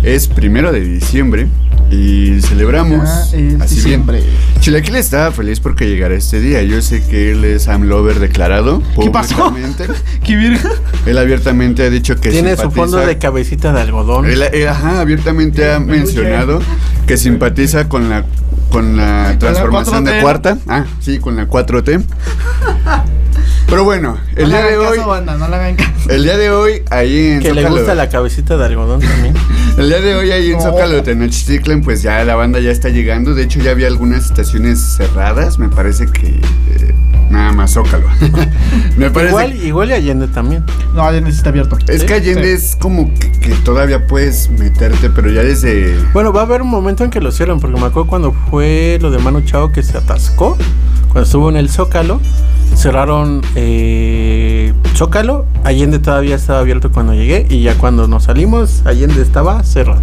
es 0.03 0.27
primero 0.27 0.73
de 0.73 0.81
diciembre 0.81 1.47
y 1.89 2.41
celebramos 2.41 3.31
Ya 3.31 3.37
es 3.37 3.61
así 3.61 3.75
diciembre. 3.75 4.17
bien. 4.17 4.33
Chilaquil 4.59 4.97
estaba 4.97 5.31
feliz 5.31 5.61
porque 5.61 5.87
llegara 5.87 6.13
este 6.13 6.41
día. 6.41 6.61
Yo 6.61 6.81
sé 6.81 7.01
que 7.01 7.31
él 7.31 7.45
es 7.45 7.63
Sam 7.63 7.83
Lover 7.83 8.19
declarado. 8.19 8.83
¿Qué 9.01 9.09
pasó? 9.09 9.55
¡Qué 10.25 10.35
virgen! 10.35 10.71
Él 11.05 11.17
abiertamente 11.17 11.83
ha 11.83 11.89
dicho 11.89 12.17
que 12.17 12.31
Tiene 12.31 12.57
su 12.57 12.69
fondo 12.69 12.97
de 12.97 13.17
cabecita 13.17 13.71
de 13.71 13.79
algodón. 13.79 14.25
Él, 14.25 14.41
él, 14.41 14.67
ajá, 14.67 14.99
abiertamente 14.99 15.71
ha 15.71 15.79
mencionado 15.79 16.61
que 17.07 17.15
simpatiza 17.15 17.87
con 17.87 18.09
la 18.09 18.25
con 18.69 18.97
la 18.97 19.35
transformación 19.39 20.05
4T. 20.05 20.11
de 20.11 20.21
cuarta. 20.21 20.57
Ah, 20.67 20.85
sí, 20.99 21.19
con 21.19 21.35
la 21.35 21.47
4T. 21.47 22.03
Pero 23.67 23.83
bueno, 23.83 24.17
el 24.35 24.43
no 24.43 24.49
día 24.49 24.65
de 24.65 24.77
hoy, 24.77 24.97
caso, 24.97 25.09
banda, 25.09 25.37
no 25.37 25.47
le 25.47 25.55
hagan 25.55 25.75
caso. 25.75 26.09
el 26.09 26.23
día 26.23 26.37
de 26.37 26.51
hoy 26.51 26.83
ahí 26.91 27.31
en 27.31 27.41
que 27.41 27.53
le 27.53 27.67
gusta 27.67 27.95
la 27.95 28.09
cabecita 28.09 28.57
de 28.57 28.65
algodón 28.65 29.01
también. 29.01 29.33
el 29.77 29.89
día 29.89 30.01
de 30.01 30.15
hoy 30.15 30.31
ahí 30.31 30.51
en 30.51 30.57
No. 30.57 30.61
Zócalo 30.61 31.01
Tenochtitlan, 31.01 31.81
pues 31.81 32.03
ya 32.03 32.23
la 32.23 32.35
banda 32.35 32.59
ya 32.59 32.71
está 32.71 32.89
llegando. 32.89 33.33
De 33.33 33.43
hecho, 33.43 33.59
ya 33.59 33.71
había 33.71 33.87
algunas 33.87 34.25
estaciones 34.25 34.79
cerradas. 34.97 35.57
Me 35.57 35.69
parece 35.69 36.05
que 36.05 36.27
eh, 36.27 36.93
nada 37.29 37.51
más 37.51 37.73
Zócalo. 37.73 38.07
Me 38.97 39.09
parece. 39.11 39.29
Igual, 39.31 39.55
igual 39.63 39.89
y 39.89 39.93
Allende 39.93 40.27
también. 40.27 40.63
No, 40.93 41.11
ya 41.11 41.21
necesita 41.21 41.49
abierto. 41.49 41.77
es 41.87 42.01
¿sí? 42.01 42.07
que 42.07 42.13
Allende 42.13 42.57
Sí. 42.57 42.65
es 42.65 42.75
como 42.75 43.13
que, 43.13 43.31
que 43.31 43.49
todavía 43.63 44.07
puedes 44.07 44.49
meterte, 44.49 45.09
pero 45.09 45.29
ya 45.29 45.43
desde. 45.43 45.97
Bueno, 46.13 46.31
va 46.33 46.41
a 46.41 46.43
haber 46.43 46.61
un 46.61 46.69
momento 46.69 47.03
en 47.03 47.09
que 47.09 47.21
lo 47.21 47.31
cierran, 47.31 47.59
porque 47.59 47.79
me 47.79 47.87
acuerdo 47.87 48.07
cuando 48.09 48.33
fue 48.49 48.97
lo 49.01 49.11
de 49.11 49.19
Manu 49.19 49.41
Chao 49.41 49.71
que 49.71 49.83
se 49.83 49.97
atascó, 49.97 50.57
cuando 51.07 51.21
estuvo 51.23 51.49
en 51.49 51.57
el 51.57 51.69
Zócalo, 51.69 52.19
cerraron 52.75 53.41
eh, 53.55 54.73
Zócalo, 54.95 55.45
Allende 55.63 55.99
todavía 55.99 56.35
estaba 56.35 56.59
abierto 56.59 56.91
cuando 56.91 57.13
llegué, 57.13 57.45
y 57.49 57.61
ya 57.63 57.75
cuando 57.77 58.07
nos 58.07 58.23
salimos, 58.25 58.81
Allende 58.85 59.21
estaba 59.21 59.63
cerrado. 59.63 60.01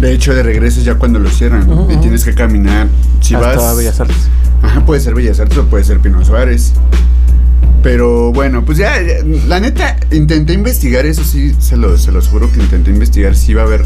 De 0.00 0.12
hecho, 0.12 0.34
de 0.34 0.42
regreso 0.42 0.80
ya 0.80 0.94
cuando 0.94 1.18
lo 1.18 1.28
cierran. 1.30 1.68
Y 1.90 1.96
tienes 1.96 2.24
que 2.24 2.34
caminar. 2.34 2.88
Si 3.20 3.34
hasta 3.34 3.56
vas. 3.56 3.76
Bellas 3.76 4.00
Artes. 4.00 4.28
Ajá, 4.62 4.84
puede 4.84 5.00
ser 5.00 5.14
Bellas 5.14 5.40
Artes 5.40 5.58
o 5.58 5.64
puede 5.66 5.84
ser 5.84 6.00
Pino 6.00 6.24
Suárez. 6.24 6.72
Pero 7.82 8.32
bueno, 8.32 8.64
pues 8.64 8.78
ya, 8.78 9.00
ya, 9.00 9.24
la 9.46 9.60
neta, 9.60 9.96
intenté 10.10 10.52
investigar, 10.52 11.06
eso 11.06 11.22
sí, 11.22 11.54
se 11.60 11.76
los, 11.76 12.02
se 12.02 12.10
los 12.10 12.26
juro 12.26 12.50
que 12.50 12.60
intenté 12.60 12.90
investigar 12.90 13.36
si 13.36 13.52
iba 13.52 13.62
a 13.62 13.66
haber 13.66 13.84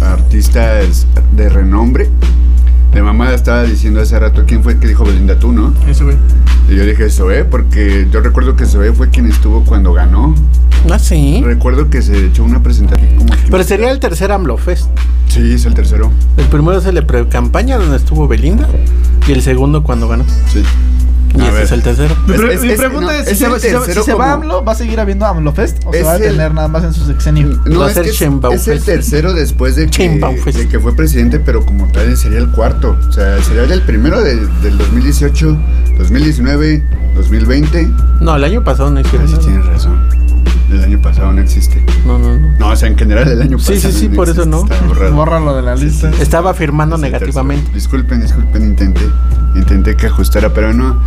artistas 0.00 1.06
de 1.34 1.48
renombre. 1.48 2.10
De 2.92 3.02
mamada 3.02 3.34
estaba 3.34 3.62
diciendo 3.64 4.00
hace 4.00 4.18
rato 4.18 4.44
quién 4.46 4.62
fue 4.62 4.72
el 4.72 4.78
que 4.78 4.88
dijo 4.88 5.04
Belinda 5.04 5.38
tú, 5.38 5.52
¿no? 5.52 5.74
Eso, 5.88 6.04
güey. 6.04 6.16
Y 6.68 6.76
yo 6.76 6.84
dije 6.84 7.10
Zoé, 7.10 7.44
porque 7.44 8.08
yo 8.10 8.20
recuerdo 8.20 8.56
que 8.56 8.66
Zoé 8.66 8.92
fue 8.92 9.10
quien 9.10 9.26
estuvo 9.26 9.64
cuando 9.64 9.92
ganó. 9.92 10.34
Ah, 10.90 10.98
sí. 10.98 11.42
Recuerdo 11.44 11.90
que 11.90 12.00
se 12.00 12.26
echó 12.26 12.44
una 12.44 12.62
presentación 12.62 13.16
como. 13.16 13.34
Pero 13.50 13.64
sería 13.64 13.90
el 13.90 14.00
tercer 14.00 14.32
AMLO 14.32 14.56
Fest. 14.56 14.88
Sí, 15.28 15.52
es 15.52 15.64
el 15.66 15.74
tercero. 15.74 16.10
El 16.36 16.46
primero 16.46 16.78
es 16.78 16.86
el 16.86 16.94
de 16.94 17.02
pre-campaña, 17.02 17.76
donde 17.76 17.96
estuvo 17.96 18.26
Belinda, 18.28 18.68
y 19.26 19.32
el 19.32 19.42
segundo 19.42 19.82
cuando 19.82 20.08
ganó. 20.08 20.24
Sí. 20.52 20.62
Y 21.36 21.40
A 21.40 21.44
este 21.44 21.54
ver. 21.54 21.62
es 21.64 21.72
el 21.72 21.82
tercero. 21.82 22.16
Mi, 22.26 22.34
Es- 22.34 22.40
pre- 22.40 22.54
es- 22.54 22.60
mi 22.62 22.68
es- 22.70 22.78
pregunta 22.78 23.06
no, 23.06 23.10
es: 23.12 23.20
es 23.26 23.28
si, 23.30 23.44
se, 23.44 23.48
va- 23.48 23.58
si 23.58 23.68
se 23.68 23.74
va- 23.74 23.80
tercero 23.80 24.02
si 24.02 24.06
se 24.10 24.14
va 24.14 24.24
como- 24.24 24.34
AMLO, 24.34 24.64
¿va 24.64 24.72
a 24.72 24.74
seguir 24.74 25.00
habiendo 25.00 25.26
AMLO 25.26 25.52
Fest? 25.52 25.78
¿O 25.84 25.92
se 25.92 26.00
Es 26.00 26.06
va 26.06 26.12
a 26.12 26.16
el- 26.16 26.22
detener 26.22 26.54
nada 26.54 26.68
más 26.68 26.84
en 26.84 26.92
su 26.92 27.04
sexenio? 27.04 27.48
No, 27.66 27.80
Va 27.80 27.86
a 27.86 27.88
es 27.88 27.94
ser 27.94 28.04
que 28.04 28.12
es, 28.54 28.68
el 28.68 28.82
tercero 28.82 29.32
después 29.34 29.76
de 29.76 29.88
que, 29.88 30.08
de 30.08 30.78
fue 30.80 30.94
presidente, 30.96 31.38
pero 31.40 31.64
como 31.64 31.90
tal 31.92 32.16
sería 32.16 32.38
el 32.38 32.50
cuarto. 32.50 32.96
O 33.08 33.12
sea, 33.12 33.42
sería 33.42 33.62
el 33.64 33.82
primero 33.82 34.20
de- 34.22 34.36
del 34.62 34.78
2018, 34.78 35.56
2019, 35.98 36.82
2020. 37.14 37.88
No, 38.20 38.36
el 38.36 38.44
año 38.44 38.62
pasado 38.64 38.90
no 38.90 39.00
hicieron 39.00 39.26
sí 39.28 39.34
nada. 39.34 39.44
tienes 39.46 39.66
razón. 39.66 40.15
El 40.70 40.82
año 40.82 40.98
pasado 41.00 41.32
no 41.32 41.40
existe. 41.40 41.82
No, 42.06 42.18
no, 42.18 42.36
no. 42.38 42.48
No, 42.58 42.68
o 42.70 42.76
sea, 42.76 42.88
en 42.88 42.98
general 42.98 43.28
el 43.28 43.40
año 43.40 43.58
Sí, 43.58 43.74
pasado. 43.74 43.92
sí, 43.92 44.00
sí, 44.00 44.08
por 44.08 44.28
eso 44.28 44.44
no. 44.46 44.62
Está 44.64 44.80
borrado. 44.86 45.14
Bórralo 45.14 45.54
de 45.56 45.62
la 45.62 45.74
lista. 45.76 46.10
Estaba 46.20 46.50
afirmando 46.50 46.98
negativamente. 46.98 47.62
tercero. 47.70 47.74
Disculpen, 47.74 48.20
disculpen, 48.20 48.64
intenté. 48.64 49.02
Intenté 49.54 49.96
que 49.96 50.06
ajustara, 50.06 50.52
pero 50.52 50.72
no. 50.72 51.00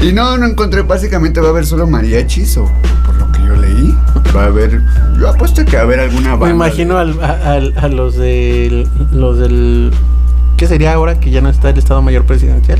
Y 0.00 0.12
no, 0.12 0.38
no 0.38 0.46
encontré. 0.46 0.82
Básicamente 0.82 1.40
va 1.40 1.48
a 1.48 1.50
haber 1.50 1.66
solo 1.66 1.86
mariachis, 1.86 2.56
o 2.56 2.70
por 3.04 3.14
lo 3.16 3.30
que 3.32 3.40
yo 3.46 3.56
leí. 3.56 3.94
Va 4.34 4.44
a 4.44 4.46
haber. 4.46 4.82
Yo 5.18 5.28
apuesto 5.28 5.64
que 5.64 5.76
va 5.76 5.82
a 5.82 5.84
haber 5.84 6.00
alguna 6.00 6.30
banda. 6.30 6.46
Me 6.46 6.52
imagino 6.52 6.94
de- 6.94 7.00
al- 7.00 7.22
a, 7.22 7.52
al- 7.52 7.74
a 7.76 7.88
los 7.88 8.16
del 8.16 8.88
los 9.12 9.38
del 9.38 9.90
¿qué 10.56 10.66
sería 10.66 10.94
ahora 10.94 11.20
que 11.20 11.30
ya 11.30 11.40
no 11.40 11.48
está 11.50 11.70
el 11.70 11.78
Estado 11.78 12.00
Mayor 12.02 12.24
Presidencial? 12.24 12.78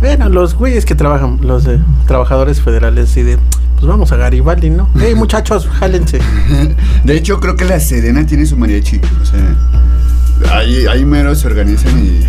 Bueno, 0.00 0.28
los 0.30 0.54
güeyes 0.54 0.86
que 0.86 0.94
trabajan, 0.94 1.38
los 1.42 1.64
de 1.64 1.78
trabajadores 2.06 2.60
federales 2.62 3.14
y 3.18 3.22
de 3.22 3.38
pues 3.80 3.88
vamos 3.88 4.12
a 4.12 4.16
Garibaldi, 4.16 4.70
¿no? 4.70 4.88
Hey, 5.00 5.14
muchachos, 5.14 5.66
jálense. 5.66 6.20
De 7.04 7.16
hecho, 7.16 7.40
creo 7.40 7.56
que 7.56 7.64
la 7.64 7.80
Sedena 7.80 8.26
tiene 8.26 8.44
su 8.46 8.56
mariachi. 8.56 9.00
O 9.22 9.24
sea, 9.24 10.54
ahí, 10.56 10.86
ahí 10.86 11.04
mero 11.04 11.34
se 11.34 11.46
organizan 11.46 11.98
y. 11.98 12.20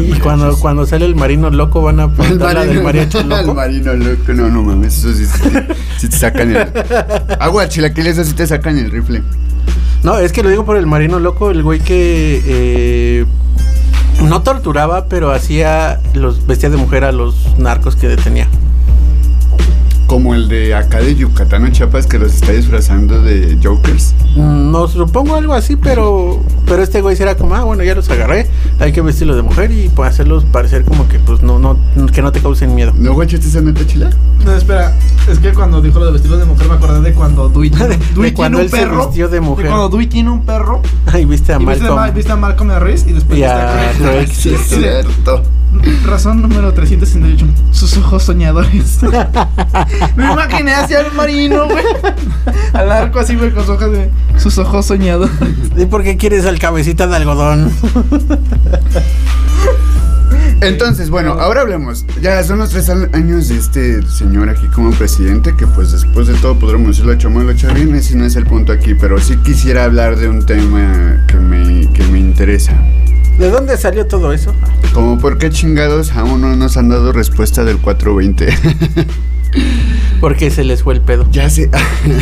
Y 0.00 0.18
cuando 0.20 0.58
cuando 0.58 0.86
sale 0.86 1.04
el 1.04 1.14
marino 1.14 1.50
loco 1.50 1.82
van 1.82 2.00
a 2.00 2.04
El 2.04 2.10
apuntar 2.10 2.54
la 2.54 2.64
del 2.64 2.82
mariachi 2.82 3.18
el 3.18 3.28
loco. 3.28 3.52
marino 3.54 3.92
loco, 3.92 4.32
no, 4.32 4.48
no 4.48 4.62
mames, 4.62 4.96
eso 4.96 5.12
sí, 5.12 5.26
sí, 5.26 5.50
sí 5.98 6.08
te 6.08 6.16
sacan 6.16 6.56
el. 6.56 6.68
Agua, 7.38 7.68
chilaquiles, 7.68 8.16
eso 8.16 8.30
sí 8.30 8.36
te 8.36 8.46
sacan 8.46 8.78
el 8.78 8.90
rifle. 8.90 9.22
No, 10.02 10.18
es 10.18 10.32
que 10.32 10.42
lo 10.42 10.48
digo 10.48 10.64
por 10.64 10.76
el 10.78 10.86
marino 10.86 11.18
loco, 11.18 11.50
el 11.50 11.62
güey 11.62 11.80
que 11.80 12.42
eh, 12.46 13.26
no 14.22 14.40
torturaba, 14.42 15.06
pero 15.06 15.32
hacía 15.32 16.00
los 16.14 16.46
vestía 16.46 16.70
de 16.70 16.76
mujer 16.78 17.04
a 17.04 17.12
los 17.12 17.58
narcos 17.58 17.94
que 17.96 18.08
detenía. 18.08 18.48
Como 20.08 20.34
el 20.34 20.48
de 20.48 20.74
acá 20.74 20.98
de 21.00 21.14
Yucatán 21.14 21.64
o 21.64 21.68
Chiapas 21.68 22.06
que 22.06 22.18
los 22.18 22.34
está 22.34 22.52
disfrazando 22.52 23.20
de 23.22 23.56
Jokers. 23.62 24.14
Mm, 24.36 24.72
No 24.72 24.88
supongo 24.88 25.34
algo 25.36 25.52
así, 25.52 25.76
pero 25.76 26.42
pero 26.66 26.82
este 26.82 27.02
güey 27.02 27.14
será 27.14 27.36
como, 27.36 27.54
ah, 27.54 27.62
bueno, 27.64 27.84
ya 27.84 27.94
los 27.94 28.08
agarré, 28.10 28.46
hay 28.80 28.90
que 28.92 29.00
vestirlos 29.02 29.36
de 29.36 29.42
mujer 29.42 29.70
y 29.70 29.90
pues 29.90 30.08
hacerlos 30.10 30.44
parecer 30.46 30.84
como 30.84 31.06
que 31.08 31.18
pues 31.18 31.42
no 31.42 31.58
no 31.58 31.76
que 32.12 32.22
no 32.22 32.32
te 32.32 32.40
causen 32.40 32.74
miedo. 32.74 32.92
¿No 32.96 33.12
guachaste 33.12 33.46
esa 33.48 33.60
neta 33.60 33.86
chila? 33.86 34.08
No, 34.44 34.54
espera, 34.56 34.94
es 35.30 35.38
que 35.40 35.52
cuando 35.52 35.82
dijo 35.82 35.98
lo 35.98 36.06
de 36.06 36.12
vestirlos 36.12 36.40
de 36.40 36.46
mujer 36.46 36.68
me 36.68 36.74
acordé 36.74 37.00
de 37.02 37.12
cuando 37.12 37.48
Dewey, 37.50 37.68
De 38.16 38.30
tiene 38.32 38.56
un 38.56 38.68
perro. 38.70 39.06
vistió 39.06 39.28
de 39.28 39.40
mujer. 39.42 39.66
cuando 39.66 39.88
Dewey 39.90 40.06
tiene 40.06 40.30
un 40.30 40.40
perro. 40.44 40.80
Ay, 41.06 41.26
viste 41.26 41.52
a 41.52 41.60
Y 41.60 41.66
viste 41.66 41.84
a, 41.84 41.88
Ma- 41.90 41.94
Malcolm. 41.96 42.14
viste 42.16 42.32
a 42.32 42.36
Malcolm 42.36 42.70
Harris 42.70 43.04
y 43.06 43.12
después 43.12 43.38
viste 43.38 43.46
a. 43.46 43.92
Craig, 43.98 44.28
Sí, 44.32 44.54
es 44.54 44.60
cierto. 44.68 45.42
Razón 46.04 46.40
número 46.40 46.72
368. 46.72 47.46
Sus 47.72 47.96
ojos 47.98 48.22
soñadores. 48.22 49.00
Me 50.16 50.24
imaginé 50.32 50.74
hacia 50.74 51.00
el 51.00 51.12
marino, 51.12 51.66
güey. 51.66 51.84
Al 52.72 52.90
arco 52.90 53.18
así, 53.18 53.36
güey, 53.36 53.50
con 53.52 53.64
sus 53.64 53.74
ojos 53.74 53.92
de. 53.92 54.10
Sus 54.36 54.58
ojos 54.58 54.86
soñadores. 54.86 55.34
¿Y 55.76 55.86
por 55.86 56.02
qué 56.02 56.16
quieres 56.16 56.46
al 56.46 56.58
cabecita 56.58 57.06
de 57.06 57.16
algodón? 57.16 57.70
Entonces, 60.60 61.08
bueno, 61.08 61.34
ahora 61.34 61.60
hablemos. 61.60 62.04
Ya 62.20 62.42
son 62.42 62.58
los 62.58 62.70
tres 62.70 62.88
años 62.88 63.48
de 63.48 63.56
este 63.58 64.02
señor 64.08 64.48
aquí 64.48 64.66
como 64.68 64.90
presidente, 64.90 65.54
que 65.56 65.66
pues 65.66 65.92
después 65.92 66.26
de 66.26 66.34
todo 66.34 66.58
podremos 66.58 66.88
decirlo 66.88 67.12
hecho 67.12 67.30
mal, 67.30 67.48
hecho 67.50 67.72
bien, 67.72 67.94
ese 67.94 68.16
no 68.16 68.24
es 68.24 68.34
el 68.34 68.44
punto 68.44 68.72
aquí, 68.72 68.94
pero 68.94 69.20
sí 69.20 69.36
quisiera 69.36 69.84
hablar 69.84 70.16
de 70.16 70.28
un 70.28 70.44
tema 70.44 71.24
que 71.28 71.36
me, 71.36 71.88
que 71.92 72.02
me 72.04 72.18
interesa. 72.18 72.72
¿De 73.38 73.50
dónde 73.50 73.76
salió 73.76 74.06
todo 74.06 74.32
eso? 74.32 74.52
Como 74.92 75.18
por 75.18 75.38
qué 75.38 75.48
chingados 75.50 76.10
aún 76.12 76.40
no 76.40 76.56
nos 76.56 76.76
han 76.76 76.88
dado 76.88 77.12
respuesta 77.12 77.62
del 77.62 77.78
420. 77.78 78.48
Porque 80.20 80.50
se 80.50 80.64
les 80.64 80.82
fue 80.82 80.94
el 80.94 81.00
pedo. 81.00 81.26
ya 81.30 81.48
sé, 81.48 81.70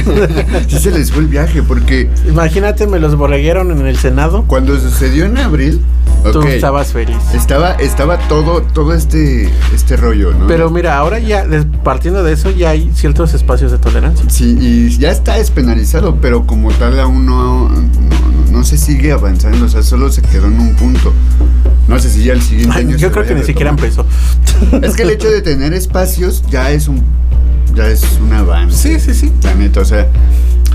sí 0.68 0.78
se 0.78 0.90
les 0.90 1.10
fue 1.10 1.22
el 1.22 1.28
viaje, 1.28 1.62
porque 1.62 2.10
Imagínate, 2.28 2.86
me 2.86 2.98
los 2.98 3.16
borregueron 3.16 3.70
en 3.70 3.86
el 3.86 3.96
Senado. 3.96 4.44
cuando 4.46 4.78
sucedió 4.78 5.24
en 5.24 5.38
abril, 5.38 5.80
Tú 6.32 6.42
estabas 6.42 6.92
feliz. 6.92 7.16
estaba, 7.34 7.72
estaba 7.72 8.18
todo, 8.28 8.60
todo 8.62 8.92
este, 8.92 9.48
este 9.74 9.96
rollo, 9.96 10.32
¿no? 10.34 10.46
Pero 10.46 10.70
mira, 10.70 10.98
ahora 10.98 11.20
ya, 11.20 11.46
partiendo 11.84 12.22
de 12.24 12.32
eso, 12.32 12.50
ya 12.50 12.70
hay 12.70 12.90
ciertos 12.94 13.32
espacios 13.32 13.70
de 13.72 13.78
tolerancia. 13.78 14.28
Sí, 14.28 14.56
y 14.60 14.98
ya 14.98 15.10
está 15.10 15.36
despenalizado, 15.36 16.16
pero 16.20 16.44
como 16.46 16.72
tal 16.72 16.98
aún 17.00 17.24
no, 17.26 17.68
no, 17.68 18.50
no 18.50 18.64
se 18.64 18.76
sigue 18.76 19.12
avanzando, 19.12 19.66
o 19.66 19.68
sea, 19.68 19.82
solo 19.82 20.10
se 20.10 20.20
quedó 20.20 20.48
en 20.48 20.58
un 20.60 20.74
punto. 20.74 21.12
No 21.88 21.98
sé 22.00 22.10
si 22.10 22.24
ya 22.24 22.32
el 22.32 22.42
siguiente 22.42 22.74
Ay, 22.76 22.84
año 22.84 22.96
yo 22.96 23.12
creo 23.12 23.24
que 23.26 23.34
ni 23.34 23.42
siquiera 23.44 23.70
empezó. 23.70 24.04
Es 24.82 24.94
que 24.96 25.02
el 25.02 25.10
hecho 25.10 25.30
de 25.30 25.40
tener 25.42 25.72
espacios 25.72 26.42
ya 26.50 26.70
es 26.70 26.88
un 26.88 27.02
ya 27.74 27.86
es 27.88 28.04
un 28.22 28.32
avance. 28.32 28.98
Sí, 28.98 29.12
sí, 29.12 29.14
sí. 29.26 29.32
La 29.42 29.54
neta, 29.54 29.80
o 29.80 29.84
sea, 29.84 30.06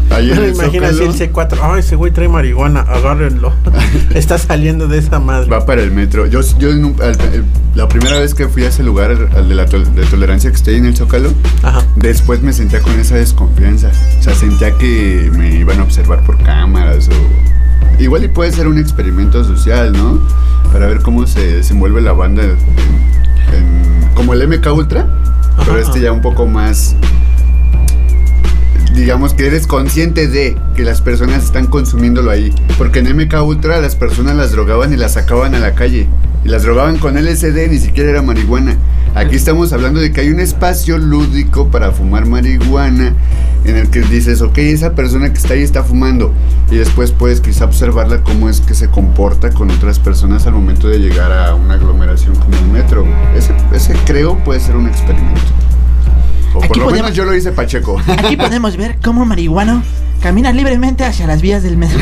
Pero 0.09 0.43
el 0.45 0.53
imagina 0.53 0.89
si 0.89 0.95
Zócalo 0.99 1.11
el 1.11 1.31
C4, 1.33 1.57
ay, 1.63 1.79
ese 1.79 1.95
güey 1.95 2.11
trae 2.11 2.27
marihuana, 2.27 2.81
agárrenlo. 2.81 3.51
Está 4.13 4.37
saliendo 4.37 4.87
de 4.87 4.99
esa 4.99 5.19
madre. 5.19 5.49
va 5.49 5.65
para 5.65 5.81
el 5.81 5.91
metro. 5.91 6.27
Yo, 6.27 6.41
yo 6.59 6.69
en 6.71 6.85
un- 6.85 7.01
al- 7.01 7.19
el- 7.33 7.43
la 7.75 7.87
primera 7.87 8.19
vez 8.19 8.33
que 8.35 8.47
fui 8.47 8.63
a 8.65 8.67
ese 8.69 8.83
lugar, 8.83 9.29
al 9.35 9.49
de 9.49 9.55
la 9.55 9.65
tol- 9.65 9.91
de 9.95 10.05
tolerancia 10.05 10.51
que 10.51 10.69
ahí 10.69 10.75
en 10.77 10.85
el 10.85 10.95
Zócalo, 10.95 11.33
Ajá. 11.63 11.81
Después 11.95 12.41
me 12.43 12.53
sentía 12.53 12.81
con 12.81 12.97
esa 12.99 13.15
desconfianza. 13.15 13.89
O 14.19 14.23
sea, 14.23 14.35
sentía 14.35 14.71
que 14.77 15.31
me 15.35 15.55
iban 15.55 15.79
a 15.79 15.83
observar 15.83 16.23
por 16.23 16.37
cámaras 16.43 17.07
o... 17.09 17.60
Igual 17.99 18.23
y 18.23 18.27
puede 18.27 18.51
ser 18.51 18.67
un 18.67 18.77
experimento 18.79 19.43
social, 19.43 19.93
¿no? 19.93 20.19
Para 20.73 20.87
ver 20.87 21.01
cómo 21.01 21.27
se 21.27 21.57
desenvuelve 21.57 22.01
la 22.01 22.13
banda 22.13 22.43
en- 22.43 22.51
en- 23.55 24.09
como 24.15 24.33
el 24.33 24.41
MK 24.47 24.73
Ultra, 24.73 25.07
pero 25.59 25.73
Ajá. 25.73 25.81
este 25.81 26.01
ya 26.01 26.11
un 26.11 26.21
poco 26.21 26.47
más... 26.47 26.95
Digamos 28.95 29.33
que 29.33 29.47
eres 29.47 29.67
consciente 29.67 30.27
de 30.27 30.57
que 30.75 30.83
las 30.83 30.99
personas 31.01 31.43
están 31.45 31.67
consumiéndolo 31.67 32.29
ahí. 32.29 32.53
Porque 32.77 32.99
en 32.99 33.07
MK 33.17 33.41
Ultra 33.43 33.79
las 33.79 33.95
personas 33.95 34.35
las 34.35 34.51
drogaban 34.51 34.91
y 34.93 34.97
las 34.97 35.13
sacaban 35.13 35.55
a 35.55 35.59
la 35.59 35.75
calle. 35.75 36.07
Y 36.43 36.49
las 36.49 36.63
drogaban 36.63 36.97
con 36.97 37.15
LSD, 37.15 37.69
ni 37.69 37.77
siquiera 37.77 38.09
era 38.09 38.21
marihuana. 38.21 38.77
Aquí 39.13 39.35
estamos 39.35 39.73
hablando 39.73 39.99
de 39.99 40.11
que 40.11 40.21
hay 40.21 40.29
un 40.29 40.39
espacio 40.39 40.97
lúdico 40.97 41.67
para 41.67 41.91
fumar 41.91 42.25
marihuana 42.25 43.13
en 43.63 43.75
el 43.75 43.89
que 43.89 44.01
dices, 44.01 44.41
ok, 44.41 44.57
esa 44.57 44.95
persona 44.95 45.31
que 45.31 45.37
está 45.37 45.53
ahí 45.53 45.61
está 45.61 45.83
fumando. 45.83 46.33
Y 46.71 46.77
después 46.77 47.11
puedes 47.11 47.41
quizá 47.41 47.65
observarla 47.65 48.23
cómo 48.23 48.49
es 48.49 48.61
que 48.61 48.73
se 48.73 48.87
comporta 48.87 49.51
con 49.51 49.69
otras 49.69 49.99
personas 49.99 50.47
al 50.47 50.53
momento 50.53 50.87
de 50.87 50.99
llegar 50.99 51.31
a 51.31 51.53
una 51.53 51.75
aglomeración 51.75 52.35
como 52.35 52.57
un 52.59 52.71
metro. 52.71 53.05
Ese, 53.35 53.53
ese 53.73 53.93
creo 54.05 54.37
puede 54.43 54.59
ser 54.59 54.75
un 54.75 54.87
experimento. 54.87 55.41
O 56.53 56.59
por 56.59 56.65
Aquí 56.65 56.79
lo 56.79 56.85
podemos- 56.85 56.93
menos 57.03 57.15
yo 57.15 57.25
lo 57.25 57.35
hice 57.35 57.51
Pacheco. 57.51 58.01
Aquí 58.07 58.35
podemos 58.37 58.75
ver 58.77 58.97
cómo 59.03 59.21
un 59.21 59.27
marihuano 59.29 59.83
camina 60.21 60.51
libremente 60.51 61.03
hacia 61.05 61.25
las 61.27 61.41
vías 61.41 61.63
del 61.63 61.77
metro. 61.77 61.99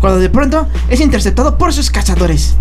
Cuando 0.00 0.18
de 0.20 0.28
pronto 0.30 0.66
es 0.88 1.00
interceptado 1.00 1.58
por 1.58 1.72
sus 1.72 1.90
cazadores. 1.90 2.56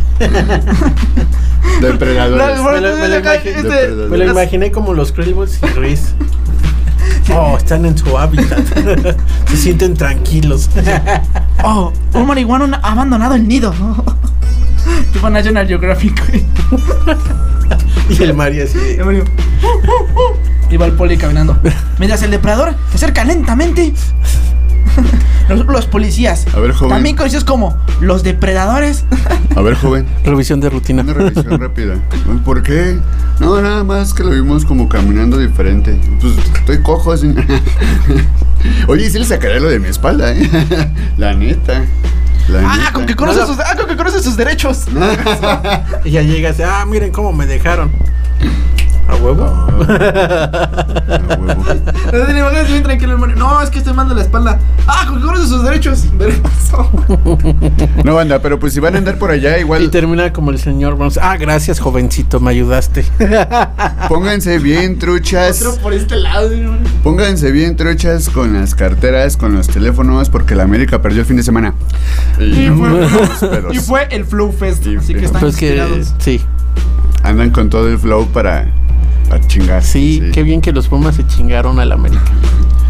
Depredadores. 1.82 2.58
Me 2.60 2.82
lo, 2.82 2.96
me 2.98 3.08
lo 3.08 3.20
imagi- 3.20 3.46
Este, 3.48 3.88
me 4.10 4.18
lo 4.18 4.32
imaginé 4.32 4.72
como 4.72 4.94
los 4.94 5.12
Krillbots 5.12 5.60
y 5.64 5.80
Luis. 5.80 6.14
Oh, 7.34 7.58
están 7.58 7.86
en 7.86 7.98
su 7.98 8.18
hábitat. 8.18 8.60
Se 9.50 9.58
sienten 9.58 9.94
tranquilos. 9.96 10.70
Oh, 11.64 11.92
un 12.14 12.26
marihuano 12.28 12.76
ha 12.82 12.92
abandonado 12.92 13.36
el 13.36 13.48
nido. 13.48 13.74
Tipo 15.14 15.30
National 15.30 15.68
Geographic. 15.68 16.22
Y 18.10 18.24
el 18.24 18.34
Mario 18.34 18.64
así. 18.64 18.80
Y 19.00 19.04
Mario, 19.04 19.26
Y 20.70 20.78
va 20.78 20.86
el 20.86 20.94
poli 20.94 21.18
caminando. 21.18 21.58
Mientras 21.98 22.22
el 22.24 22.32
depredador 22.32 22.76
se 22.90 22.98
acerca 22.98 23.24
lentamente. 23.24 23.94
Los, 25.50 25.66
los 25.66 25.88
policías, 25.88 26.46
A 26.54 26.60
ver, 26.60 26.74
joven. 26.74 26.92
también 26.94 27.16
conocidos 27.16 27.44
como 27.44 27.76
los 28.02 28.22
depredadores, 28.22 29.04
A 29.56 29.62
ver, 29.62 29.74
joven. 29.74 30.06
Revisión 30.24 30.60
de 30.60 30.70
rutina. 30.70 31.02
Una 31.02 31.14
revisión 31.14 31.60
rápida. 31.60 31.96
¿Por 32.46 32.62
qué? 32.62 33.00
No, 33.40 33.60
nada 33.60 33.84
más 33.84 34.14
que 34.14 34.24
lo 34.24 34.30
vimos 34.30 34.64
como 34.64 34.88
caminando 34.88 35.40
diferente. 35.40 36.00
Pues 36.22 36.38
estoy 36.38 36.84
cojo 36.84 37.14
así. 37.14 37.34
Oye, 38.88 39.10
sí 39.10 39.18
le 39.18 39.26
sacaré 39.26 39.60
lo 39.60 39.70
de 39.70 39.80
mi 39.80 39.88
espalda, 39.88 40.34
¿eh? 40.34 40.48
La 41.18 41.34
neta. 41.34 41.84
La 42.48 42.60
ah, 42.72 42.78
neta. 42.78 42.94
con 42.94 43.06
que 43.08 43.16
conoce 43.16 43.44
sus, 43.48 43.60
ah, 43.60 43.76
con 43.76 43.88
que 43.88 43.98
conoce 43.98 44.22
sus 44.22 44.38
derechos. 44.38 44.86
Y 46.04 46.12
ya 46.12 46.22
llegas, 46.22 46.60
ah, 46.60 46.86
miren 46.86 47.12
cómo 47.12 47.34
me 47.34 47.48
dejaron. 47.48 47.92
¿A 49.10 49.16
huevo? 49.16 49.44
A 49.44 49.68
huevo. 51.40 51.66
Imaginas 52.12 52.68
bien 52.68 52.84
tranquilo 52.84 53.14
el 53.14 53.20
Mario. 53.20 53.36
No, 53.36 53.62
es 53.62 53.70
que 53.70 53.80
este 53.80 53.94
manda 53.94 54.14
la 54.14 54.22
espalda. 54.22 54.60
Ah, 54.88 55.06
con 55.08 55.20
que 55.20 55.26
conoce 55.26 55.48
sus 55.48 55.64
derechos. 55.64 56.06
No, 58.04 58.16
banda, 58.16 58.40
pero 58.40 58.60
pues 58.60 58.74
si 58.74 58.80
van 58.80 58.96
a 58.96 59.00
andar 59.00 59.18
por 59.18 59.32
allá, 59.32 59.58
Y 59.58 59.62
igual 59.62 59.90
termina 59.90 60.32
como 60.32 60.52
el 60.52 60.60
señor 60.60 60.96
Burns. 60.96 61.18
Ah, 61.22 61.38
gracias, 61.38 61.80
jovencito, 61.80 62.40
me 62.40 62.52
ayudaste. 62.52 63.06
pónganse 64.08 64.60
bien 64.60 65.00
truchas. 65.00 65.62
Otro 65.62 65.82
por 65.82 65.94
este 65.94 66.16
lado. 66.16 66.50
Pónganse 67.04 67.52
bien 67.52 67.76
truchas 67.76 68.30
con 68.30 68.54
las 68.54 68.76
carteras, 68.76 69.38
con 69.38 69.56
los 69.56 69.68
teléfonos, 69.68 70.30
porque 70.30 70.56
la 70.56 70.64
América 70.64 71.02
perdió 71.02 71.22
el 71.22 71.26
fin 71.26 71.38
de 71.38 71.44
semana. 71.44 71.74
Y 72.40 72.70
fue, 73.80 74.08
y 74.12 74.16
el 74.16 74.26
Flow 74.26 74.52
Fest. 74.52 74.84
Sí, 74.84 74.96
así 74.96 75.14
que 75.14 75.26
están 75.26 75.42
Pues 75.42 75.58
que 75.58 76.04
sí, 76.20 76.42
Andan 77.24 77.50
con 77.52 77.70
todo 77.70 77.88
el 77.90 77.98
flow 78.00 78.28
para, 78.28 78.68
para 79.30 79.46
chingar. 79.48 79.84
sí, 79.84 80.22
qué 80.34 80.44
bien 80.44 80.62
que 80.62 80.72
los 80.72 80.88
Pumas 80.88 81.16
se 81.16 81.26
chingaron 81.28 81.80
al 81.80 81.92
América. 81.92 82.22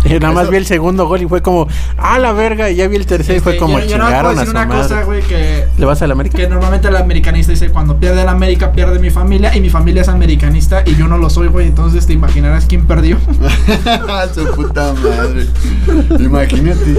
Y 0.05 0.13
nada 0.20 0.32
más 0.34 0.49
vi 0.49 0.55
el 0.55 0.65
segundo 0.65 1.07
gol 1.09 1.22
y 1.24 1.28
fue 1.28 1.41
como, 1.41 1.67
ah, 1.97 2.17
la 2.20 2.32
verga, 2.32 2.70
y 2.70 2.76
ya 2.76 2.88
vi 2.88 2.95
el 2.95 3.05
tercero 3.05 3.38
y 3.38 3.41
fue 3.41 3.57
como 3.57 3.80
yo, 3.80 3.86
yo 3.86 3.97
no 3.97 4.05
chingaron 4.05 4.38
a 4.38 4.39
decir 4.41 4.45
su 4.45 4.51
una 4.51 4.67
cosa, 4.67 5.03
güey, 5.03 5.22
que 5.24 5.65
¿Le 5.78 5.86
vas 5.86 6.01
al 6.01 6.11
América? 6.11 6.38
que 6.38 6.47
normalmente 6.47 6.88
el 6.88 6.95
americanista 6.95 7.51
dice 7.51 7.70
cuando 7.70 7.97
pierde 7.97 8.22
el 8.22 8.30
América 8.30 8.72
pierde 8.72 8.97
mi 8.99 9.09
familia 9.09 9.53
y 9.57 9.59
mi 9.59 9.70
familia 9.70 10.03
es 10.03 10.07
americanista 10.07 10.84
y 10.86 10.95
yo 10.95 11.09
no 11.09 11.17
lo 11.17 11.30
soy, 11.30 11.49
güey, 11.49 11.67
entonces 11.67 12.05
te 12.07 12.13
imaginarás 12.13 12.65
quién 12.65 12.86
perdió. 12.88 13.17
Su 14.34 14.45
puta 14.55 14.93
madre. 14.93 15.47
Imagínate. 16.24 16.95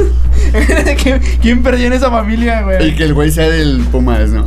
¿Quién- 1.02 1.20
¿Quién 1.40 1.62
perdió 1.62 1.86
en 1.86 1.94
esa 1.94 2.10
familia, 2.10 2.60
Y 2.60 2.64
güey? 2.64 2.96
que 2.96 3.04
el 3.04 3.14
güey 3.14 3.30
sea 3.30 3.48
del 3.48 3.80
Pumas, 3.90 4.28
¿no? 4.28 4.44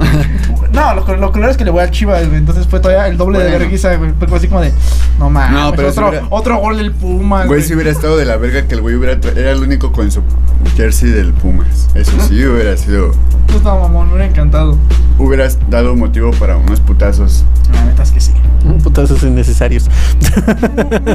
No, 0.74 0.93
lo, 0.95 1.15
lo 1.17 1.32
claro 1.32 1.51
es 1.51 1.57
que 1.57 1.63
le 1.65 1.71
voy 1.71 1.82
al 1.84 1.91
Chivas, 1.91 2.26
güey, 2.28 2.38
entonces 2.39 2.65
fue 2.67 2.80
todavía 2.80 3.07
el 3.07 3.15
doble 3.15 3.38
de 3.39 3.51
vergüenza, 3.51 3.95
güey, 3.95 4.11
fue 4.28 4.38
así 4.38 4.47
como 4.47 4.61
de, 4.61 4.74
no 5.19 5.30
mames, 5.30 5.51
No, 5.59 5.71
pero 5.76 5.91
si 5.91 5.99
otro, 5.99 6.09
hubiera- 6.09 6.28
otro 6.32 6.57
gol 6.57 6.78
del 6.78 6.91
Pumas, 6.91 7.45
Güey, 7.47 7.59
güey. 7.59 7.67
si 7.67 7.76
hubiera 7.76 7.91
estado 7.91 8.17
de 8.17 8.26
la 8.26 8.38
verga 8.38 8.67
que 8.67 8.74
el 8.76 8.82
güey 8.82 8.95
hubiera. 8.95 9.13
Era 9.36 9.51
el 9.51 9.59
único 9.61 9.91
con 9.91 10.11
su 10.11 10.21
jersey 10.76 11.09
del 11.11 11.32
Pumas. 11.34 11.89
Eso 11.93 12.11
sí 12.28 12.43
hubiera 12.45 12.76
sido. 12.76 13.11
Tú 13.47 13.57
estaba 13.57 13.80
mamón, 13.82 14.07
me 14.07 14.13
hubiera 14.15 14.30
encantado. 14.30 14.78
Hubieras 15.19 15.59
dado 15.69 15.95
motivo 15.95 16.32
para 16.32 16.57
unos 16.57 16.80
putazos. 16.80 17.45
La 17.71 17.86
neta 17.86 18.01
es 18.01 18.11
que 18.11 18.19
sí. 18.19 18.32
Putazos 18.84 19.21
innecesarios. 19.24 19.88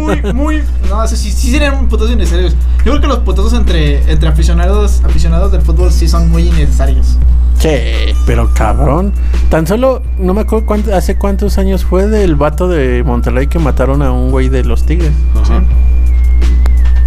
Muy, 0.01 0.23
muy. 0.33 0.63
No, 0.89 1.07
sí, 1.09 1.17
sí, 1.17 1.33
sí 1.33 1.51
serían 1.51 1.75
un 1.75 1.89
putazos 1.89 2.13
innecesarios. 2.13 2.55
Yo 2.85 2.93
creo 2.93 3.01
que 3.01 3.07
los 3.09 3.19
putazos 3.21 3.53
entre, 3.55 4.11
entre 4.11 4.29
aficionados, 4.29 5.03
aficionados 5.05 5.51
del 5.51 5.63
fútbol 5.63 5.93
sí 5.93 6.07
son 6.09 6.31
muy 6.31 6.47
innecesarios. 6.49 7.17
Che, 7.59 8.15
pero 8.27 8.51
cabrón. 8.55 9.13
Tan 9.51 9.67
solo, 9.67 10.03
no 10.19 10.33
me 10.35 10.43
acuerdo 10.43 10.67
cuánto- 10.67 10.95
hace 10.95 11.17
cuántos 11.17 11.59
años 11.59 11.85
fue 11.85 12.07
del 12.07 12.37
vato 12.37 12.69
de 12.69 13.03
Monterrey 13.05 13.47
que 13.49 13.59
mataron 13.59 14.03
a 14.03 14.13
un 14.13 14.31
güey 14.31 14.49
de 14.49 14.65
los 14.65 14.85
Tigres. 14.87 15.13
Ajá. 15.35 15.63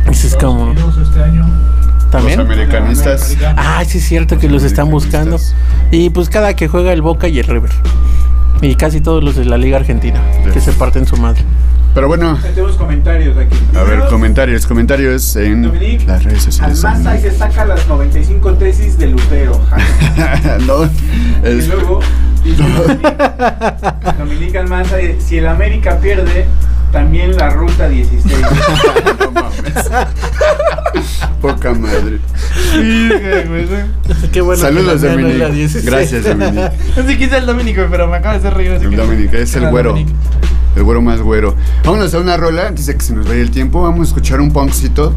Ese 0.10 0.28
es 0.28 0.36
como. 0.36 0.72
Este 0.74 1.24
año. 1.24 1.48
¿También? 2.12 2.40
Los 2.40 2.46
americanistas. 2.48 3.38
Ah, 3.56 3.82
sí 3.88 4.00
es 4.00 4.04
cierto 4.06 4.38
que 4.38 4.50
los 4.50 4.64
están 4.64 4.90
buscando. 4.92 5.38
Y 5.92 6.10
pues 6.10 6.28
cada 6.30 6.54
que 6.56 6.68
juega 6.68 6.92
el 6.92 7.02
Boca 7.02 7.30
y 7.30 7.40
el 7.40 7.46
River. 7.46 7.72
Y 8.62 8.76
casi 8.76 9.00
todos 9.00 9.24
los 9.24 9.36
de 9.38 9.46
la 9.46 9.58
Liga 9.58 9.78
Argentina, 9.78 10.22
que 10.54 10.60
se 10.60 10.74
parten 10.74 11.06
su 11.08 11.16
madre. 11.18 11.42
Pero 11.94 12.08
bueno, 12.08 12.38
Tenemos 12.42 12.78
comentarios 12.78 13.38
aquí. 13.38 13.58
a 13.78 13.84
ver, 13.84 14.00
comentarios, 14.10 14.66
comentarios 14.66 15.36
en 15.36 15.64
Dominique, 15.64 16.06
las 16.08 16.24
redes 16.24 16.44
sociales. 16.44 16.84
Almanza 16.86 17.18
y 17.18 17.22
se 17.22 17.32
saca 17.32 17.66
las 17.66 17.86
95 17.88 18.54
tesis 18.54 18.98
de 18.98 19.08
Lutero. 19.08 19.60
no, 20.68 20.86
Y 20.86 20.90
es- 21.60 21.68
luego 21.68 22.00
dice 22.46 22.64
Dominique, 22.64 23.16
Dominique 24.18 24.58
Almanza, 24.58 24.96
si 25.20 25.38
el 25.40 25.48
América 25.48 26.00
pierde, 26.00 26.46
también 26.94 27.36
la 27.36 27.50
ruta 27.50 27.90
16. 27.90 28.24
no 29.20 29.32
mames. 29.32 29.90
Poca 31.42 31.74
madre. 31.74 32.20
Qué 34.32 34.42
bueno. 34.42 34.62
Saludos, 34.62 35.02
no. 35.02 35.18
16. 35.18 35.86
Gracias, 35.86 36.24
Dominic. 36.24 36.72
No 36.96 37.04
sé 37.04 37.18
quién 37.18 37.30
es 37.30 37.36
el 37.38 37.46
Dominico, 37.46 37.82
pero 37.92 38.08
me 38.08 38.18
acaba 38.18 38.34
de 38.36 38.40
hacer 38.40 38.54
reír. 38.54 38.72
El 38.72 38.90
que- 38.90 38.96
Dominic, 38.96 39.34
es 39.34 39.56
el 39.56 39.70
güero. 39.70 39.90
Dominic. 39.90 40.14
El 40.76 40.84
güero 40.84 41.02
más 41.02 41.22
güero. 41.22 41.56
Vámonos 41.84 42.14
a 42.14 42.20
una 42.20 42.38
rola 42.38 42.68
antes 42.68 42.86
de 42.86 42.96
que 42.96 43.02
se 43.04 43.14
nos 43.14 43.28
vaya 43.28 43.42
el 43.42 43.52
tiempo. 43.52 43.82
Vamos 43.82 44.00
a 44.00 44.04
escuchar 44.04 44.40
un 44.40 44.52
punkcito. 44.52 45.14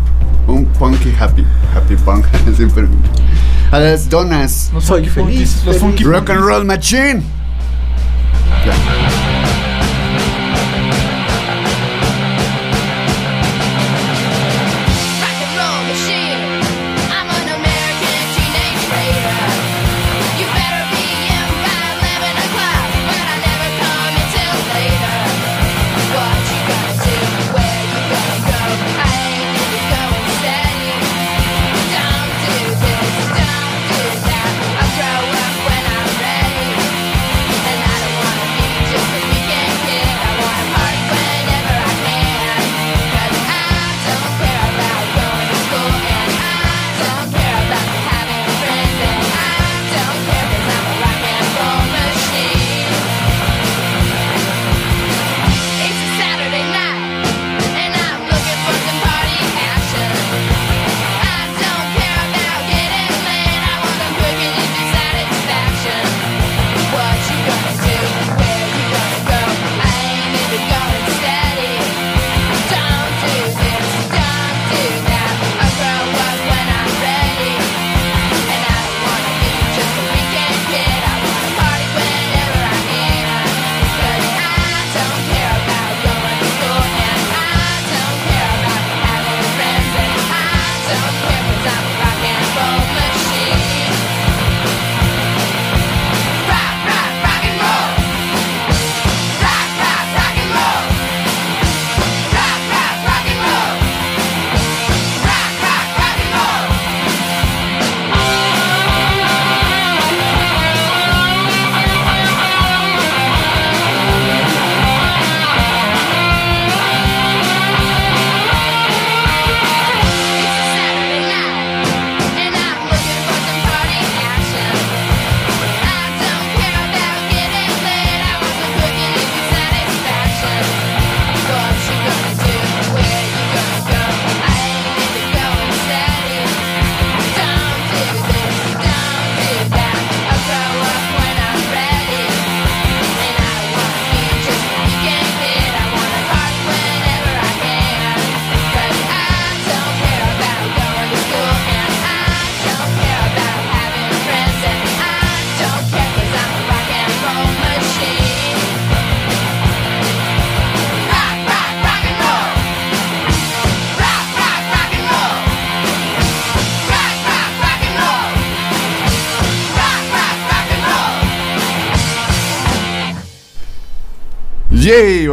Un 0.46 0.66
punky 0.66 1.12
happy. 1.18 1.44
Happy 1.74 1.96
punk. 1.96 2.26
Siempre. 2.56 2.86
A 3.70 3.78
las 3.78 4.08
donas. 4.08 4.70
Los 4.72 4.84
Soy 4.84 5.06
feliz, 5.06 5.62
Los 5.64 5.78
funky 5.78 6.04
Rock 6.04 6.30
and 6.30 6.40
roll 6.40 6.64
machine. 6.64 7.22
Ya. 8.64 9.23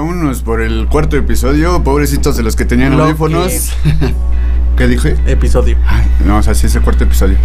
Vámonos 0.01 0.41
por 0.41 0.61
el 0.61 0.87
cuarto 0.87 1.15
episodio. 1.15 1.83
Pobrecitos 1.83 2.35
de 2.35 2.41
los 2.41 2.55
que 2.55 2.65
tenían 2.65 2.97
Lo 2.97 3.03
audífonos. 3.03 3.71
¿Qué 4.75 4.87
dije? 4.87 5.15
Episodio. 5.27 5.77
Ay, 5.85 6.07
no, 6.25 6.37
o 6.37 6.43
sea, 6.43 6.55
sí, 6.55 6.65
ese 6.65 6.79
cuarto 6.79 7.03
episodio. 7.03 7.37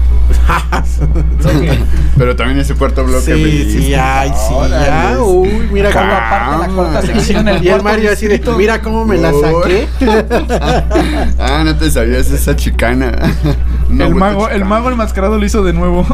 Pero 2.17 2.35
también 2.35 2.59
ese 2.59 2.75
cuarto 2.75 3.05
bloque. 3.05 3.35
Sí, 3.35 3.73
sí, 3.73 3.95
ay, 3.95 4.31
sí, 4.31 4.55
ya. 4.71 5.19
Uy, 5.21 5.69
mira 5.71 5.93
cómo 5.93 6.05
Calma. 6.07 6.27
Aparte 6.29 6.67
la 6.67 6.75
cuarta 6.75 7.03
sección, 7.03 7.49
el 7.49 7.63
Y 7.65 7.69
el 7.69 7.83
Mario 7.83 8.11
así 8.11 8.27
de, 8.27 8.41
mira 8.57 8.81
cómo 8.81 9.05
me 9.05 9.19
la 9.19 9.33
saqué. 9.33 9.87
ah, 11.39 11.63
no 11.63 11.77
te 11.77 11.91
sabías 11.91 12.31
esa 12.31 12.57
chicana. 12.57 13.13
El 13.91 14.15
mago, 14.15 14.49
el 14.49 14.65
mago 14.65 14.91
enmascarado 14.91 15.39
lo 15.39 15.45
hizo 15.45 15.63
de 15.63 15.75
nuevo. 15.75 16.07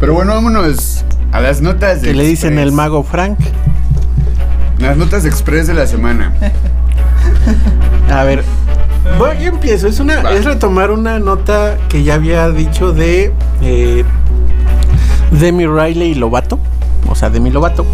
Pero 0.00 0.12
bueno, 0.12 0.34
vámonos 0.34 1.02
a 1.32 1.40
las 1.40 1.62
notas 1.62 2.02
de 2.02 2.08
Que 2.08 2.14
le 2.14 2.26
dicen 2.26 2.58
el 2.58 2.72
mago 2.72 3.02
Frank. 3.04 3.38
Las 4.80 4.96
notas 4.96 5.24
Express 5.24 5.66
de 5.66 5.74
la 5.74 5.86
semana. 5.86 6.32
A 8.10 8.24
ver, 8.24 8.42
voy, 9.18 9.36
yo 9.42 9.48
empiezo. 9.48 9.86
Es 9.88 10.00
una, 10.00 10.22
Va. 10.22 10.32
es 10.32 10.44
retomar 10.44 10.90
una 10.90 11.18
nota 11.18 11.76
que 11.88 12.02
ya 12.04 12.14
había 12.14 12.48
dicho 12.50 12.92
de 12.92 13.32
eh, 13.62 14.04
Demi 15.32 15.66
Riley 15.66 16.12
y 16.12 16.14
Lobato. 16.14 16.58
O 17.08 17.14
sea, 17.14 17.28
Demi 17.30 17.50
Lobato. 17.50 17.84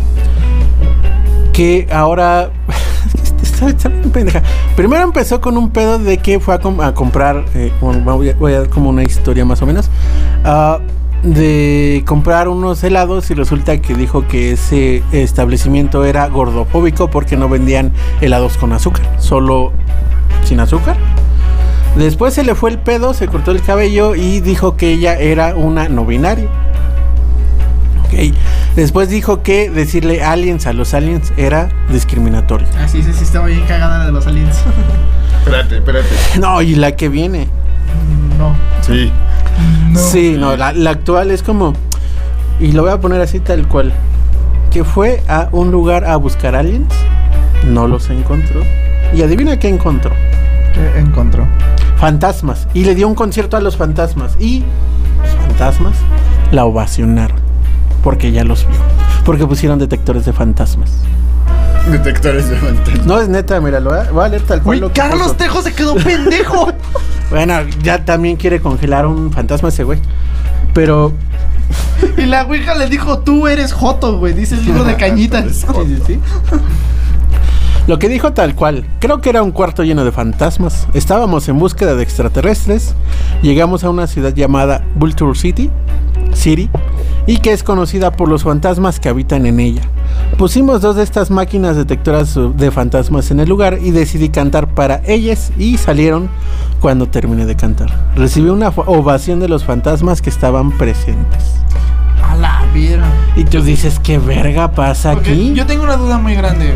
Que 1.53 1.89
ahora. 1.93 2.51
está, 3.43 3.69
está 3.69 3.89
bien 3.89 4.11
pendeja. 4.11 4.43
Primero 4.77 5.03
empezó 5.05 5.41
con 5.41 5.57
un 5.57 5.71
pedo 5.71 5.99
de 5.99 6.19
que 6.19 6.39
fue 6.41 6.55
a, 6.55 6.59
com- 6.59 6.81
a 6.81 6.95
comprar. 6.95 7.45
eh, 7.55 7.73
bueno, 7.81 8.01
voy, 8.05 8.31
a, 8.31 8.35
voy 8.35 8.53
a 8.53 8.61
dar 8.61 8.69
como 8.69 8.91
una 8.91 9.03
historia 9.03 9.45
más 9.45 9.63
o 9.63 9.67
menos. 9.67 9.89
ah, 10.45 10.79
de 11.25 12.05
comprar 12.07 12.49
unos 12.49 12.85
helados 12.85 13.31
y 13.31 13.35
resulta 13.35 13.79
que 13.79 13.95
dijo 13.95 14.29
que 14.29 14.53
ese 14.53 15.03
establecimiento 15.11 16.05
era 16.05 16.29
gordofóbico 16.29 17.09
porque 17.09 17.37
no 17.37 17.49
vendían 17.49 17.93
helados 18.21 18.59
con 18.59 18.73
azúcar, 18.73 19.07
solo 19.19 19.73
sin 20.45 20.61
azúcar. 20.61 20.97
Después 21.97 22.35
se 22.35 22.45
le 22.45 22.55
fue 22.55 22.71
el 22.71 22.79
pedo, 22.79 23.15
se 23.15 23.27
cortó 23.27 23.53
el 23.53 23.63
cabello 23.63 24.15
y 24.15 24.41
dijo 24.41 24.77
que 24.77 24.93
ella 24.93 25.19
era 25.19 25.55
una 25.55 25.89
no 25.89 26.05
binaria. 26.05 26.49
Ok. 28.05 28.35
Después 28.77 29.09
dijo 29.09 29.43
que 29.43 29.71
decirle 29.71 30.23
aliens 30.23 30.67
a 30.67 30.73
los 30.75 30.93
aliens 30.93 31.33
era 31.39 31.71
discriminatorio. 31.91 32.67
Así 32.79 33.03
sí, 33.03 33.13
sí, 33.15 33.25
estaba 33.25 33.47
bien 33.47 33.65
cagada 33.67 33.99
la 33.99 34.07
de 34.07 34.13
los 34.13 34.27
aliens. 34.27 34.59
Espérate, 35.39 35.77
espérate. 35.77 36.09
No, 36.41 36.63
y 36.63 36.75
la 36.75 36.93
que 36.97 37.09
viene. 37.09 37.49
no. 38.39 38.57
Sí. 38.81 39.13
No. 39.91 39.99
Sí, 39.99 40.37
no, 40.39 40.57
la, 40.57 40.73
la 40.73 40.91
actual 40.91 41.31
es 41.31 41.43
como. 41.43 41.73
Y 42.61 42.73
lo 42.73 42.83
voy 42.83 42.93
a 42.93 43.01
poner 43.01 43.21
así 43.21 43.41
tal 43.41 43.67
cual. 43.69 43.93
Que 44.71 44.85
fue 44.85 45.23
a 45.29 45.49
un 45.53 45.71
lugar 45.71 46.05
a 46.05 46.17
buscar 46.17 46.55
aliens. 46.57 46.93
No 47.67 47.87
los 47.87 48.11
encontró. 48.11 48.63
Y 49.15 49.23
adivina 49.23 49.59
qué 49.59 49.69
encontró. 49.69 50.13
¿Qué 50.73 50.99
encontró? 50.99 51.47
Fantasmas. 51.99 52.67
Y 52.75 52.85
le 52.85 52.95
dio 52.95 53.07
un 53.07 53.15
concierto 53.15 53.57
a 53.57 53.61
los 53.61 53.77
fantasmas. 53.77 54.37
Y 54.41 54.65
los 55.23 55.31
fantasmas 55.47 55.95
la 56.51 56.65
ovacionaron. 56.65 57.39
Porque 58.03 58.33
ya 58.33 58.45
los 58.45 58.67
vio. 58.67 58.77
Porque 59.25 59.47
pusieron 59.47 59.79
detectores 59.79 60.25
de 60.25 60.33
fantasmas. 60.33 60.93
Detectores 61.91 62.49
de 62.49 62.57
fantasmas. 62.57 63.07
No 63.07 63.21
es 63.21 63.29
neta, 63.29 63.61
mira, 63.61 63.81
lo 63.81 63.91
voy 63.91 63.99
a, 64.01 64.11
voy 64.11 64.25
a 64.25 64.29
leer 64.29 64.43
tal 64.43 64.63
cual. 64.63 64.77
Uy, 64.77 64.81
lo 64.81 64.89
que 64.89 65.01
Carlos 65.01 65.23
puso. 65.23 65.35
Tejo 65.37 65.63
se 65.63 65.73
quedó 65.73 65.95
pendejo. 65.95 66.73
Bueno, 67.31 67.55
ya 67.83 68.05
también 68.05 68.37
quiere 68.37 68.61
congelar 68.61 69.07
un 69.07 69.33
fantasma 69.33 69.71
ese 69.71 69.85
güey. 69.85 69.99
Pero 70.73 71.13
y 72.19 72.23
la 72.23 72.45
ouija 72.45 72.75
le 72.75 72.89
dijo, 72.89 73.21
tú 73.21 73.47
eres 73.47 73.73
Joto, 73.73 74.19
güey. 74.19 74.33
Dice 74.33 74.57
el 74.57 74.65
libro 74.65 74.85
de 74.85 74.97
cañitas. 74.97 75.67
Sí, 75.87 75.99
sí. 76.07 76.21
Lo 77.87 77.99
que 77.99 78.09
dijo 78.09 78.33
tal 78.33 78.55
cual, 78.55 78.87
creo 78.99 79.21
que 79.21 79.29
era 79.29 79.43
un 79.43 79.51
cuarto 79.51 79.85
lleno 79.85 80.07
de 80.07 80.13
fantasmas. 80.13 80.89
Estábamos 80.95 81.51
en 81.51 81.59
búsqueda 81.59 81.95
de 81.95 82.03
extraterrestres. 82.03 82.95
Llegamos 83.43 83.85
a 83.85 83.91
una 83.91 84.07
ciudad 84.07 84.33
llamada 84.33 84.83
Vulture 84.95 85.39
City, 85.39 85.71
City, 86.35 86.69
y 87.27 87.39
que 87.39 87.53
es 87.53 87.63
conocida 87.63 88.11
por 88.13 88.29
los 88.29 88.43
fantasmas 88.45 89.01
que 89.01 89.09
habitan 89.09 89.47
en 89.47 89.61
ella. 89.61 89.83
Pusimos 90.39 90.81
dos 90.83 90.97
de 90.97 91.03
estas 91.03 91.31
máquinas 91.31 91.77
detectoras 91.77 92.39
de 92.57 92.71
fantasmas 92.71 93.31
en 93.31 93.41
el 93.41 93.49
lugar 93.49 93.79
y 93.81 93.91
decidí 93.93 94.29
cantar 94.29 94.69
para 94.69 95.01
ellas 95.07 95.53
y 95.59 95.77
salieron 95.79 96.29
cuando 96.81 97.07
terminé 97.09 97.47
de 97.47 97.57
cantar. 97.57 97.89
Recibí 98.17 98.49
una 98.51 98.69
ovación 98.69 99.41
de 99.41 99.49
los 99.49 99.65
fantasmas 99.65 100.21
que 100.21 100.31
estaban 100.31 100.71
presentes. 100.73 101.55
A 102.23 102.35
la 102.37 102.63
vida. 102.75 103.05
Y 103.37 103.45
tú 103.45 103.63
dices, 103.63 103.99
¿qué 104.01 104.19
verga 104.19 104.71
pasa 104.73 105.13
Porque 105.13 105.31
aquí? 105.31 105.53
Yo 105.55 105.67
tengo 105.67 105.85
una 105.85 105.97
duda 105.97 106.19
muy 106.19 106.35
grande. 106.35 106.75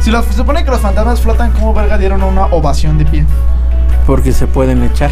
Si 0.00 0.10
los- 0.10 0.24
se 0.26 0.32
supone 0.34 0.64
que 0.64 0.70
los 0.70 0.80
fantasmas 0.80 1.20
flotan, 1.20 1.52
¿cómo 1.52 1.72
verga 1.74 1.96
dieron 1.98 2.22
una 2.22 2.46
ovación 2.46 2.98
de 2.98 3.04
pie? 3.04 3.26
Porque 4.06 4.32
se 4.32 4.46
pueden 4.46 4.82
echar. 4.84 5.10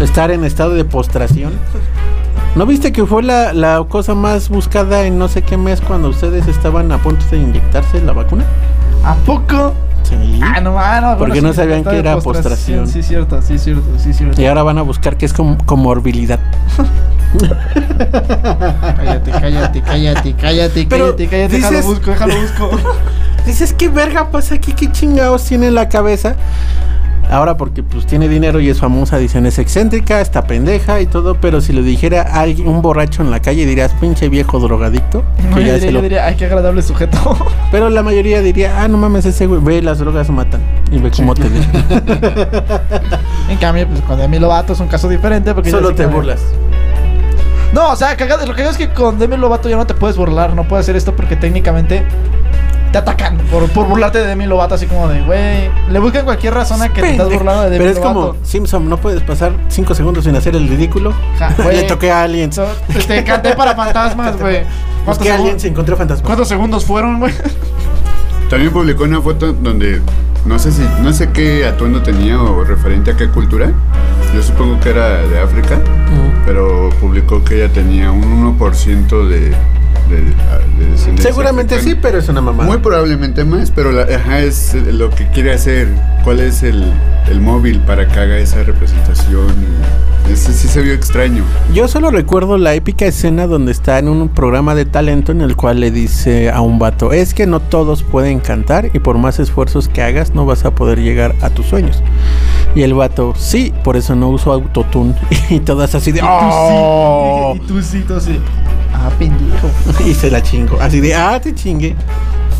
Estar 0.00 0.30
en 0.30 0.44
estado 0.44 0.74
de 0.74 0.84
postración. 0.84 1.52
¿No 2.54 2.66
viste 2.66 2.92
que 2.92 3.04
fue 3.04 3.22
la, 3.22 3.52
la 3.52 3.84
cosa 3.88 4.14
más 4.14 4.48
buscada 4.48 5.04
en 5.04 5.18
no 5.18 5.28
sé 5.28 5.42
qué 5.42 5.56
mes 5.56 5.80
cuando 5.80 6.08
ustedes 6.08 6.46
estaban 6.48 6.90
a 6.92 6.98
punto 6.98 7.24
de 7.30 7.38
inyectarse 7.38 8.00
la 8.02 8.12
vacuna? 8.12 8.44
¿A 9.04 9.14
poco? 9.16 9.74
Sí. 10.04 10.40
Ah, 10.42 10.60
no, 10.60 10.78
ah, 10.78 11.00
no. 11.00 11.18
Porque 11.18 11.42
no 11.42 11.52
sabían 11.52 11.84
que 11.84 11.98
era 11.98 12.18
postración. 12.18 12.86
Sí, 12.88 13.02
cierto, 13.02 13.42
sí, 13.42 13.58
cierto, 13.58 13.82
sí, 13.98 14.12
cierto. 14.12 14.40
Y 14.40 14.46
ahora 14.46 14.62
van 14.62 14.78
a 14.78 14.82
buscar 14.82 15.16
qué 15.16 15.26
es 15.26 15.32
com- 15.32 15.56
comorbilidad. 15.66 16.40
Cállate, 18.96 19.30
cállate, 19.30 19.82
cállate, 19.82 20.34
cállate, 20.34 20.86
Pero 20.88 21.04
cállate, 21.16 21.26
cállate. 21.28 21.56
Déjalo 21.56 21.76
dices- 21.76 21.86
busco, 21.86 22.10
déjalo 22.10 22.34
busco. 22.40 22.70
Dices, 23.46 23.72
¿qué 23.72 23.88
verga 23.88 24.30
pasa 24.30 24.56
aquí? 24.56 24.72
¿Qué 24.72 24.92
chingados 24.92 25.44
tiene 25.44 25.68
en 25.68 25.74
la 25.74 25.88
cabeza? 25.88 26.34
Ahora 27.30 27.56
porque 27.56 27.82
pues 27.82 28.06
tiene 28.06 28.28
dinero 28.28 28.58
y 28.60 28.70
es 28.70 28.78
famosa, 28.78 29.18
dicen 29.18 29.44
es 29.46 29.58
excéntrica, 29.58 30.20
está 30.20 30.46
pendeja 30.46 31.00
y 31.00 31.06
todo, 31.06 31.34
pero 31.40 31.60
si 31.60 31.72
lo 31.72 31.82
dijera 31.82 32.22
alguien, 32.22 32.68
un 32.68 32.80
borracho 32.80 33.22
en 33.22 33.30
la 33.30 33.40
calle 33.40 33.66
dirías, 33.66 33.92
pinche 34.00 34.28
viejo 34.28 34.58
drogadicto. 34.58 35.22
No, 35.50 35.56
que 35.56 35.60
yo 35.62 35.66
ya 35.68 35.72
diría, 35.74 35.78
se 35.80 35.86
yo 35.86 35.92
lo- 35.92 36.02
diría, 36.02 36.26
ay, 36.26 36.34
qué 36.36 36.44
agradable 36.46 36.82
sujeto. 36.82 37.18
Pero 37.70 37.90
la 37.90 38.02
mayoría 38.02 38.40
diría, 38.40 38.82
ah, 38.82 38.88
no 38.88 38.96
mames, 38.98 39.24
ese 39.26 39.46
güey, 39.46 39.60
ve, 39.62 39.82
las 39.82 39.98
drogas 39.98 40.28
matan. 40.30 40.60
Y 40.90 40.98
ve 40.98 41.10
cómo 41.10 41.34
te 41.34 41.48
deja. 41.48 41.70
en 43.48 43.56
cambio, 43.58 43.86
pues 43.88 44.00
con 44.02 44.18
Demi 44.18 44.38
Lovato 44.38 44.72
es 44.72 44.80
un 44.80 44.88
caso 44.88 45.08
diferente 45.08 45.54
porque 45.54 45.70
Solo 45.70 45.90
te 45.94 46.04
que- 46.04 46.06
burlas. 46.06 46.40
No, 47.72 47.90
o 47.92 47.96
sea, 47.96 48.16
cagado, 48.16 48.46
lo 48.46 48.54
que 48.54 48.62
digo 48.62 48.70
es 48.70 48.78
que 48.78 48.88
con 48.90 49.18
Demi 49.18 49.36
Lovato 49.36 49.68
ya 49.68 49.76
no 49.76 49.86
te 49.86 49.94
puedes 49.94 50.16
burlar, 50.16 50.54
no 50.54 50.64
puedes 50.66 50.84
hacer 50.86 50.96
esto 50.96 51.14
porque 51.14 51.36
técnicamente 51.36 52.04
te 52.92 52.96
atacan 52.96 53.36
por, 53.50 53.68
por 53.70 53.86
burlarte 53.86 54.18
de 54.18 54.26
Demi 54.26 54.46
Lovato, 54.46 54.74
así 54.74 54.86
como 54.86 55.06
de, 55.08 55.20
güey, 55.22 55.70
le 55.90 55.98
buscan 55.98 56.24
cualquier 56.24 56.54
razón 56.54 56.80
a 56.80 56.88
que 56.90 57.02
te 57.02 57.10
estás 57.10 57.28
burlando 57.30 57.64
de 57.64 57.70
Demi 57.70 57.78
Pero 57.84 57.90
es 57.90 57.96
Lovato. 57.98 58.30
como 58.32 58.44
Simpson, 58.46 58.88
no 58.88 58.96
puedes 58.96 59.20
pasar 59.22 59.52
5 59.68 59.94
segundos 59.94 60.24
sin 60.24 60.34
hacer 60.36 60.56
el 60.56 60.66
ridículo. 60.68 61.12
Ja. 61.38 61.54
Le 61.70 61.82
toqué 61.82 62.10
a 62.10 62.22
alguien. 62.22 62.50
So- 62.52 62.66
te, 63.06 63.22
canté 63.24 63.52
para 63.54 63.74
fantasmas, 63.76 64.38
güey. 64.40 64.62
¿Cuántos, 65.04 65.18
Busqué 65.18 65.30
a 65.32 65.34
alguien, 65.36 65.60
se 65.60 65.68
encontró 65.68 65.96
fantasma. 65.96 66.24
¿Cuántos 66.24 66.48
segundos 66.48 66.84
fueron, 66.86 67.18
güey? 67.20 67.32
También 68.48 68.72
publicó 68.72 69.04
una 69.04 69.20
foto 69.20 69.52
donde 69.52 70.00
no 70.46 70.58
sé 70.58 70.72
si 70.72 70.82
no 71.02 71.12
sé 71.12 71.30
qué 71.32 71.66
atuendo 71.66 72.02
tenía 72.02 72.40
o 72.40 72.64
referente 72.64 73.10
a 73.10 73.16
qué 73.16 73.28
cultura. 73.28 73.70
Yo 74.34 74.42
supongo 74.42 74.80
que 74.80 74.90
era 74.90 75.26
de 75.26 75.38
África, 75.38 75.78
pero 76.46 76.88
publicó 77.00 77.44
que 77.44 77.56
ella 77.56 77.72
tenía 77.72 78.10
un 78.10 78.58
1% 78.58 79.28
de, 79.28 79.52
de, 80.08 80.16
de 80.22 80.90
descendencia 80.90 81.30
Seguramente 81.30 81.74
sí, 81.76 81.80
africana. 81.80 82.00
pero 82.02 82.18
es 82.18 82.28
una 82.28 82.40
mamá. 82.40 82.64
Muy 82.64 82.78
probablemente 82.78 83.44
más, 83.44 83.70
pero 83.70 83.92
la- 83.92 84.02
ajá, 84.14 84.40
es 84.40 84.74
lo 84.74 85.10
que 85.10 85.26
quiere 85.28 85.52
hacer. 85.52 85.88
¿Cuál 86.24 86.40
es 86.40 86.62
el, 86.62 86.84
el 87.30 87.40
móvil 87.40 87.80
para 87.80 88.06
que 88.08 88.18
haga 88.18 88.36
esa 88.38 88.62
representación? 88.62 89.46
Ese 90.30 90.52
sí 90.52 90.68
se 90.68 90.82
vio 90.82 90.92
extraño. 90.92 91.42
Yo 91.72 91.88
solo 91.88 92.10
recuerdo 92.10 92.58
la 92.58 92.74
épica 92.74 93.06
escena 93.06 93.46
donde 93.46 93.72
está 93.72 93.98
en 93.98 94.08
un 94.08 94.28
programa 94.28 94.74
de 94.74 94.84
talento 94.84 95.32
en 95.32 95.40
el 95.40 95.56
cual 95.56 95.80
le 95.80 95.90
dice 95.90 96.50
a 96.50 96.60
un 96.60 96.78
vato, 96.78 97.12
es 97.14 97.32
que 97.32 97.46
no 97.46 97.60
todos 97.60 98.02
pueden 98.02 98.40
cantar 98.40 98.90
y 98.92 98.98
por 98.98 99.16
más 99.16 99.38
esfuerzos 99.38 99.88
que 99.88 100.02
hagas 100.02 100.34
no 100.34 100.44
vas 100.44 100.66
a 100.66 100.72
poder 100.74 101.00
llegar 101.00 101.34
a 101.40 101.48
tus 101.48 101.64
sueños. 101.66 102.02
Y 102.74 102.82
el 102.82 102.92
vato, 102.92 103.32
sí, 103.38 103.72
por 103.82 103.96
eso 103.96 104.14
no 104.16 104.28
uso 104.28 104.52
autotune. 104.52 105.14
Y 105.48 105.60
todas 105.60 105.94
así 105.94 106.12
de, 106.12 106.20
"Oh". 106.22 107.54
Y 107.56 107.60
tú 107.60 107.80
sí, 107.82 108.04
tú 108.06 108.20
sí. 108.20 108.38
Ah, 108.94 109.10
pendejo. 109.18 109.70
y 110.06 110.14
se 110.14 110.30
la 110.30 110.42
chingo. 110.42 110.78
Así 110.80 111.00
de, 111.00 111.14
ah, 111.14 111.40
te 111.40 111.54
chingue. 111.54 111.94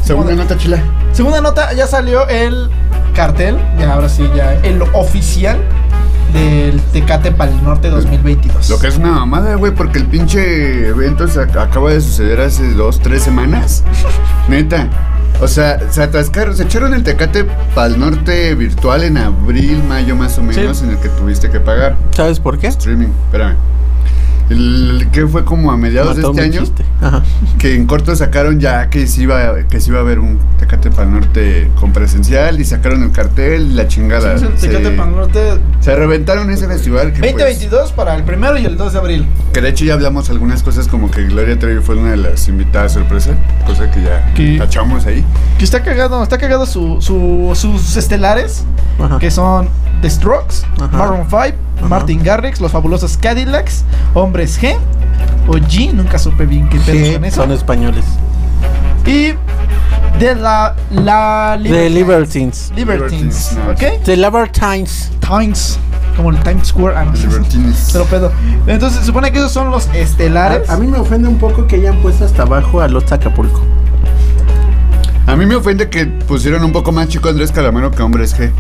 Segunda 0.05 0.35
nota 0.35 0.57
chila. 0.57 0.79
Segunda 1.13 1.41
nota, 1.41 1.73
ya 1.73 1.87
salió 1.87 2.27
el 2.29 2.71
cartel, 3.15 3.57
ya 3.79 3.93
ahora 3.95 4.09
sí, 4.09 4.29
ya 4.37 4.55
el 4.63 4.81
oficial 4.95 5.59
del 6.33 6.81
Tecate 6.93 7.33
para 7.33 7.51
el 7.51 7.63
Norte 7.65 7.89
2022. 7.91 8.69
Lo 8.71 8.79
que 8.79 8.89
es 8.89 8.97
una 8.97 9.11
mamada, 9.13 9.55
güey, 9.57 9.75
porque 9.75 9.99
el 9.99 10.07
pinche 10.07 10.89
evento 10.89 11.27
se 11.27 11.41
ac- 11.41 11.61
acaba 11.61 11.91
de 11.91 12.01
suceder 12.01 12.41
hace 12.41 12.73
dos, 12.75 13.01
tres 13.01 13.23
semanas. 13.23 13.83
Neta. 14.49 14.89
O 15.41 15.47
sea, 15.49 15.79
se 15.91 16.03
atascaron, 16.03 16.57
se 16.57 16.65
echaron 16.65 16.95
el 16.95 17.05
tecate 17.05 17.45
para 17.75 17.87
el 17.87 17.99
norte 17.99 18.55
virtual 18.57 19.05
en 19.05 19.17
abril, 19.19 19.83
mayo 19.89 20.17
más 20.17 20.37
o 20.39 20.43
menos, 20.43 20.79
Sí. 20.79 20.85
en 20.85 20.91
el 20.91 20.99
que 20.99 21.09
tuviste 21.11 21.49
que 21.49 21.61
pagar. 21.61 21.97
¿Sabes 22.11 22.41
por 22.41 22.59
qué? 22.59 22.67
Streaming, 22.69 23.09
espérame. 23.27 23.55
El, 24.51 25.09
que 25.13 25.27
fue 25.27 25.45
como 25.45 25.71
a 25.71 25.77
mediados 25.77 26.17
Mató 26.17 26.33
de 26.33 26.47
este 26.47 26.59
año. 26.59 26.69
Ajá. 27.01 27.23
que 27.59 27.75
en 27.75 27.87
corto 27.87 28.17
sacaron 28.17 28.59
ya 28.61 28.89
que 28.91 29.07
se 29.07 29.23
iba, 29.23 29.57
que 29.69 29.81
se 29.81 29.91
iba 29.91 30.01
a 30.01 30.03
ver 30.03 30.19
un 30.19 30.39
Tecate 30.59 30.91
para 30.91 31.05
el 31.05 31.13
norte 31.13 31.71
con 31.79 31.93
presencial 31.93 32.59
y 32.61 32.65
sacaron 32.65 33.03
el 33.03 33.13
cartel 33.13 33.71
y 33.71 33.75
la 33.75 33.87
chingada. 33.89 34.39
Sí, 34.39 34.47
el 34.47 34.55
Tecate 34.55 34.85
se, 34.85 34.97
Norte 34.97 35.41
se 35.81 35.95
reventaron 35.95 36.51
ese 36.51 36.67
festival 36.67 37.13
que, 37.13 37.21
pues, 37.21 37.33
2022 37.33 37.93
para 37.93 38.15
el 38.17 38.25
primero 38.25 38.57
y 38.59 38.65
el 38.65 38.77
2 38.77 38.93
de 38.95 38.99
abril. 38.99 39.27
que 39.53 39.61
de 39.61 39.69
hecho 39.69 39.85
ya 39.85 39.95
hablamos 39.95 40.31
algunas 40.31 40.63
cosas 40.63 40.89
como 40.89 41.11
que 41.11 41.25
Gloria 41.25 41.59
Trevi 41.59 41.81
fue 41.83 41.97
una 41.97 42.11
de 42.13 42.17
las 42.17 42.49
invitadas 42.49 42.93
sorpresa, 42.95 43.33
cosa 43.67 43.91
que 43.91 44.03
ya 44.03 44.33
¿Qué? 44.35 44.57
tachamos 44.59 45.07
ahí. 45.07 45.25
Que 45.59 45.65
está 45.65 45.83
cagado, 45.83 46.23
está 46.23 46.39
cagado 46.39 46.67
su, 46.67 47.01
su- 47.01 47.53
sus 47.55 47.97
estelares, 47.97 48.65
Ajá. 48.99 49.19
que 49.19 49.31
son 49.31 49.69
The 50.03 50.11
Strokes, 50.11 50.65
Ajá. 50.81 50.97
Maroon 50.97 51.27
5, 51.29 51.37
Ajá. 51.37 51.89
Martin 51.89 52.23
Garrix, 52.23 52.61
Los 52.61 52.73
Fabulosos 52.73 53.17
Cadillacs, 53.17 53.85
Hombres 54.15 54.61
G, 54.61 54.77
o 55.49 55.53
G, 55.55 55.93
nunca 55.93 56.19
supe 56.19 56.47
bien 56.47 56.69
qué 56.69 56.79
pedo 56.79 57.07
Sí, 57.07 57.13
con 57.15 57.25
eso. 57.25 57.37
son 57.43 57.53
españoles. 57.53 58.05
Y 59.07 59.33
de 60.19 60.35
la, 60.35 60.75
la 60.91 61.59
The 61.63 61.89
Libertines. 61.91 62.73
Libertines. 62.77 63.57
¿ok? 63.71 64.03
The 64.05 64.17
Libertines. 64.17 65.11
Times, 65.21 65.79
como 66.17 66.31
el 66.31 66.39
Times 66.43 66.69
Square, 66.69 66.97
ah, 66.97 67.05
no 67.05 67.17
sé. 67.17 67.29
Pero 67.93 68.05
pedo. 68.07 68.33
Entonces, 68.67 69.01
se 69.01 69.07
supone 69.07 69.31
que 69.33 69.39
esos 69.39 69.53
son 69.53 69.71
los 69.71 69.89
estelares. 69.95 70.69
A, 70.69 70.75
a 70.75 70.77
mí 70.77 70.87
me 70.87 70.99
ofende 70.99 71.29
un 71.29 71.39
poco 71.39 71.67
que 71.67 71.77
hayan 71.77 71.97
puesto 72.03 72.25
hasta 72.25 72.43
abajo 72.43 72.81
a 72.81 72.89
los 72.89 73.11
Acapulco. 73.13 73.63
A 75.27 75.37
mí 75.37 75.45
me 75.47 75.55
ofende 75.57 75.89
que 75.91 76.07
pusieron 76.07 76.65
un 76.65 76.73
poco 76.73 76.91
más 76.93 77.09
chico 77.09 77.29
Andrés 77.29 77.53
Calamaro 77.53 77.91
que 77.91 78.03
Hombres 78.03 78.35
G. 78.39 78.51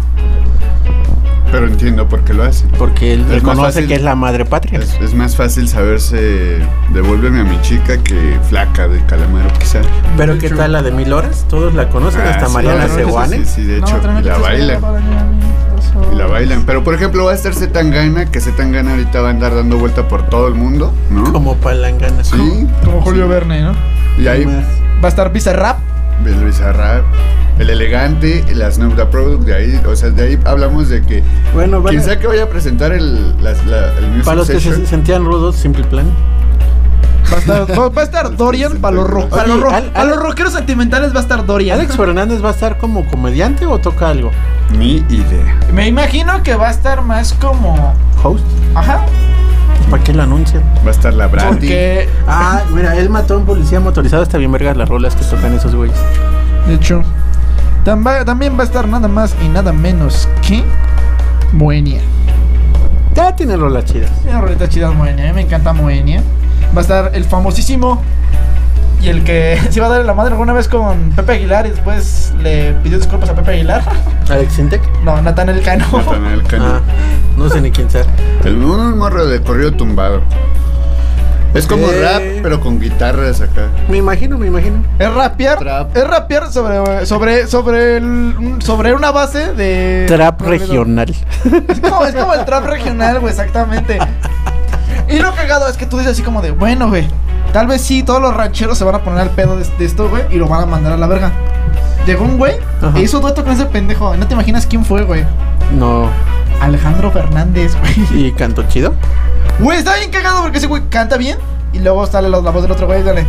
Pero 1.50 1.66
entiendo 1.66 2.06
por 2.08 2.20
qué 2.20 2.34
lo 2.34 2.44
hacen. 2.44 2.68
Porque 2.78 3.14
él 3.14 3.22
Es 3.22 3.28
reconoce 3.36 3.72
fácil. 3.72 3.88
que 3.88 3.94
es 3.94 4.02
la 4.02 4.14
madre 4.14 4.44
patria. 4.44 4.80
Es, 4.80 4.98
es 5.00 5.14
más 5.14 5.34
fácil 5.36 5.66
saberse 5.68 6.58
devuélveme 6.92 7.40
a 7.40 7.44
mi 7.44 7.60
chica 7.62 7.96
que 7.98 8.38
flaca 8.48 8.86
de 8.88 9.00
Calamaro 9.06 9.48
quizá. 9.58 9.80
Pero 10.16 10.38
¿qué 10.38 10.50
tal 10.50 10.72
la 10.72 10.82
de 10.82 10.90
mil 10.92 11.12
horas? 11.12 11.46
Todos 11.48 11.74
la 11.74 11.88
conocen, 11.88 12.20
Ah, 12.22 12.30
hasta 12.30 12.46
sí, 12.48 12.52
Mariana 12.52 12.86
sí, 12.88 12.94
sí. 13.30 13.44
Sí, 13.46 13.64
de 13.64 13.78
hecho, 13.78 13.98
y 14.20 14.22
la 14.24 14.34
tu 14.36 14.42
baila. 14.42 14.74
tesoro 14.74 14.80
para 14.92 15.00
mí, 15.00 15.16
amigo. 15.16 16.12
Y 16.12 16.16
la 16.16 16.26
bailan. 16.26 16.62
Pero 16.66 16.84
por 16.84 16.94
ejemplo 16.94 17.24
va 17.24 17.32
a 17.32 17.34
estar 17.34 17.54
Zetangana, 17.54 18.26
que 18.30 18.40
Zetangana 18.40 18.90
ahorita 18.90 19.20
va 19.22 19.28
a 19.28 19.30
andar 19.30 19.54
dando 19.54 19.78
vuelta 19.78 20.06
por 20.06 20.28
todo 20.28 20.48
el 20.48 20.54
mundo, 20.54 20.92
¿no? 21.10 21.32
Como 21.32 21.56
palangana. 21.56 22.22
Sí. 22.24 22.66
Como 22.84 23.00
Julio 23.00 23.26
Verne, 23.26 23.62
¿no? 23.62 23.72
Y 24.18 24.26
ahí 24.28 24.44
Más. 24.44 24.64
Va 25.02 25.06
a 25.06 25.08
estar 25.08 25.32
Bizarrap. 25.32 25.78
El 26.26 26.44
Bizarrap, 26.44 27.04
el 27.58 27.70
elegante, 27.70 28.44
la 28.54 28.70
Snoop 28.70 28.94
Dogg 28.94 29.10
Product, 29.10 29.42
de 29.44 29.54
ahí, 29.54 29.80
o 29.86 29.96
sea, 29.96 30.10
de 30.10 30.22
ahí 30.22 30.38
hablamos 30.44 30.88
de 30.88 31.02
que 31.02 31.22
Bueno, 31.54 31.82
quien 31.82 31.96
van- 31.96 32.04
sea 32.04 32.18
que 32.18 32.26
vaya 32.26 32.44
a 32.44 32.48
presentar 32.48 32.92
el, 32.92 33.34
la- 33.42 33.50
el 33.52 34.06
Music 34.08 34.24
para 34.24 34.36
los 34.36 34.48
que 34.48 34.60
se 34.60 34.86
sentían 34.86 35.24
rudos, 35.24 35.56
Simple 35.56 35.84
Plan. 35.84 36.06
Va 37.30 37.36
a 37.36 37.40
estar, 37.40 37.78
va 37.78 37.88
va 37.90 38.00
a 38.02 38.04
estar 38.04 38.36
Dorian 38.36 38.78
para 38.78 38.96
los, 38.96 39.06
ro- 39.08 39.28
para 39.28 39.46
los, 39.46 39.60
ro- 39.60 39.70
Al- 39.70 39.90
para 39.92 40.04
los 40.06 40.16
rockeros 40.22 40.52
sentimentales 40.54 41.12
va 41.14 41.18
a 41.18 41.22
estar 41.22 41.44
Dorian. 41.44 41.78
¿Alex 41.78 41.94
Fernández 41.96 42.42
va 42.42 42.48
a 42.48 42.52
estar 42.52 42.78
como 42.78 43.04
comediante 43.06 43.66
o 43.66 43.78
toca 43.78 44.08
algo? 44.08 44.30
Ni 44.76 44.96
idea. 45.10 45.58
Me 45.72 45.86
imagino 45.88 46.42
que 46.42 46.54
va 46.54 46.68
a 46.68 46.70
estar 46.70 47.02
más 47.02 47.32
como. 47.34 47.94
¿Host? 48.22 48.44
Ajá. 48.74 49.04
¿Para 49.90 50.04
qué 50.04 50.12
lo 50.12 50.22
anuncian? 50.22 50.62
Va 50.84 50.88
a 50.88 50.90
estar 50.90 51.14
la 51.14 51.26
Brandy. 51.26 51.50
Porque. 51.50 52.08
Ah, 52.26 52.62
mira, 52.74 52.96
él 52.96 53.08
mató 53.08 53.34
a 53.34 53.38
un 53.38 53.46
policía 53.46 53.80
motorizado. 53.80 54.22
Está 54.22 54.38
bien 54.38 54.52
vergas 54.52 54.76
las 54.76 54.88
rolas 54.88 55.14
que 55.14 55.24
tocan 55.24 55.54
esos 55.54 55.74
güeyes. 55.74 55.96
De 56.66 56.74
hecho. 56.74 57.02
También 57.84 58.58
va 58.58 58.62
a 58.62 58.64
estar 58.64 58.86
nada 58.86 59.08
más 59.08 59.34
y 59.42 59.48
nada 59.48 59.72
menos 59.72 60.28
que. 60.46 60.62
Moenia. 61.52 62.02
Ya 63.14 63.34
tiene 63.34 63.56
rolas 63.56 63.86
chidas. 63.86 64.10
Una 64.28 64.42
rolita 64.42 64.68
chida 64.68 64.90
Moenia. 64.90 65.24
A 65.24 65.28
mí 65.28 65.34
me 65.34 65.40
encanta 65.40 65.72
Moenia. 65.72 66.22
Va 66.76 66.78
a 66.78 66.82
estar 66.82 67.10
el 67.14 67.24
famosísimo. 67.24 68.02
Y 69.00 69.08
el 69.08 69.22
que 69.24 69.58
se 69.70 69.78
iba 69.78 69.86
a 69.86 69.90
dar 69.90 70.04
la 70.04 70.14
madre 70.14 70.32
alguna 70.32 70.52
vez 70.52 70.68
con 70.68 71.10
Pepe 71.12 71.32
Aguilar 71.34 71.66
y 71.66 71.70
después 71.70 72.32
le 72.42 72.72
pidió 72.82 72.98
disculpas 72.98 73.28
a 73.30 73.34
Pepe 73.34 73.52
Aguilar. 73.52 73.82
Alex 74.30 74.52
Sintek. 74.54 74.82
No, 75.04 75.20
Natanael 75.22 75.62
Cano. 75.62 75.86
Natanael 75.92 76.42
Cano. 76.44 76.64
Ah, 76.66 76.80
no 77.36 77.48
sé 77.48 77.60
ni 77.60 77.70
quién 77.70 77.90
sea. 77.90 78.02
El 78.44 78.56
un 78.62 78.98
morro 78.98 79.26
de 79.26 79.40
corrido 79.42 79.72
tumbado. 79.72 80.22
Es 81.54 81.66
como 81.66 81.86
Ok. 81.86 81.92
rap, 82.02 82.22
pero 82.42 82.60
con 82.60 82.78
guitarras 82.78 83.40
acá. 83.40 83.68
Me 83.88 83.96
imagino, 83.96 84.36
me 84.36 84.48
imagino. 84.48 84.84
Es 84.98 85.12
rapear, 85.12 85.58
Trap. 85.58 85.96
es 85.96 86.06
rapear 86.06 86.52
sobre 86.52 87.06
sobre 87.06 87.46
sobre 87.46 87.96
el- 87.96 88.56
sobre 88.58 88.92
una 88.92 89.10
base 89.12 89.54
de 89.54 90.04
Trap 90.08 90.42
regional. 90.42 91.08
Es 91.68 91.80
como, 91.80 92.04
es 92.04 92.14
como 92.14 92.34
el 92.34 92.44
trap 92.44 92.64
regional, 92.66 93.18
güey, 93.20 93.30
exactamente. 93.30 93.98
Y 95.08 95.18
lo 95.20 95.34
cagado 95.34 95.68
es 95.68 95.76
que 95.76 95.86
tú 95.86 95.98
dices 95.98 96.12
así 96.12 96.22
como 96.22 96.42
de, 96.42 96.50
bueno, 96.50 96.88
güey, 96.88 97.06
tal 97.52 97.66
vez 97.66 97.80
sí, 97.82 98.02
todos 98.02 98.20
los 98.20 98.34
rancheros 98.34 98.76
se 98.76 98.84
van 98.84 98.94
a 98.94 99.02
poner 99.02 99.20
al 99.20 99.30
pedo 99.30 99.56
de, 99.56 99.64
de 99.78 99.84
esto, 99.84 100.08
güey, 100.08 100.24
y 100.30 100.36
lo 100.36 100.46
van 100.48 100.62
a 100.62 100.66
mandar 100.66 100.92
a 100.92 100.96
la 100.96 101.06
verga. 101.06 101.32
Llegó 102.06 102.24
un 102.24 102.38
güey 102.38 102.54
Ajá. 102.82 102.98
e 102.98 103.02
hizo 103.02 103.20
dueto 103.20 103.44
con 103.44 103.52
ese 103.52 103.66
pendejo. 103.66 104.16
No 104.16 104.26
te 104.26 104.34
imaginas 104.34 104.66
quién 104.66 104.84
fue, 104.84 105.02
güey. 105.02 105.24
No. 105.76 106.08
Alejandro 106.60 107.10
Fernández, 107.10 107.76
güey. 107.80 108.26
¿Y 108.28 108.32
canto 108.32 108.62
chido? 108.68 108.94
Güey, 109.60 109.78
está 109.78 109.96
bien 109.96 110.10
cagado 110.10 110.42
porque 110.42 110.58
ese 110.58 110.66
güey 110.66 110.82
canta 110.88 111.16
bien. 111.16 111.38
Y 111.72 111.80
luego 111.80 112.06
sale 112.06 112.28
la, 112.30 112.40
la 112.40 112.50
voz 112.50 112.62
del 112.62 112.72
otro 112.72 112.86
güey 112.86 113.00
y 113.00 113.02
dale. 113.04 113.26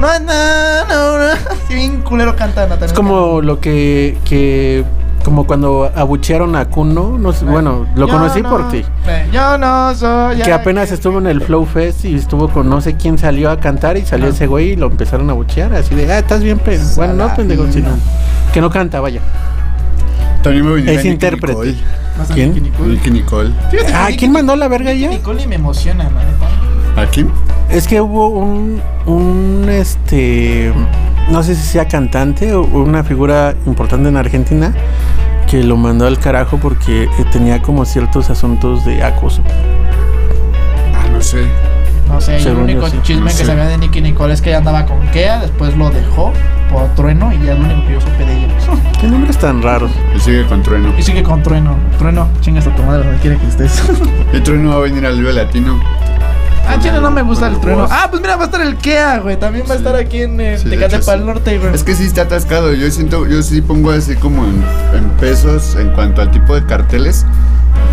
No, 0.00 0.08
no, 0.18 0.86
no, 0.88 1.18
no. 1.18 1.34
Bien 1.70 2.02
culero 2.02 2.36
canta 2.36 2.62
Natanael. 2.62 2.86
Es 2.90 2.92
como 2.92 3.40
lo 3.40 3.60
que, 3.60 4.18
que 4.26 4.84
como 5.26 5.44
cuando 5.44 5.90
abuchearon 5.92 6.54
a 6.54 6.66
Kuno, 6.66 7.18
no 7.18 7.32
sé, 7.32 7.44
bueno, 7.46 7.84
lo 7.96 8.06
conocí 8.06 8.42
no- 8.42 8.48
por 8.48 8.68
ti. 8.70 8.84
eh, 9.08 9.26
Yo 9.32 9.58
no 9.58 9.92
soy. 9.92 10.36
Que 10.40 10.52
apenas 10.52 10.92
estuvo 10.92 11.18
en 11.18 11.26
el 11.26 11.40
Flow 11.40 11.66
Fest 11.66 12.04
y 12.04 12.14
estuvo 12.14 12.48
con 12.48 12.70
no 12.70 12.80
sé 12.80 12.94
quién 12.96 13.18
salió 13.18 13.50
a 13.50 13.58
cantar 13.58 13.96
y 13.96 14.02
salió 14.06 14.28
ese 14.28 14.46
güey 14.46 14.70
y 14.74 14.76
lo 14.76 14.86
empezaron 14.86 15.28
a 15.28 15.32
buchear 15.32 15.74
así 15.74 15.96
de, 15.96 16.12
ah, 16.12 16.20
estás 16.20 16.44
bien 16.44 16.60
pendejo. 16.60 16.94
Bueno, 16.94 17.14
no 17.14 17.34
pendejo, 17.34 17.66
sino 17.72 17.88
que 18.54 18.60
no 18.60 18.70
canta, 18.70 19.00
vaya. 19.00 19.20
También 20.44 20.64
me 20.64 20.74
venía 20.74 20.92
Es 20.92 20.98
Nicky 20.98 21.08
intérprete. 21.08 21.52
Nicole. 21.58 21.76
¿Quién? 22.32 22.54
Nicky 22.88 23.10
Nicole. 23.10 23.52
Ah, 23.92 24.08
¿quién 24.16 24.30
mandó 24.30 24.54
la 24.54 24.68
verga 24.68 24.92
ya? 24.92 25.08
Nicole 25.08 25.42
y 25.42 25.48
me 25.48 25.56
emociona, 25.56 26.04
la 26.04 26.10
neta. 26.22 27.02
¿A 27.02 27.06
quién? 27.06 27.32
Es 27.68 27.88
que 27.88 28.00
hubo 28.00 28.28
un, 28.28 28.80
un, 29.06 29.66
este, 29.68 30.72
no 31.30 31.42
sé 31.42 31.54
si 31.54 31.62
sea 31.62 31.86
cantante 31.88 32.52
o 32.54 32.62
una 32.62 33.02
figura 33.04 33.54
importante 33.66 34.08
en 34.08 34.16
Argentina 34.16 34.72
que 35.48 35.62
lo 35.62 35.76
mandó 35.76 36.06
al 36.06 36.18
carajo 36.18 36.58
porque 36.58 37.04
eh, 37.04 37.08
tenía 37.32 37.62
como 37.62 37.84
ciertos 37.84 38.30
asuntos 38.30 38.84
de 38.84 39.02
acoso. 39.04 39.42
Ah, 40.94 41.06
no 41.12 41.20
sé. 41.22 41.46
No 42.08 42.20
sé, 42.20 42.36
el 42.36 42.42
Según 42.42 42.58
yo 42.58 42.64
único 42.74 42.88
sí. 42.88 42.98
chisme 43.02 43.20
No 43.22 43.26
que 43.26 43.32
sé. 43.32 43.44
sabía 43.46 43.66
de 43.66 43.78
Nicky 43.78 44.00
Nicole 44.00 44.32
es 44.32 44.40
que 44.40 44.50
ella 44.50 44.58
andaba 44.58 44.86
con 44.86 45.00
Kea, 45.08 45.40
después 45.40 45.76
lo 45.76 45.90
dejó 45.90 46.32
por 46.72 46.86
Trueno 46.94 47.32
y 47.32 47.44
ya 47.44 47.52
es 47.54 47.58
lo 47.58 47.64
único 47.64 47.86
que 47.86 47.92
yo 47.94 48.00
supe 48.00 48.24
de 48.24 48.32
ella. 48.38 48.48
¿Qué 49.00 49.06
nombres 49.08 49.36
tan 49.38 49.60
raros? 49.62 49.90
Él 50.14 50.20
sigue 50.20 50.46
con 50.46 50.62
Trueno. 50.62 50.92
y 50.96 51.02
sigue 51.02 51.22
con 51.24 51.42
Trueno. 51.42 51.76
Trueno, 51.98 52.28
chingas 52.40 52.66
a 52.68 52.74
tu 52.74 52.82
madre 52.84 53.04
donde 53.04 53.18
quiera 53.20 53.36
que 53.38 53.46
estés. 53.48 53.82
El 54.32 54.42
Trueno 54.42 54.70
va 54.70 54.76
a 54.76 54.80
venir 54.80 55.04
al 55.04 55.16
Vive 55.18 55.32
Latino. 55.32 55.80
Ah, 56.66 56.78
chile, 56.80 57.00
no 57.00 57.10
me 57.10 57.22
gusta 57.22 57.48
el 57.48 57.60
Trueno. 57.60 57.86
Ah, 57.90 58.08
pues 58.10 58.20
mira, 58.20 58.36
va 58.36 58.42
a 58.42 58.46
estar 58.46 58.60
el 58.60 58.76
Kea, 58.76 59.18
güey. 59.18 59.38
También 59.38 59.66
va 59.68 59.74
a 59.74 59.76
estar 59.76 59.94
aquí 59.96 60.22
en 60.22 60.40
eh, 60.40 60.58
Sí, 60.58 60.64
de 60.64 60.70
Tecate 60.76 60.96
hecho, 60.96 61.06
para 61.06 61.16
el 61.18 61.22
sí. 61.22 61.26
norte, 61.26 61.58
güey. 61.58 61.74
Es 61.74 61.82
que 61.84 61.94
sí 61.94 62.04
está 62.04 62.22
atascado. 62.22 62.72
Yo 62.72 62.90
siento, 62.90 63.26
yo 63.26 63.42
sí 63.42 63.60
pongo 63.62 63.90
así 63.90 64.14
como 64.16 64.44
en, 64.44 64.62
en 64.96 65.08
pesos 65.20 65.76
en 65.76 65.90
cuanto 65.90 66.22
al 66.22 66.30
tipo 66.30 66.54
de 66.54 66.64
carteles. 66.66 67.24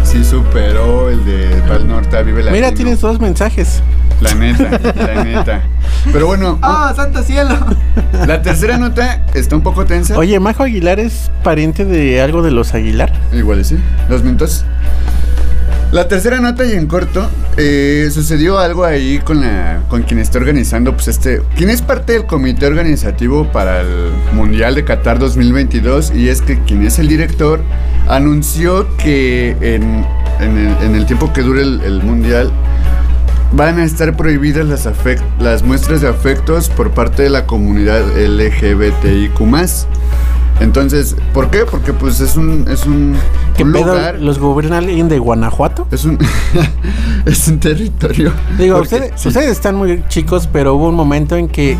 Sí 0.03 0.24
superó 0.24 1.09
el 1.09 1.24
de 1.26 1.61
Pal 1.67 1.88
Norte 1.88 2.17
a 2.17 2.21
Vive 2.21 2.43
Latino. 2.43 2.55
Mira, 2.55 2.74
tienes 2.74 3.01
dos 3.01 3.19
mensajes. 3.19 3.82
La 4.21 4.34
neta, 4.36 4.69
la 4.95 5.24
neta. 5.24 5.61
Pero 6.11 6.28
bueno, 6.28 6.59
¡Ah, 6.61 6.93
santo 6.95 7.24
cielo! 7.24 7.55
la 8.28 8.41
tercera 8.41 8.78
nota 8.78 9.26
está 9.34 9.55
un 9.55 9.63
poco 9.63 9.86
tensa. 9.86 10.17
Oye, 10.17 10.39
Majo 10.39 10.63
Aguilar 10.63 10.99
es 10.99 11.32
pariente 11.43 11.86
de 11.86 12.21
algo 12.21 12.41
de 12.41 12.51
los 12.51 12.74
Aguilar. 12.74 13.11
Igual 13.34 13.63
sí, 13.65 13.78
los 14.09 14.24
mentos. 14.24 14.65
La 15.94 16.08
tercera 16.08 16.39
nota 16.39 16.66
y 16.66 16.72
en 16.72 16.88
corto, 16.88 17.30
eh, 17.56 18.10
sucedió 18.12 18.58
algo 18.58 18.84
ahí 18.84 19.20
con 19.20 19.41
la 19.41 19.84
con 19.89 20.02
quien 20.02 20.20
está 20.20 20.39
organizando, 20.39 20.94
pues 20.94 21.08
este, 21.08 21.44
quien 21.56 21.70
es 21.70 21.84
parte 21.84 22.14
del 22.14 22.26
comité 22.26 22.66
organizativo 22.66 23.52
para 23.52 23.82
el 23.82 24.10
Mundial 24.34 24.74
de 24.74 24.86
Qatar 24.86 25.20
2022 25.20 26.12
y 26.16 26.30
es 26.30 26.41
que 26.41 26.58
quien 26.62 26.84
es 26.84 26.98
el 26.98 27.08
director 27.08 27.62
anunció 28.08 28.88
que 28.98 29.52
en, 29.62 30.04
en 30.39 30.96
el, 30.96 31.06
tiempo 31.06 31.32
que 31.32 31.44
dure 31.44 31.62
el, 31.62 32.02
Mundial 32.02 32.52
van 33.52 33.78
a 33.78 33.84
estar 33.84 34.18
prohibidas 34.18 34.66
las, 34.66 34.89
las 35.39 35.62
muestras 35.62 36.02
de 36.02 36.08
afectos 36.08 36.70
por 36.70 36.89
parte 36.89 37.22
de 37.22 37.30
la 37.30 37.46
comunidad 37.46 38.02
LGBTIQ+. 38.18 39.44
Entonces, 40.60 41.16
¿por 41.34 41.49
qué? 41.49 41.66
Porque 41.70 41.93
pues 41.93 42.20
es 42.20 42.36
un, 42.38 42.66
es 42.70 42.86
un, 42.86 43.16
¿Qué 43.58 43.64
un 43.64 43.74
pedo? 43.74 43.88
lugar, 43.95 44.20
¿Los 44.20 44.39
gobierna 44.39 44.78
alguien 44.78 45.10
de 45.10 45.20
Guanajuato? 45.20 45.88
es 45.91 46.06
un, 46.06 46.18
es 47.26 47.47
un 47.47 47.60
territorio. 47.60 48.32
Digo, 48.58 48.78
Porque- 48.78 48.95
ustedes, 48.95 49.12
sí. 49.22 49.28
ustedes 49.30 49.49
están 49.51 49.76
muy 49.76 50.04
chicos, 50.08 50.47
pero 50.51 50.76
hubo 50.76 50.88
un 50.89 50.95
momento 50.95 51.36
en 51.36 51.47
que 51.47 51.78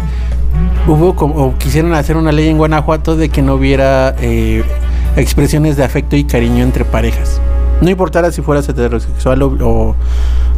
hubo 0.88 1.15
como, 1.15 1.36
o 1.36 1.57
quisieron 1.57 1.93
hacer 1.93 2.17
una 2.17 2.32
ley 2.32 2.49
en 2.49 2.57
Guanajuato 2.57 3.15
de 3.15 3.30
que 3.30 3.41
no 3.41 3.55
hubiera 3.55 4.15
eh, 4.19 4.63
expresiones 5.15 5.78
de 5.78 5.84
afecto 5.84 6.15
y 6.15 6.24
cariño 6.24 6.63
entre 6.63 6.84
parejas. 6.84 7.39
No 7.82 7.89
importara 7.89 8.32
si 8.32 8.41
fueras 8.41 8.67
heterosexual 8.69 9.41
o, 9.41 9.47
o- 9.61 9.95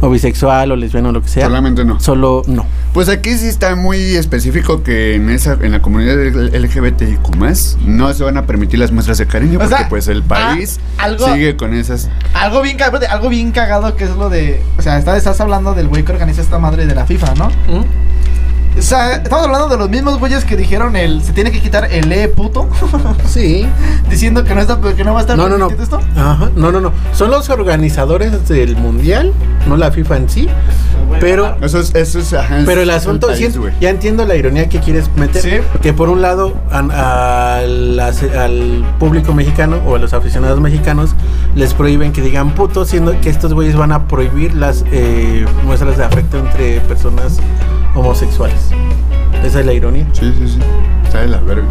o 0.00 0.10
bisexual 0.10 0.70
o 0.72 0.76
lesbiano 0.76 1.08
o 1.08 1.12
lo 1.12 1.22
que 1.22 1.28
sea. 1.28 1.46
Solamente 1.46 1.84
no. 1.84 1.98
Solo 1.98 2.42
no. 2.46 2.66
Pues 2.92 3.08
aquí 3.08 3.36
sí 3.36 3.46
está 3.46 3.74
muy 3.74 4.14
específico 4.14 4.82
que 4.82 5.14
en 5.16 5.30
esa 5.30 5.54
en 5.60 5.72
la 5.72 5.80
comunidad 5.82 6.14
LGBTIQ 6.16 7.36
no 7.86 8.12
se 8.14 8.22
van 8.24 8.36
a 8.36 8.46
permitir 8.46 8.78
las 8.78 8.92
muestras 8.92 9.18
de 9.18 9.26
cariño 9.26 9.58
O 9.58 9.62
porque 9.62 9.76
sea, 9.76 9.88
pues 9.88 10.08
el 10.08 10.22
país 10.22 10.78
ah, 10.98 11.04
algo- 11.04 11.32
sigue 11.32 11.56
con 11.56 11.74
esas 11.74 12.08
Algo 12.34 12.62
bien, 12.62 12.76
cagado, 12.76 13.06
algo 13.10 13.28
bien 13.28 13.50
cagado 13.52 13.96
que 13.96 14.04
es 14.04 14.10
lo 14.10 14.28
de. 14.30 14.62
O 14.78 14.82
sea, 14.82 14.98
estás, 14.98 15.16
estás 15.18 15.40
hablando 15.40 15.74
del 15.74 15.88
güey 15.88 16.04
que 16.04 16.12
organiza 16.12 16.42
esta 16.42 16.58
madre 16.58 16.86
de 16.86 16.94
la 16.94 17.06
FIFA, 17.06 17.34
¿no? 17.34 17.48
O 18.78 18.82
sea, 18.82 19.14
estamos 19.16 19.46
hablando 19.46 19.68
de 19.68 19.78
los 19.78 19.88
mismos 19.88 20.18
güeyes 20.18 20.44
que 20.44 20.56
dijeron 20.56 20.96
el. 20.96 21.22
Se 21.22 21.32
tiene 21.32 21.50
que 21.50 21.60
quitar 21.60 21.90
el 21.90 22.12
E 22.12 22.28
puto. 22.28 22.68
Sí. 23.26 23.66
diciendo 24.10 24.44
que 24.44 24.54
no, 24.54 24.60
está, 24.60 24.78
que 24.80 25.02
no 25.04 25.12
va 25.14 25.20
a 25.20 25.22
estar 25.22 25.36
No, 25.36 25.48
no, 25.48 25.58
no. 25.58 25.68
esto. 25.70 26.00
Ajá. 26.16 26.50
No, 26.54 26.70
no, 26.70 26.80
no. 26.80 26.92
Son 27.12 27.30
los 27.30 27.48
organizadores 27.50 28.46
del 28.48 28.76
mundial, 28.76 29.32
no 29.66 29.76
la 29.76 29.90
FIFA 29.90 30.16
en 30.18 30.28
sí. 30.30 30.48
Pero 31.20 31.56
eso 31.62 31.78
es, 31.80 31.94
eso 31.94 32.18
es 32.18 32.32
ajá, 32.32 32.62
Pero 32.66 32.82
el 32.82 32.90
asunto, 32.90 33.28
país, 33.28 33.52
sí, 33.52 33.60
ya 33.80 33.90
entiendo 33.90 34.24
la 34.26 34.34
ironía 34.36 34.68
que 34.68 34.80
quieres 34.80 35.08
meter. 35.16 35.42
Sí. 35.42 35.50
Que 35.80 35.92
por 35.92 36.08
un 36.08 36.20
lado, 36.20 36.54
a 36.70 37.62
las- 37.66 38.22
al 38.22 38.84
público 38.98 39.32
mexicano 39.34 39.80
o 39.86 39.96
a 39.96 39.98
los 39.98 40.12
aficionados 40.12 40.60
mexicanos 40.60 41.14
les 41.54 41.74
prohíben 41.74 42.12
que 42.12 42.20
digan 42.22 42.54
puto, 42.54 42.84
siendo 42.84 43.18
que 43.20 43.30
estos 43.30 43.54
güeyes 43.54 43.76
van 43.76 43.92
a 43.92 44.06
prohibir 44.08 44.54
las 44.54 44.84
eh, 44.92 45.44
muestras 45.64 45.96
de 45.96 46.04
afecto 46.04 46.38
entre 46.38 46.80
personas 46.80 47.38
homosexuales. 47.96 48.58
Esa 49.44 49.60
es 49.60 49.66
la 49.66 49.72
ironía. 49.72 50.06
Sí, 50.12 50.32
sí, 50.38 50.48
sí. 50.48 50.58
Está 51.04 51.20
de 51.20 51.28
la 51.28 51.40
verga. 51.40 51.64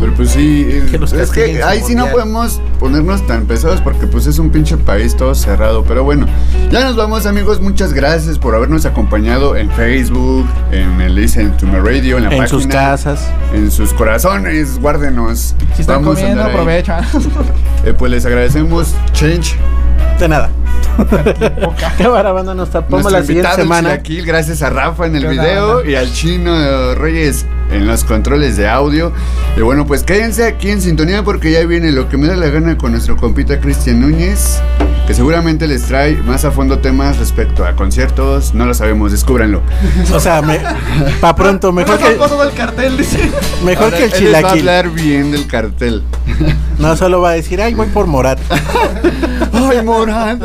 Pero 0.00 0.14
pues 0.14 0.30
sí, 0.30 0.66
eh, 0.66 0.86
Que 0.90 0.98
los 0.98 1.12
es 1.12 1.30
que 1.30 1.62
ahí 1.62 1.82
sí 1.84 1.94
no 1.94 2.06
podemos 2.08 2.58
ponernos 2.80 3.26
tan 3.26 3.44
pesados 3.44 3.82
porque 3.82 4.06
pues 4.06 4.26
es 4.26 4.38
un 4.38 4.48
pinche 4.50 4.78
país 4.78 5.14
todo 5.14 5.34
cerrado. 5.34 5.84
Pero 5.84 6.04
bueno, 6.04 6.26
ya 6.70 6.80
nos 6.84 6.96
vamos 6.96 7.26
amigos, 7.26 7.60
muchas 7.60 7.92
gracias 7.92 8.38
por 8.38 8.54
habernos 8.54 8.86
acompañado 8.86 9.56
en 9.56 9.70
Facebook, 9.70 10.46
en 10.72 11.00
el 11.02 11.14
Listen 11.14 11.54
to 11.58 11.66
My 11.66 11.80
Radio, 11.80 12.16
en 12.16 12.24
la 12.24 12.30
En 12.32 12.38
página. 12.38 12.48
sus 12.48 12.66
casas. 12.66 13.28
En 13.52 13.70
sus 13.70 13.92
corazones, 13.92 14.80
guárdenos. 14.80 15.54
Si 15.74 15.82
están 15.82 16.02
Vamos 16.02 16.18
comiendo, 16.18 16.42
aprovecho. 16.44 16.94
Eh, 17.84 17.94
pues 17.96 18.10
les 18.10 18.26
agradecemos, 18.26 18.94
Change. 19.12 19.54
De 20.18 20.28
nada. 20.28 20.50
Cámara, 21.96 22.32
banda, 22.32 22.54
nos 22.54 22.70
tapamos 22.70 23.04
Nuestro 23.04 23.20
la 23.20 23.24
siguiente 23.24 23.54
semana. 23.54 23.90
Chilaquil, 23.90 24.26
gracias 24.26 24.62
a 24.62 24.70
Rafa 24.70 25.06
en 25.06 25.14
el 25.14 25.22
Qué 25.22 25.28
video 25.28 25.78
onda. 25.78 25.88
y 25.90 25.94
al 25.94 26.12
chino 26.12 26.94
Reyes 26.96 27.46
en 27.70 27.86
los 27.86 28.02
controles 28.02 28.56
de 28.56 28.68
audio. 28.68 29.12
Y 29.56 29.60
bueno, 29.60 29.86
pues 29.86 30.02
quédense 30.02 30.44
aquí 30.44 30.70
en 30.70 30.82
sintonía 30.82 31.22
porque 31.22 31.52
ya 31.52 31.64
viene 31.66 31.92
lo 31.92 32.08
que 32.08 32.16
me 32.16 32.26
da 32.26 32.34
la 32.34 32.48
gana 32.48 32.76
con 32.76 32.92
nuestro 32.92 33.16
compita 33.16 33.60
Cristian 33.60 34.00
Núñez, 34.00 34.60
que 35.08 35.14
seguramente 35.14 35.66
les 35.66 35.84
trae 35.84 36.16
más 36.16 36.44
a 36.44 36.50
fondo 36.50 36.80
temas 36.80 37.16
respecto 37.16 37.64
a 37.64 37.74
conciertos. 37.74 38.52
No 38.52 38.66
lo 38.66 38.74
sabemos, 38.74 39.10
descúbranlo. 39.10 39.62
O 40.12 40.20
sea, 40.20 40.42
me, 40.42 40.60
pa' 41.20 41.34
pronto, 41.34 41.72
mejor 41.72 41.98
que, 41.98 42.08
el 42.08 42.52
cartel, 42.54 42.98
dice. 42.98 43.30
mejor 43.64 43.84
Ahora, 43.84 43.96
que 43.96 44.04
el 44.04 44.26
él 44.26 44.34
va 44.34 44.48
a 44.50 44.52
hablar 44.52 44.90
bien 44.90 45.32
del 45.32 45.46
cartel. 45.46 46.02
No 46.78 46.94
solo 46.96 47.22
va 47.22 47.30
a 47.30 47.32
decir, 47.32 47.60
ay, 47.60 47.74
voy 47.74 47.88
por 47.88 48.06
Morat. 48.06 48.38
Ay, 49.52 49.82
Morad. 49.82 50.38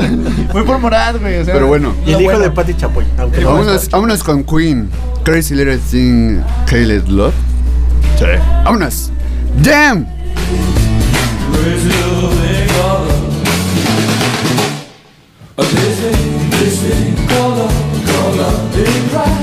Voy 0.52 0.64
por 0.64 0.80
Morad, 0.80 1.18
güey. 1.20 1.40
o 1.40 1.46
sea, 1.46 1.54
Pero 1.54 1.68
bueno. 1.68 1.94
Y 2.08 2.14
el 2.14 2.22
hijo 2.22 2.32
bueno. 2.32 2.40
de 2.40 2.50
Patti 2.50 2.74
Chapoy. 2.74 3.06
Aunque 3.20 3.42
no 3.42 3.52
Vámonos, 3.52 3.90
vámonos 3.90 4.24
con 4.24 4.44
Queen. 4.44 4.90
Crazy 5.24 5.54
Little 5.54 5.78
Thing, 5.78 6.42
Caleb 6.66 7.08
Love. 7.08 7.36
Sí. 8.18 8.26
Vámonos. 8.64 9.12
Damn. 9.62 10.08
A 15.56 15.62
busy, 15.62 16.10
busy, 16.50 17.28
call 17.28 17.52
up, 17.52 17.72
call 18.08 18.40
up, 18.40 18.74
big 18.74 19.14
right. 19.14 19.43